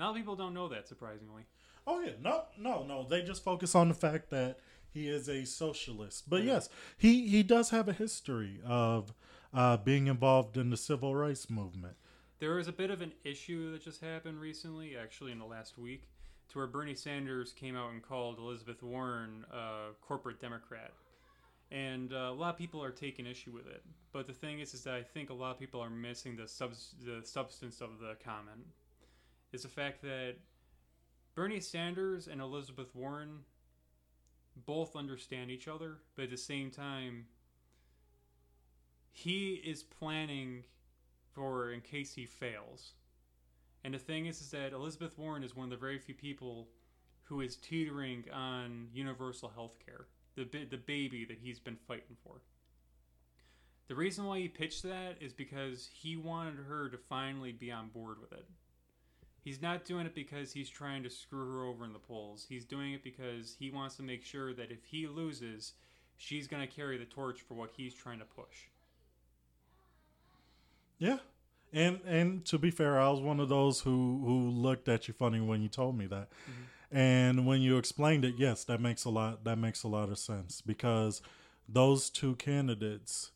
Of 0.00 0.16
people 0.16 0.34
don't 0.34 0.54
know 0.54 0.68
that, 0.68 0.88
surprisingly. 0.88 1.42
Oh 1.86 2.00
yeah. 2.00 2.12
No, 2.18 2.44
no, 2.58 2.82
no. 2.82 3.06
They 3.06 3.20
just 3.20 3.44
focus 3.44 3.74
on 3.74 3.88
the 3.88 3.94
fact 3.94 4.30
that 4.30 4.58
he 4.88 5.10
is 5.10 5.28
a 5.28 5.44
socialist. 5.44 6.30
But 6.30 6.44
yes, 6.44 6.70
he 6.96 7.28
he 7.28 7.42
does 7.42 7.68
have 7.70 7.90
a 7.90 7.92
history 7.92 8.58
of 8.66 9.12
uh, 9.52 9.76
being 9.76 10.06
involved 10.06 10.56
in 10.56 10.70
the 10.70 10.78
civil 10.78 11.14
rights 11.14 11.50
movement. 11.50 11.96
There 12.38 12.54
was 12.54 12.68
a 12.68 12.72
bit 12.72 12.90
of 12.90 13.02
an 13.02 13.12
issue 13.22 13.70
that 13.72 13.84
just 13.84 14.00
happened 14.00 14.40
recently, 14.40 14.96
actually 14.96 15.30
in 15.30 15.38
the 15.38 15.44
last 15.44 15.78
week, 15.78 16.08
to 16.52 16.58
where 16.58 16.66
Bernie 16.66 16.94
Sanders 16.94 17.52
came 17.52 17.76
out 17.76 17.92
and 17.92 18.02
called 18.02 18.38
Elizabeth 18.38 18.82
Warren 18.82 19.44
a 19.50 19.94
corporate 20.02 20.40
Democrat. 20.40 20.92
And 21.70 22.12
uh, 22.12 22.28
a 22.30 22.34
lot 22.34 22.50
of 22.50 22.58
people 22.58 22.84
are 22.84 22.90
taking 22.90 23.26
issue 23.26 23.50
with 23.50 23.66
it. 23.66 23.82
But 24.12 24.26
the 24.26 24.34
thing 24.34 24.60
is, 24.60 24.74
is 24.74 24.84
that 24.84 24.94
I 24.94 25.02
think 25.02 25.30
a 25.30 25.34
lot 25.34 25.52
of 25.52 25.58
people 25.58 25.80
are 25.80 25.88
missing 25.88 26.36
the, 26.36 26.46
subs- 26.46 26.94
the 27.02 27.22
substance 27.24 27.80
of 27.80 27.98
the 27.98 28.16
comment. 28.22 28.66
Is 29.52 29.62
the 29.62 29.68
fact 29.68 30.02
that 30.02 30.34
Bernie 31.34 31.60
Sanders 31.60 32.28
and 32.28 32.40
Elizabeth 32.40 32.94
Warren 32.94 33.40
both 34.66 34.94
understand 34.94 35.50
each 35.50 35.68
other, 35.68 35.96
but 36.14 36.24
at 36.24 36.30
the 36.30 36.36
same 36.36 36.70
time, 36.70 37.24
he 39.10 39.54
is 39.64 39.82
planning 39.82 40.64
for 41.32 41.72
in 41.72 41.80
case 41.80 42.12
he 42.12 42.26
fails. 42.26 42.92
And 43.84 43.94
the 43.94 43.98
thing 43.98 44.26
is, 44.26 44.40
is 44.40 44.50
that 44.50 44.72
Elizabeth 44.72 45.18
Warren 45.18 45.42
is 45.42 45.56
one 45.56 45.64
of 45.64 45.70
the 45.70 45.76
very 45.76 45.98
few 45.98 46.14
people 46.14 46.68
who 47.24 47.40
is 47.40 47.56
teetering 47.56 48.24
on 48.32 48.88
universal 48.92 49.48
health 49.48 49.74
care, 49.84 50.06
the 50.36 50.44
the 50.64 50.76
baby 50.76 51.24
that 51.24 51.38
he's 51.42 51.58
been 51.58 51.78
fighting 51.88 52.16
for. 52.24 52.40
The 53.88 53.94
reason 53.94 54.24
why 54.24 54.38
he 54.38 54.48
pitched 54.48 54.84
that 54.84 55.16
is 55.20 55.32
because 55.32 55.88
he 55.92 56.16
wanted 56.16 56.56
her 56.66 56.88
to 56.88 56.96
finally 56.96 57.52
be 57.52 57.70
on 57.70 57.88
board 57.88 58.20
with 58.20 58.32
it. 58.32 58.46
He's 59.42 59.60
not 59.60 59.84
doing 59.84 60.06
it 60.06 60.14
because 60.14 60.52
he's 60.52 60.70
trying 60.70 61.02
to 61.02 61.10
screw 61.10 61.52
her 61.52 61.64
over 61.64 61.84
in 61.84 61.92
the 61.92 61.98
polls. 61.98 62.46
He's 62.48 62.64
doing 62.64 62.92
it 62.92 63.02
because 63.02 63.56
he 63.58 63.70
wants 63.70 63.96
to 63.96 64.02
make 64.02 64.24
sure 64.24 64.54
that 64.54 64.70
if 64.70 64.84
he 64.84 65.08
loses, 65.08 65.72
she's 66.16 66.46
going 66.46 66.66
to 66.66 66.72
carry 66.72 66.96
the 66.96 67.04
torch 67.04 67.40
for 67.40 67.54
what 67.54 67.72
he's 67.76 67.92
trying 67.92 68.20
to 68.20 68.24
push. 68.24 68.68
Yeah. 70.98 71.18
And 71.72 72.00
and 72.06 72.44
to 72.46 72.58
be 72.58 72.70
fair, 72.70 73.00
I 73.00 73.08
was 73.08 73.20
one 73.20 73.40
of 73.40 73.48
those 73.48 73.80
who 73.80 74.22
who 74.24 74.50
looked 74.50 74.88
at 74.88 75.08
you 75.08 75.14
funny 75.14 75.40
when 75.40 75.62
you 75.62 75.68
told 75.68 75.96
me 75.96 76.06
that. 76.06 76.28
Mm-hmm. 76.30 76.96
And 76.96 77.46
when 77.46 77.62
you 77.62 77.78
explained 77.78 78.24
it, 78.24 78.34
yes, 78.36 78.64
that 78.64 78.80
makes 78.80 79.04
a 79.04 79.10
lot 79.10 79.44
that 79.44 79.56
makes 79.56 79.82
a 79.82 79.88
lot 79.88 80.10
of 80.10 80.18
sense 80.18 80.60
because 80.60 81.22
those 81.68 82.10
two 82.10 82.34
candidates 82.36 83.30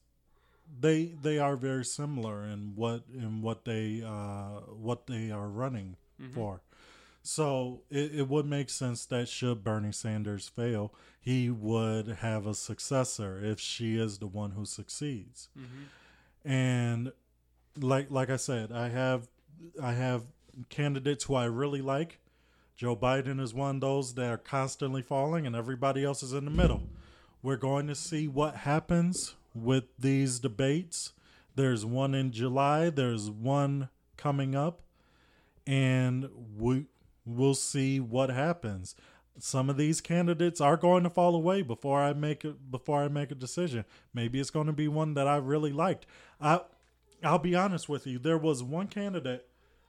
they 0.81 1.15
they 1.23 1.39
are 1.39 1.57
very 1.57 1.85
similar 1.85 2.45
in 2.45 2.73
what 2.75 3.05
in 3.13 3.41
what 3.41 3.65
they 3.65 4.03
uh 4.05 4.61
what 4.73 5.07
they 5.07 5.31
are 5.31 5.49
running 5.49 5.97
mm-hmm. 6.21 6.33
for. 6.33 6.61
So 7.23 7.83
it, 7.91 8.15
it 8.15 8.29
would 8.29 8.47
make 8.47 8.71
sense 8.71 9.07
that 9.07 9.29
should 9.29 9.65
bernie 9.65 9.93
sanders 9.93 10.49
fail 10.49 10.93
he 11.27 11.51
would 11.51 12.07
have 12.21 12.47
a 12.47 12.55
successor 12.55 13.41
if 13.43 13.59
she 13.59 13.99
is 13.99 14.19
the 14.19 14.29
one 14.29 14.53
who 14.53 14.65
succeeds. 14.65 15.49
Mm-hmm. 15.59 16.49
And 16.49 17.13
like 17.81 18.11
like 18.11 18.31
i 18.31 18.37
said 18.37 18.73
i 18.73 18.89
have 18.89 19.29
i 19.83 19.93
have 19.93 20.23
candidates 20.69 21.25
who 21.25 21.35
i 21.35 21.45
really 21.45 21.83
like 21.83 22.19
joe 22.77 22.97
biden 22.97 23.41
is 23.41 23.53
one 23.53 23.77
of 23.77 23.81
those 23.81 24.15
that 24.15 24.31
are 24.31 24.39
constantly 24.39 25.03
falling 25.03 25.47
and 25.47 25.55
everybody 25.55 26.05
else 26.05 26.23
is 26.23 26.33
in 26.33 26.45
the 26.45 26.51
middle 26.51 26.83
we're 27.43 27.57
going 27.57 27.87
to 27.87 27.95
see 27.95 28.27
what 28.27 28.57
happens 28.57 29.35
with 29.55 29.85
these 29.99 30.39
debates 30.39 31.13
there's 31.55 31.85
one 31.85 32.15
in 32.15 32.31
july 32.31 32.91
there's 32.91 33.31
one 33.31 33.89
coming 34.17 34.55
up 34.55 34.81
and 35.67 36.29
we 36.57 36.87
we'll 37.25 37.55
see 37.55 37.99
what 37.99 38.31
happens 38.31 38.95
some 39.39 39.69
of 39.69 39.77
these 39.77 40.01
candidates 40.01 40.61
are 40.61 40.77
going 40.77 41.03
to 41.05 41.11
fall 41.11 41.35
away 41.35 41.63
before 41.63 42.01
I 42.01 42.13
make 42.13 42.45
it 42.45 42.71
before 42.71 43.03
I 43.03 43.09
make 43.09 43.31
a 43.31 43.35
decision. 43.35 43.85
Maybe 44.15 44.41
it's 44.41 44.51
going 44.51 44.67
to 44.67 44.73
be 44.73 44.89
one 44.89 45.15
that 45.15 45.29
I 45.29 45.37
really 45.37 45.73
liked. 45.73 46.07
I 46.41 46.61
I'll 47.23 47.39
be 47.39 47.55
honest 47.55 47.89
with 47.89 48.07
you. 48.07 48.19
There 48.19 48.39
was 48.39 48.63
one 48.63 48.89
candidate 48.89 49.47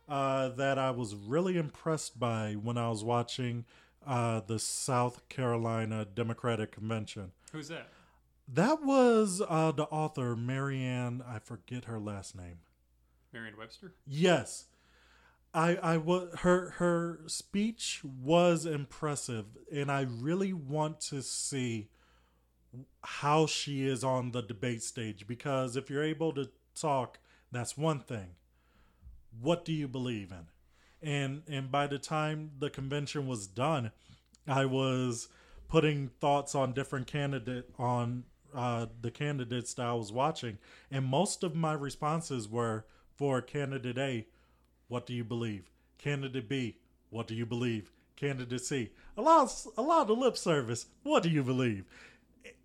uh, 0.07 0.49
that 0.49 0.79
I 0.79 0.91
was 0.91 1.15
really 1.15 1.57
impressed 1.57 2.19
by 2.19 2.53
when 2.53 2.77
I 2.77 2.89
was 2.89 3.03
watching 3.03 3.65
uh, 4.05 4.41
the 4.45 4.59
South 4.59 5.27
Carolina 5.29 6.05
Democratic 6.05 6.71
Convention. 6.71 7.31
Who's 7.51 7.67
that? 7.67 7.89
That 8.47 8.83
was 8.83 9.41
uh, 9.47 9.73
the 9.73 9.83
author 9.83 10.35
Marianne. 10.35 11.21
I 11.27 11.39
forget 11.39 11.85
her 11.85 11.99
last 11.99 12.35
name. 12.35 12.59
Marianne 13.33 13.57
Webster? 13.57 13.93
Yes. 14.05 14.65
I 15.53 15.75
I 15.75 15.97
was 15.97 16.29
her 16.39 16.71
her 16.77 17.21
speech 17.27 18.01
was 18.03 18.65
impressive 18.65 19.45
and 19.71 19.91
I 19.91 20.01
really 20.01 20.53
want 20.53 20.99
to 21.01 21.21
see 21.21 21.89
how 23.01 23.47
she 23.47 23.87
is 23.87 24.03
on 24.03 24.31
the 24.31 24.41
debate 24.41 24.83
stage 24.83 25.25
because 25.25 25.75
if 25.75 25.89
you're 25.89 26.03
able 26.03 26.33
to 26.33 26.49
talk 26.79 27.19
that's 27.51 27.77
one 27.77 27.99
thing. 27.99 28.35
What 29.39 29.63
do 29.65 29.73
you 29.73 29.87
believe 29.87 30.31
in? 30.31 30.47
And 31.01 31.43
and 31.47 31.71
by 31.71 31.87
the 31.87 31.99
time 31.99 32.51
the 32.59 32.69
convention 32.69 33.27
was 33.27 33.47
done, 33.47 33.91
I 34.47 34.65
was 34.65 35.27
putting 35.67 36.09
thoughts 36.19 36.55
on 36.55 36.73
different 36.73 37.07
candidate 37.07 37.69
on 37.77 38.23
uh, 38.55 38.87
the 39.01 39.11
candidates 39.11 39.73
that 39.75 39.85
I 39.85 39.93
was 39.93 40.11
watching, 40.11 40.57
and 40.89 41.05
most 41.05 41.43
of 41.43 41.55
my 41.55 41.73
responses 41.73 42.47
were 42.49 42.85
for 43.15 43.41
candidate 43.41 43.97
A, 43.97 44.27
what 44.87 45.05
do 45.05 45.13
you 45.13 45.23
believe? 45.23 45.69
Candidate 45.97 46.47
B, 46.47 46.77
what 47.09 47.27
do 47.27 47.35
you 47.35 47.45
believe? 47.45 47.91
Candidate 48.15 48.61
C, 48.61 48.89
a 49.17 49.21
lot, 49.21 49.53
a 49.77 49.81
lot 49.81 50.09
of 50.09 50.17
lip 50.17 50.37
service. 50.37 50.87
What 51.03 51.23
do 51.23 51.29
you 51.29 51.43
believe? 51.43 51.85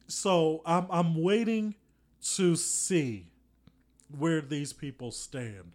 So 0.07 0.63
I'm 0.65 0.87
I'm 0.91 1.23
waiting 1.23 1.75
to 2.37 2.57
see 2.57 3.32
where 4.19 4.41
these 4.41 4.73
people 4.73 5.11
stand. 5.11 5.73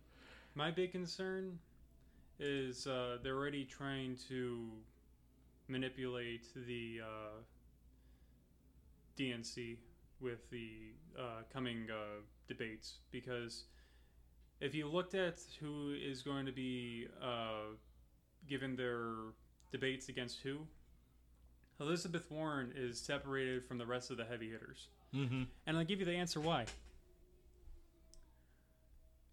My 0.56 0.72
big 0.72 0.92
concern 0.92 1.60
is 2.40 2.88
uh, 2.88 3.18
they're 3.24 3.36
already 3.36 3.66
trying 3.66 4.18
to 4.30 4.70
manipulate 5.68 6.46
the 6.68 7.02
uh, 7.04 7.42
DNC 9.18 9.78
with 10.20 10.50
the 10.50 10.72
uh, 11.18 11.42
coming 11.52 11.88
uh, 11.92 12.22
debates 12.48 12.96
because 13.12 13.66
if 14.60 14.74
you 14.74 14.88
looked 14.88 15.14
at 15.14 15.38
who 15.60 15.94
is 15.94 16.22
going 16.22 16.46
to 16.46 16.52
be 16.52 17.08
uh, 17.22 17.74
given 18.48 18.76
their 18.76 19.10
debates 19.72 20.10
against 20.10 20.40
who, 20.42 20.60
Elizabeth 21.80 22.32
Warren 22.32 22.74
is 22.76 23.00
separated 23.00 23.66
from 23.66 23.78
the 23.78 23.86
rest 23.86 24.10
of 24.10 24.18
the 24.18 24.26
heavy 24.26 24.50
hitters. 24.50 24.88
Mm-hmm. 25.14 25.44
And 25.68 25.78
I'll 25.78 25.86
give 25.86 26.00
you 26.00 26.06
the 26.06 26.16
answer 26.16 26.40
why. 26.40 26.66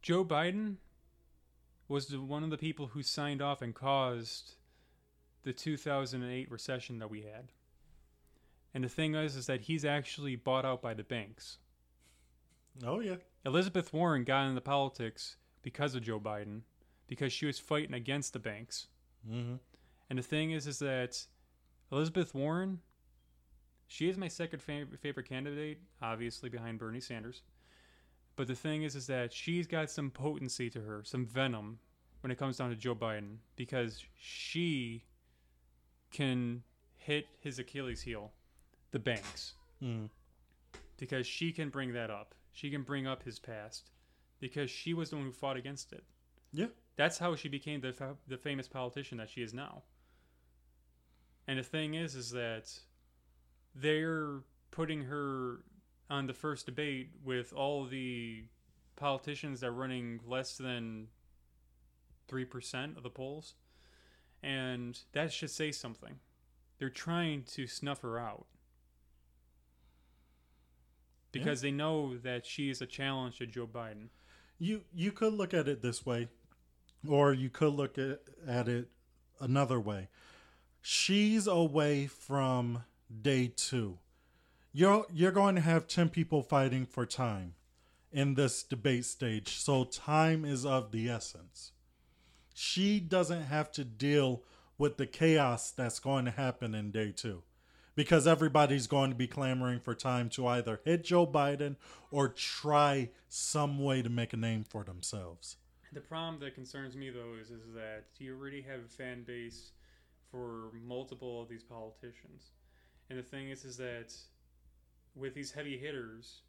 Joe 0.05 0.23
Biden 0.23 0.77
was 1.89 2.09
the, 2.09 2.21
one 2.21 2.45
of 2.45 2.51
the 2.51 2.59
people 2.59 2.89
who 2.89 3.03
signed 3.03 3.41
off 3.41 3.63
and 3.63 3.75
caused 3.75 4.57
the 5.45 5.53
2008 5.55 6.51
recession 6.51 6.99
that 6.99 7.09
we 7.09 7.23
had. 7.23 7.53
And 8.75 8.85
the 8.85 8.91
thing 8.91 9.15
is, 9.15 9.35
is 9.35 9.47
that 9.47 9.63
he's 9.63 9.83
actually 9.83 10.37
bought 10.37 10.67
out 10.67 10.83
by 10.83 10.93
the 10.93 11.05
banks. 11.05 11.57
Oh 12.85 13.01
yeah. 13.01 13.17
Elizabeth 13.47 13.95
Warren 13.95 14.25
got 14.25 14.47
into 14.47 14.61
politics 14.61 15.37
because 15.63 15.95
of 15.95 16.03
Joe 16.03 16.21
Biden, 16.21 16.61
because 17.07 17.33
she 17.33 17.47
was 17.47 17.59
fighting 17.59 17.95
against 17.95 18.35
the 18.35 18.39
banks. 18.39 18.89
Mm-hmm. 19.27 19.55
And 20.11 20.19
the 20.19 20.23
thing 20.23 20.51
is, 20.51 20.67
is 20.67 20.81
that 20.81 21.25
Elizabeth 21.91 22.35
Warren, 22.35 22.81
she 23.87 24.11
is 24.11 24.19
my 24.19 24.29
second 24.29 24.61
fav- 24.61 24.99
favorite 24.99 25.31
candidate, 25.31 25.79
obviously 26.03 26.51
behind 26.51 26.79
Bernie 26.79 27.01
Sanders. 27.01 27.41
But 28.37 28.49
the 28.49 28.55
thing 28.55 28.83
is, 28.83 28.97
is 28.97 29.07
that 29.07 29.33
she's 29.33 29.67
got 29.67 29.91
some 29.91 30.11
potency 30.11 30.69
to 30.71 30.81
her, 30.81 31.03
some 31.05 31.25
venom 31.25 31.79
when 32.21 32.31
it 32.31 32.39
comes 32.39 32.57
down 32.57 32.71
to 32.71 32.77
Joe 32.77 32.95
Biden, 32.95 33.37
because 33.55 34.03
she 34.19 35.05
can 36.11 36.63
hit 36.97 37.27
his 37.41 37.59
Achilles 37.59 38.03
heel, 38.03 38.33
the 38.93 38.99
banks, 38.99 39.55
Mm. 39.83 40.09
because 40.97 41.27
she 41.27 41.53
can 41.53 41.69
bring 41.69 41.93
that 41.93 42.11
up. 42.11 42.35
She 42.53 42.71
can 42.71 42.83
bring 42.83 43.07
up 43.07 43.23
his 43.25 43.39
past, 43.39 43.91
because 44.41 44.71
she 44.71 44.95
was 44.95 45.11
the 45.11 45.17
one 45.17 45.27
who 45.27 45.33
fought 45.33 45.57
against 45.57 45.93
it. 45.93 46.05
Yeah. 46.53 46.69
That's 46.97 47.19
how 47.19 47.35
she 47.37 47.49
became 47.49 47.81
the 47.81 47.93
fa- 47.93 48.17
the 48.29 48.39
famous 48.39 48.69
politician 48.69 49.19
that 49.19 49.29
she 49.29 49.43
is 49.43 49.53
now. 49.53 49.83
And 51.47 51.59
the 51.59 51.63
thing 51.65 51.95
is, 51.95 52.15
is 52.15 52.31
that 52.31 52.73
they're 53.75 54.41
putting 54.71 55.03
her 55.03 55.65
on 56.11 56.27
the 56.27 56.35
first 56.35 56.67
debate 56.67 57.11
with 57.25 57.53
all 57.53 57.85
the 57.85 58.45
politicians 58.97 59.61
that 59.61 59.69
are 59.69 59.73
running 59.73 60.21
less 60.27 60.57
than 60.57 61.09
three 62.29 62.45
percent 62.45 62.97
of 62.97 63.03
the 63.03 63.11
polls, 63.11 63.55
and 64.43 65.01
that 65.13 65.33
should 65.33 65.51
say 65.51 65.73
something. 65.73 66.21
They're 66.79 66.91
trying 66.91 67.45
to 67.55 67.67
snuff 67.67 68.03
her 68.03 68.19
out 68.19 68.47
because 71.33 71.61
they 71.61 71.71
know 71.71 72.17
that 72.19 72.47
she 72.47 72.71
is 72.71 72.81
a 72.81 72.87
challenge 72.87 73.39
to 73.39 73.47
Joe 73.47 73.67
Biden. 73.67 74.09
You 74.59 74.83
you 74.95 75.13
could 75.13 75.33
look 75.33 75.53
at 75.53 75.69
it 75.69 75.83
this 75.83 76.07
way, 76.07 76.29
or 77.09 77.33
you 77.33 77.51
could 77.51 77.75
look 77.75 77.99
at, 77.99 78.21
at 78.47 78.69
it 78.69 78.89
another 79.41 79.81
way. 79.81 80.09
She's 80.81 81.47
away 81.47 82.07
from 82.07 82.85
day 83.23 83.49
two. 83.55 83.99
You're 84.77 85.07
you're 85.13 85.31
going 85.31 85.55
to 85.55 85.61
have 85.61 85.87
ten 85.87 86.09
people 86.09 86.43
fighting 86.43 86.85
for 86.85 87.07
time 87.07 87.55
in 88.11 88.35
this 88.35 88.65
debate 88.65 89.05
stage, 89.05 89.57
so 89.57 89.85
time 89.85 90.45
is 90.45 90.67
of 90.67 90.91
the 90.91 91.09
essence. 91.09 91.71
She 92.55 92.99
doesn't 92.99 93.45
have 93.45 93.71
to 93.73 93.85
deal 93.85 94.43
with 94.77 94.97
the 94.97 95.07
chaos 95.07 95.71
that's 95.71 96.01
going 96.01 96.25
to 96.25 96.33
happen 96.33 96.75
in 96.75 96.91
day 96.91 97.13
two 97.13 97.45
because 97.95 98.27
everybody's 98.27 98.89
going 98.89 99.11
to 99.11 99.17
be 99.17 99.29
clamoring 99.29 99.79
for 99.79 99.95
time 99.95 100.29
to 100.31 100.49
either 100.49 100.81
hit 100.85 101.05
Joe 101.05 101.25
Biden 101.25 101.77
or 102.11 102.29
try 102.29 103.11
some 103.29 103.79
way 103.79 104.03
to 104.03 104.11
make 104.11 104.33
a 104.33 104.37
name 104.37 104.65
for 104.65 104.83
themselves. 104.83 105.57
The 105.93 106.01
problem 106.01 106.41
that 106.41 106.57
concerns 106.57 106.97
me 106.97 107.11
though 107.11 107.35
is 107.41 107.53
is 107.53 107.63
that 107.77 108.07
you 108.19 108.37
already 108.37 108.63
have 108.63 108.81
a 108.81 108.89
fan 108.89 109.23
base 109.23 109.71
for 110.33 110.73
multiple 110.85 111.41
of 111.41 111.49
these 111.49 111.63
politicians, 111.63 112.51
and 113.09 113.17
the 113.17 113.23
thing 113.23 113.51
is 113.51 113.65
is 113.65 113.77
that 113.77 114.13
with 115.15 115.35
these 115.35 115.53
heavy 115.53 115.79
hitters, 115.79 116.43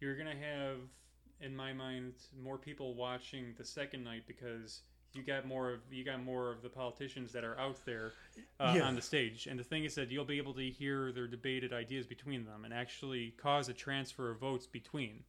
you're 0.00 0.16
gonna 0.16 0.36
have, 0.36 0.78
in 1.40 1.54
my 1.56 1.72
mind, 1.72 2.14
more 2.42 2.58
people 2.58 2.94
watching 2.94 3.54
the 3.56 3.64
second 3.64 4.04
night 4.04 4.24
because 4.26 4.80
you 5.14 5.22
got 5.22 5.46
more 5.46 5.70
of 5.72 5.80
you 5.90 6.04
got 6.04 6.22
more 6.22 6.50
of 6.50 6.62
the 6.62 6.68
politicians 6.68 7.32
that 7.32 7.44
are 7.44 7.58
out 7.58 7.84
there 7.84 8.12
uh, 8.58 8.74
Yeah. 8.76 8.86
on 8.86 8.94
the 8.94 9.02
stage, 9.02 9.46
and 9.46 9.58
the 9.58 9.64
thing 9.64 9.84
is 9.84 9.94
that 9.96 10.10
you'll 10.10 10.24
be 10.24 10.38
able 10.38 10.54
to 10.54 10.70
hear 10.70 11.12
their 11.12 11.26
debated 11.26 11.72
ideas 11.72 12.06
between 12.06 12.44
them 12.44 12.64
and 12.64 12.72
actually 12.72 13.32
cause 13.36 13.68
a 13.68 13.74
transfer 13.74 14.30
of 14.30 14.38
votes 14.38 14.66
between. 14.66 15.24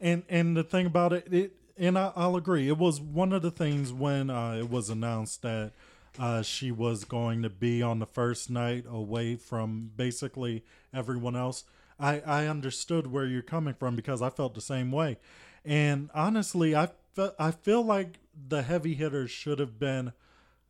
And 0.00 0.24
and 0.28 0.56
the 0.56 0.64
thing 0.64 0.86
about 0.86 1.12
it, 1.12 1.32
it 1.32 1.52
and 1.76 1.98
I, 1.98 2.12
I'll 2.16 2.36
agree. 2.36 2.68
It 2.68 2.78
was 2.78 3.00
one 3.00 3.32
of 3.32 3.42
the 3.42 3.50
things 3.50 3.92
when 3.92 4.30
uh, 4.30 4.54
it 4.54 4.68
was 4.68 4.90
announced 4.90 5.42
that 5.42 5.72
uh, 6.18 6.42
she 6.42 6.72
was 6.72 7.04
going 7.04 7.42
to 7.42 7.50
be 7.50 7.82
on 7.82 8.00
the 8.00 8.06
first 8.06 8.50
night 8.50 8.84
away 8.90 9.36
from 9.36 9.90
basically 9.96 10.64
everyone 10.92 11.36
else. 11.36 11.64
I 12.00 12.20
I 12.20 12.46
understood 12.46 13.06
where 13.06 13.26
you're 13.26 13.42
coming 13.42 13.74
from 13.74 13.96
because 13.96 14.22
I 14.22 14.30
felt 14.30 14.54
the 14.54 14.60
same 14.60 14.90
way. 14.90 15.18
And 15.64 16.10
honestly, 16.14 16.74
I 16.74 16.88
fe- 17.14 17.32
I 17.38 17.50
feel 17.50 17.82
like 17.82 18.18
the 18.48 18.62
heavy 18.62 18.94
hitters 18.94 19.30
should 19.30 19.58
have 19.58 19.78
been 19.78 20.12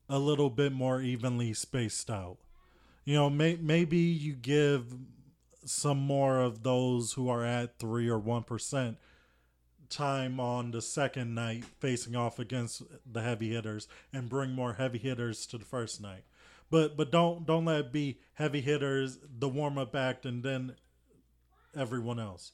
a 0.09 0.19
little 0.19 0.51
bit 0.51 0.73
more 0.73 1.01
evenly 1.01 1.55
spaced 1.55 2.11
out. 2.11 2.39
You 3.05 3.15
know, 3.15 3.31
may, 3.31 3.57
maybe 3.57 3.99
you 3.99 4.35
give 4.35 4.95
some 5.65 5.99
more 5.99 6.41
of 6.41 6.63
those 6.63 7.13
who 7.13 7.29
are 7.29 7.45
at 7.45 7.79
three 7.79 8.09
or 8.09 8.19
one 8.19 8.43
percent 8.43 8.99
time 9.89 10.39
on 10.39 10.71
the 10.71 10.81
second 10.81 11.35
night 11.35 11.65
facing 11.81 12.15
off 12.15 12.39
against 12.39 12.83
the 13.11 13.23
heavy 13.23 13.51
hitters 13.53 13.89
and 14.13 14.29
bring 14.29 14.53
more 14.53 14.75
heavy 14.75 14.99
hitters 14.99 15.47
to 15.47 15.59
the 15.59 15.65
first 15.65 16.01
night. 16.01 16.25
But 16.71 16.97
but 16.97 17.11
don't 17.11 17.47
don't 17.47 17.65
let 17.65 17.81
it 17.81 17.93
be 17.93 18.19
heavy 18.35 18.61
hitters, 18.61 19.19
the 19.39 19.49
warm 19.49 19.79
up 19.79 19.95
act, 19.95 20.25
and 20.25 20.43
then 20.43 20.77
everyone 21.77 22.19
else. 22.19 22.53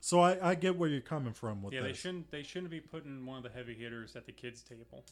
So 0.00 0.20
I, 0.20 0.50
I 0.50 0.54
get 0.54 0.76
where 0.76 0.88
you're 0.88 1.00
coming 1.00 1.32
from 1.32 1.62
with 1.62 1.74
Yeah, 1.74 1.82
this. 1.82 1.92
they 1.92 1.96
shouldn't. 1.98 2.30
They 2.30 2.42
shouldn't 2.42 2.70
be 2.70 2.80
putting 2.80 3.24
one 3.26 3.38
of 3.38 3.42
the 3.42 3.50
heavy 3.50 3.74
hitters 3.74 4.14
at 4.14 4.26
the 4.26 4.32
kids' 4.32 4.62
table. 4.62 5.04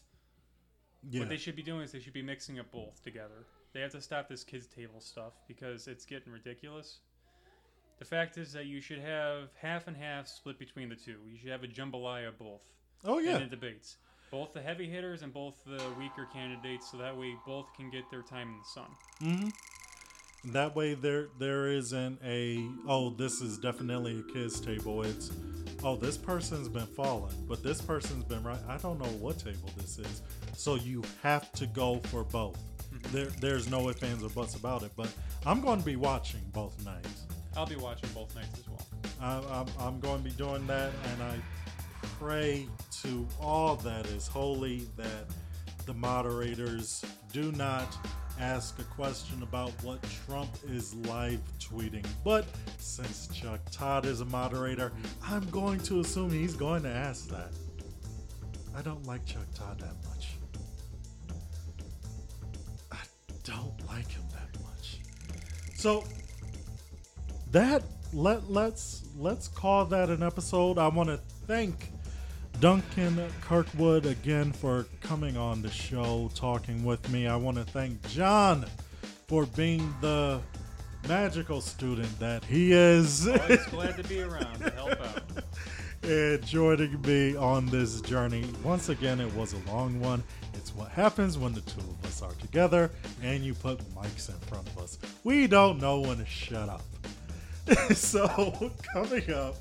Yeah. 1.10 1.20
What 1.20 1.28
they 1.28 1.36
should 1.36 1.56
be 1.56 1.62
doing 1.62 1.82
is 1.82 1.92
they 1.92 2.00
should 2.00 2.12
be 2.12 2.22
mixing 2.22 2.58
up 2.58 2.70
both 2.70 3.02
together. 3.02 3.46
They 3.72 3.80
have 3.80 3.90
to 3.92 4.00
stop 4.00 4.28
this 4.28 4.44
kids' 4.44 4.66
table 4.66 5.00
stuff 5.00 5.32
because 5.48 5.88
it's 5.88 6.04
getting 6.04 6.32
ridiculous. 6.32 6.98
The 7.98 8.04
fact 8.04 8.38
is 8.38 8.52
that 8.52 8.66
you 8.66 8.80
should 8.80 9.00
have 9.00 9.48
half 9.56 9.86
and 9.88 9.96
half 9.96 10.28
split 10.28 10.58
between 10.58 10.88
the 10.88 10.96
two. 10.96 11.16
You 11.28 11.38
should 11.38 11.50
have 11.50 11.64
a 11.64 11.68
jambalaya 11.68 12.28
of 12.28 12.38
both. 12.38 12.62
oh 13.04 13.18
yeah. 13.18 13.36
in 13.36 13.40
the 13.40 13.46
debates. 13.48 13.96
Both 14.30 14.52
the 14.52 14.62
heavy 14.62 14.88
hitters 14.88 15.22
and 15.22 15.32
both 15.32 15.54
the 15.64 15.82
weaker 15.98 16.26
candidates, 16.32 16.90
so 16.90 16.96
that 16.98 17.16
way 17.16 17.34
both 17.46 17.66
can 17.76 17.90
get 17.90 18.10
their 18.10 18.22
time 18.22 18.48
in 18.48 18.58
the 18.58 18.64
sun. 18.64 18.90
Mm-hmm. 19.22 19.48
That 20.46 20.76
way 20.76 20.94
there 20.94 21.28
there 21.38 21.68
isn't 21.68 22.20
a 22.24 22.68
oh 22.86 23.10
this 23.10 23.40
is 23.40 23.58
definitely 23.58 24.20
a 24.20 24.32
kids 24.32 24.60
table. 24.60 25.02
It's 25.02 25.30
oh 25.82 25.96
this 25.96 26.18
person's 26.18 26.68
been 26.68 26.86
falling, 26.86 27.34
but 27.48 27.62
this 27.62 27.80
person's 27.80 28.24
been 28.24 28.42
right. 28.42 28.58
I 28.68 28.76
don't 28.76 28.98
know 28.98 29.10
what 29.20 29.38
table 29.38 29.70
this 29.76 29.98
is. 29.98 30.22
So 30.54 30.74
you 30.74 31.02
have 31.22 31.50
to 31.52 31.66
go 31.66 31.98
for 32.04 32.24
both. 32.24 32.58
Mm-hmm. 32.92 33.16
There 33.16 33.26
there's 33.40 33.70
no 33.70 33.88
ifs 33.88 34.02
ands 34.02 34.22
or 34.22 34.28
buts 34.28 34.54
about 34.54 34.82
it. 34.82 34.92
But 34.96 35.08
I'm 35.46 35.60
going 35.60 35.80
to 35.80 35.84
be 35.84 35.96
watching 35.96 36.42
both 36.52 36.82
nights. 36.84 37.26
I'll 37.56 37.66
be 37.66 37.76
watching 37.76 38.10
both 38.10 38.34
nights 38.34 38.58
as 38.58 38.68
well. 38.68 38.86
I, 39.20 39.60
I'm, 39.60 39.66
I'm 39.78 40.00
going 40.00 40.18
to 40.18 40.24
be 40.24 40.32
doing 40.32 40.66
that, 40.66 40.90
and 41.12 41.22
I 41.22 41.36
pray 42.18 42.66
to 43.02 43.26
all 43.40 43.76
that 43.76 44.06
is 44.06 44.26
holy 44.26 44.88
that 44.96 45.26
the 45.86 45.94
moderators 45.94 47.04
do 47.32 47.52
not 47.52 47.96
ask 48.40 48.78
a 48.78 48.84
question 48.84 49.42
about 49.42 49.70
what 49.82 50.04
Trump 50.26 50.50
is 50.68 50.94
live 50.94 51.40
tweeting. 51.58 52.06
But 52.24 52.46
since 52.78 53.28
Chuck 53.28 53.60
Todd 53.70 54.06
is 54.06 54.20
a 54.20 54.24
moderator, 54.24 54.92
I'm 55.24 55.48
going 55.50 55.80
to 55.80 56.00
assume 56.00 56.30
he's 56.30 56.54
going 56.54 56.82
to 56.82 56.90
ask 56.90 57.28
that. 57.28 57.50
I 58.76 58.82
don't 58.82 59.06
like 59.06 59.24
Chuck 59.24 59.46
Todd 59.54 59.80
that 59.80 59.94
much. 60.08 60.34
I 62.90 62.98
don't 63.44 63.86
like 63.86 64.10
him 64.10 64.24
that 64.32 64.60
much. 64.62 64.98
So 65.76 66.04
that 67.52 67.84
let 68.12 68.50
let's 68.50 69.04
let's 69.16 69.48
call 69.48 69.84
that 69.86 70.10
an 70.10 70.22
episode. 70.22 70.78
I 70.78 70.88
want 70.88 71.08
to 71.08 71.18
thank 71.46 71.90
Duncan 72.60 73.20
Kirkwood 73.40 74.06
again 74.06 74.52
for 74.52 74.86
coming 75.00 75.36
on 75.36 75.60
the 75.60 75.70
show 75.70 76.30
talking 76.34 76.84
with 76.84 77.08
me. 77.10 77.26
I 77.26 77.36
want 77.36 77.56
to 77.58 77.64
thank 77.64 78.06
John 78.08 78.64
for 79.26 79.44
being 79.46 79.94
the 80.00 80.40
magical 81.08 81.60
student 81.60 82.18
that 82.18 82.44
he 82.44 82.72
is 82.72 83.28
Always 83.28 83.66
glad 83.70 83.96
to 83.96 84.04
be 84.04 84.22
around 84.22 84.60
to 84.60 84.70
help 84.70 85.00
out. 85.00 85.22
and 86.02 86.44
joining 86.46 87.00
me 87.02 87.36
on 87.36 87.66
this 87.66 88.00
journey. 88.00 88.44
Once 88.62 88.88
again, 88.88 89.20
it 89.20 89.32
was 89.34 89.52
a 89.52 89.70
long 89.70 90.00
one. 90.00 90.22
It's 90.54 90.74
what 90.74 90.88
happens 90.90 91.36
when 91.36 91.52
the 91.52 91.60
two 91.62 91.80
of 91.80 92.04
us 92.06 92.22
are 92.22 92.32
together 92.40 92.90
and 93.22 93.44
you 93.44 93.52
put 93.52 93.78
mics 93.94 94.30
in 94.30 94.36
front 94.46 94.66
of 94.68 94.78
us. 94.78 94.98
We 95.24 95.46
don't 95.46 95.80
know 95.80 96.00
when 96.00 96.18
to 96.18 96.26
shut 96.26 96.68
up. 96.70 96.82
so 97.94 98.26
coming 98.92 99.30
up, 99.32 99.56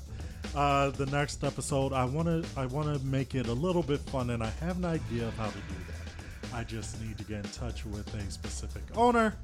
uh, 0.54 0.90
the 0.90 1.06
next 1.06 1.44
episode, 1.44 1.92
I 1.92 2.04
want 2.04 2.28
to 2.28 2.44
I 2.58 2.66
want 2.66 2.92
to 2.96 3.04
make 3.06 3.34
it 3.34 3.46
a 3.46 3.52
little 3.52 3.82
bit 3.82 4.00
fun, 4.00 4.30
and 4.30 4.42
I 4.42 4.50
have 4.60 4.76
an 4.78 4.84
idea 4.84 5.26
of 5.26 5.36
how 5.36 5.48
to 5.48 5.52
do 5.52 5.74
that. 5.88 6.54
I 6.54 6.62
just 6.62 7.00
need 7.02 7.18
to 7.18 7.24
get 7.24 7.44
in 7.44 7.50
touch 7.50 7.84
with 7.84 8.12
a 8.14 8.30
specific 8.30 8.82
owner, 8.96 9.34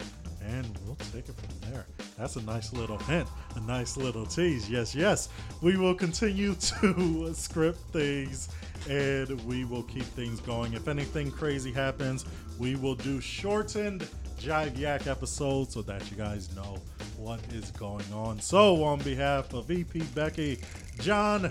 and 0.45 0.67
we'll 0.87 0.97
take 1.13 1.29
it 1.29 1.35
from 1.35 1.73
there. 1.73 1.87
That's 2.17 2.37
a 2.37 2.43
nice 2.43 2.73
little 2.73 2.99
hint, 2.99 3.29
a 3.57 3.61
nice 3.61 3.97
little 3.97 4.27
tease. 4.27 4.71
Yes, 4.71 4.95
yes, 4.95 5.29
we 5.61 5.77
will 5.77 5.95
continue 5.95 6.55
to 6.81 7.33
script 7.35 7.81
things, 7.93 8.49
and 8.89 9.41
we 9.45 9.65
will 9.65 9.83
keep 9.83 10.05
things 10.05 10.41
going. 10.41 10.75
If 10.75 10.87
anything 10.87 11.31
crazy 11.31 11.73
happens, 11.73 12.25
we 12.59 12.77
will 12.77 12.95
do 12.95 13.21
shortened 13.21 14.07
Jive 14.41 14.79
Yak 14.79 15.07
episode 15.07 15.71
so 15.71 15.83
that 15.83 16.11
you 16.11 16.17
guys 16.17 16.55
know 16.57 16.79
what 17.19 17.41
is 17.53 17.71
going 17.73 18.11
on. 18.13 18.41
So, 18.41 18.83
on 18.83 18.99
behalf 19.01 19.53
of 19.53 19.71
EP 19.71 19.87
Beckie, 19.87 20.63
John, 20.99 21.51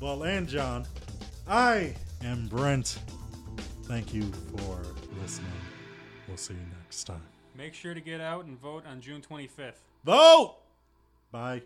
well, 0.00 0.22
and 0.22 0.46
John, 0.48 0.86
I 1.48 1.94
am 2.22 2.46
Brent. 2.46 3.00
Thank 3.82 4.14
you 4.14 4.22
for 4.56 4.80
listening. 5.20 5.50
We'll 6.28 6.36
see 6.36 6.54
you 6.54 6.60
next 6.82 7.04
time. 7.04 7.22
Make 7.56 7.74
sure 7.74 7.94
to 7.94 8.00
get 8.00 8.20
out 8.20 8.44
and 8.44 8.56
vote 8.60 8.84
on 8.86 9.00
June 9.00 9.20
25th. 9.20 9.72
Vote! 10.04 10.54
Bye. 11.32 11.62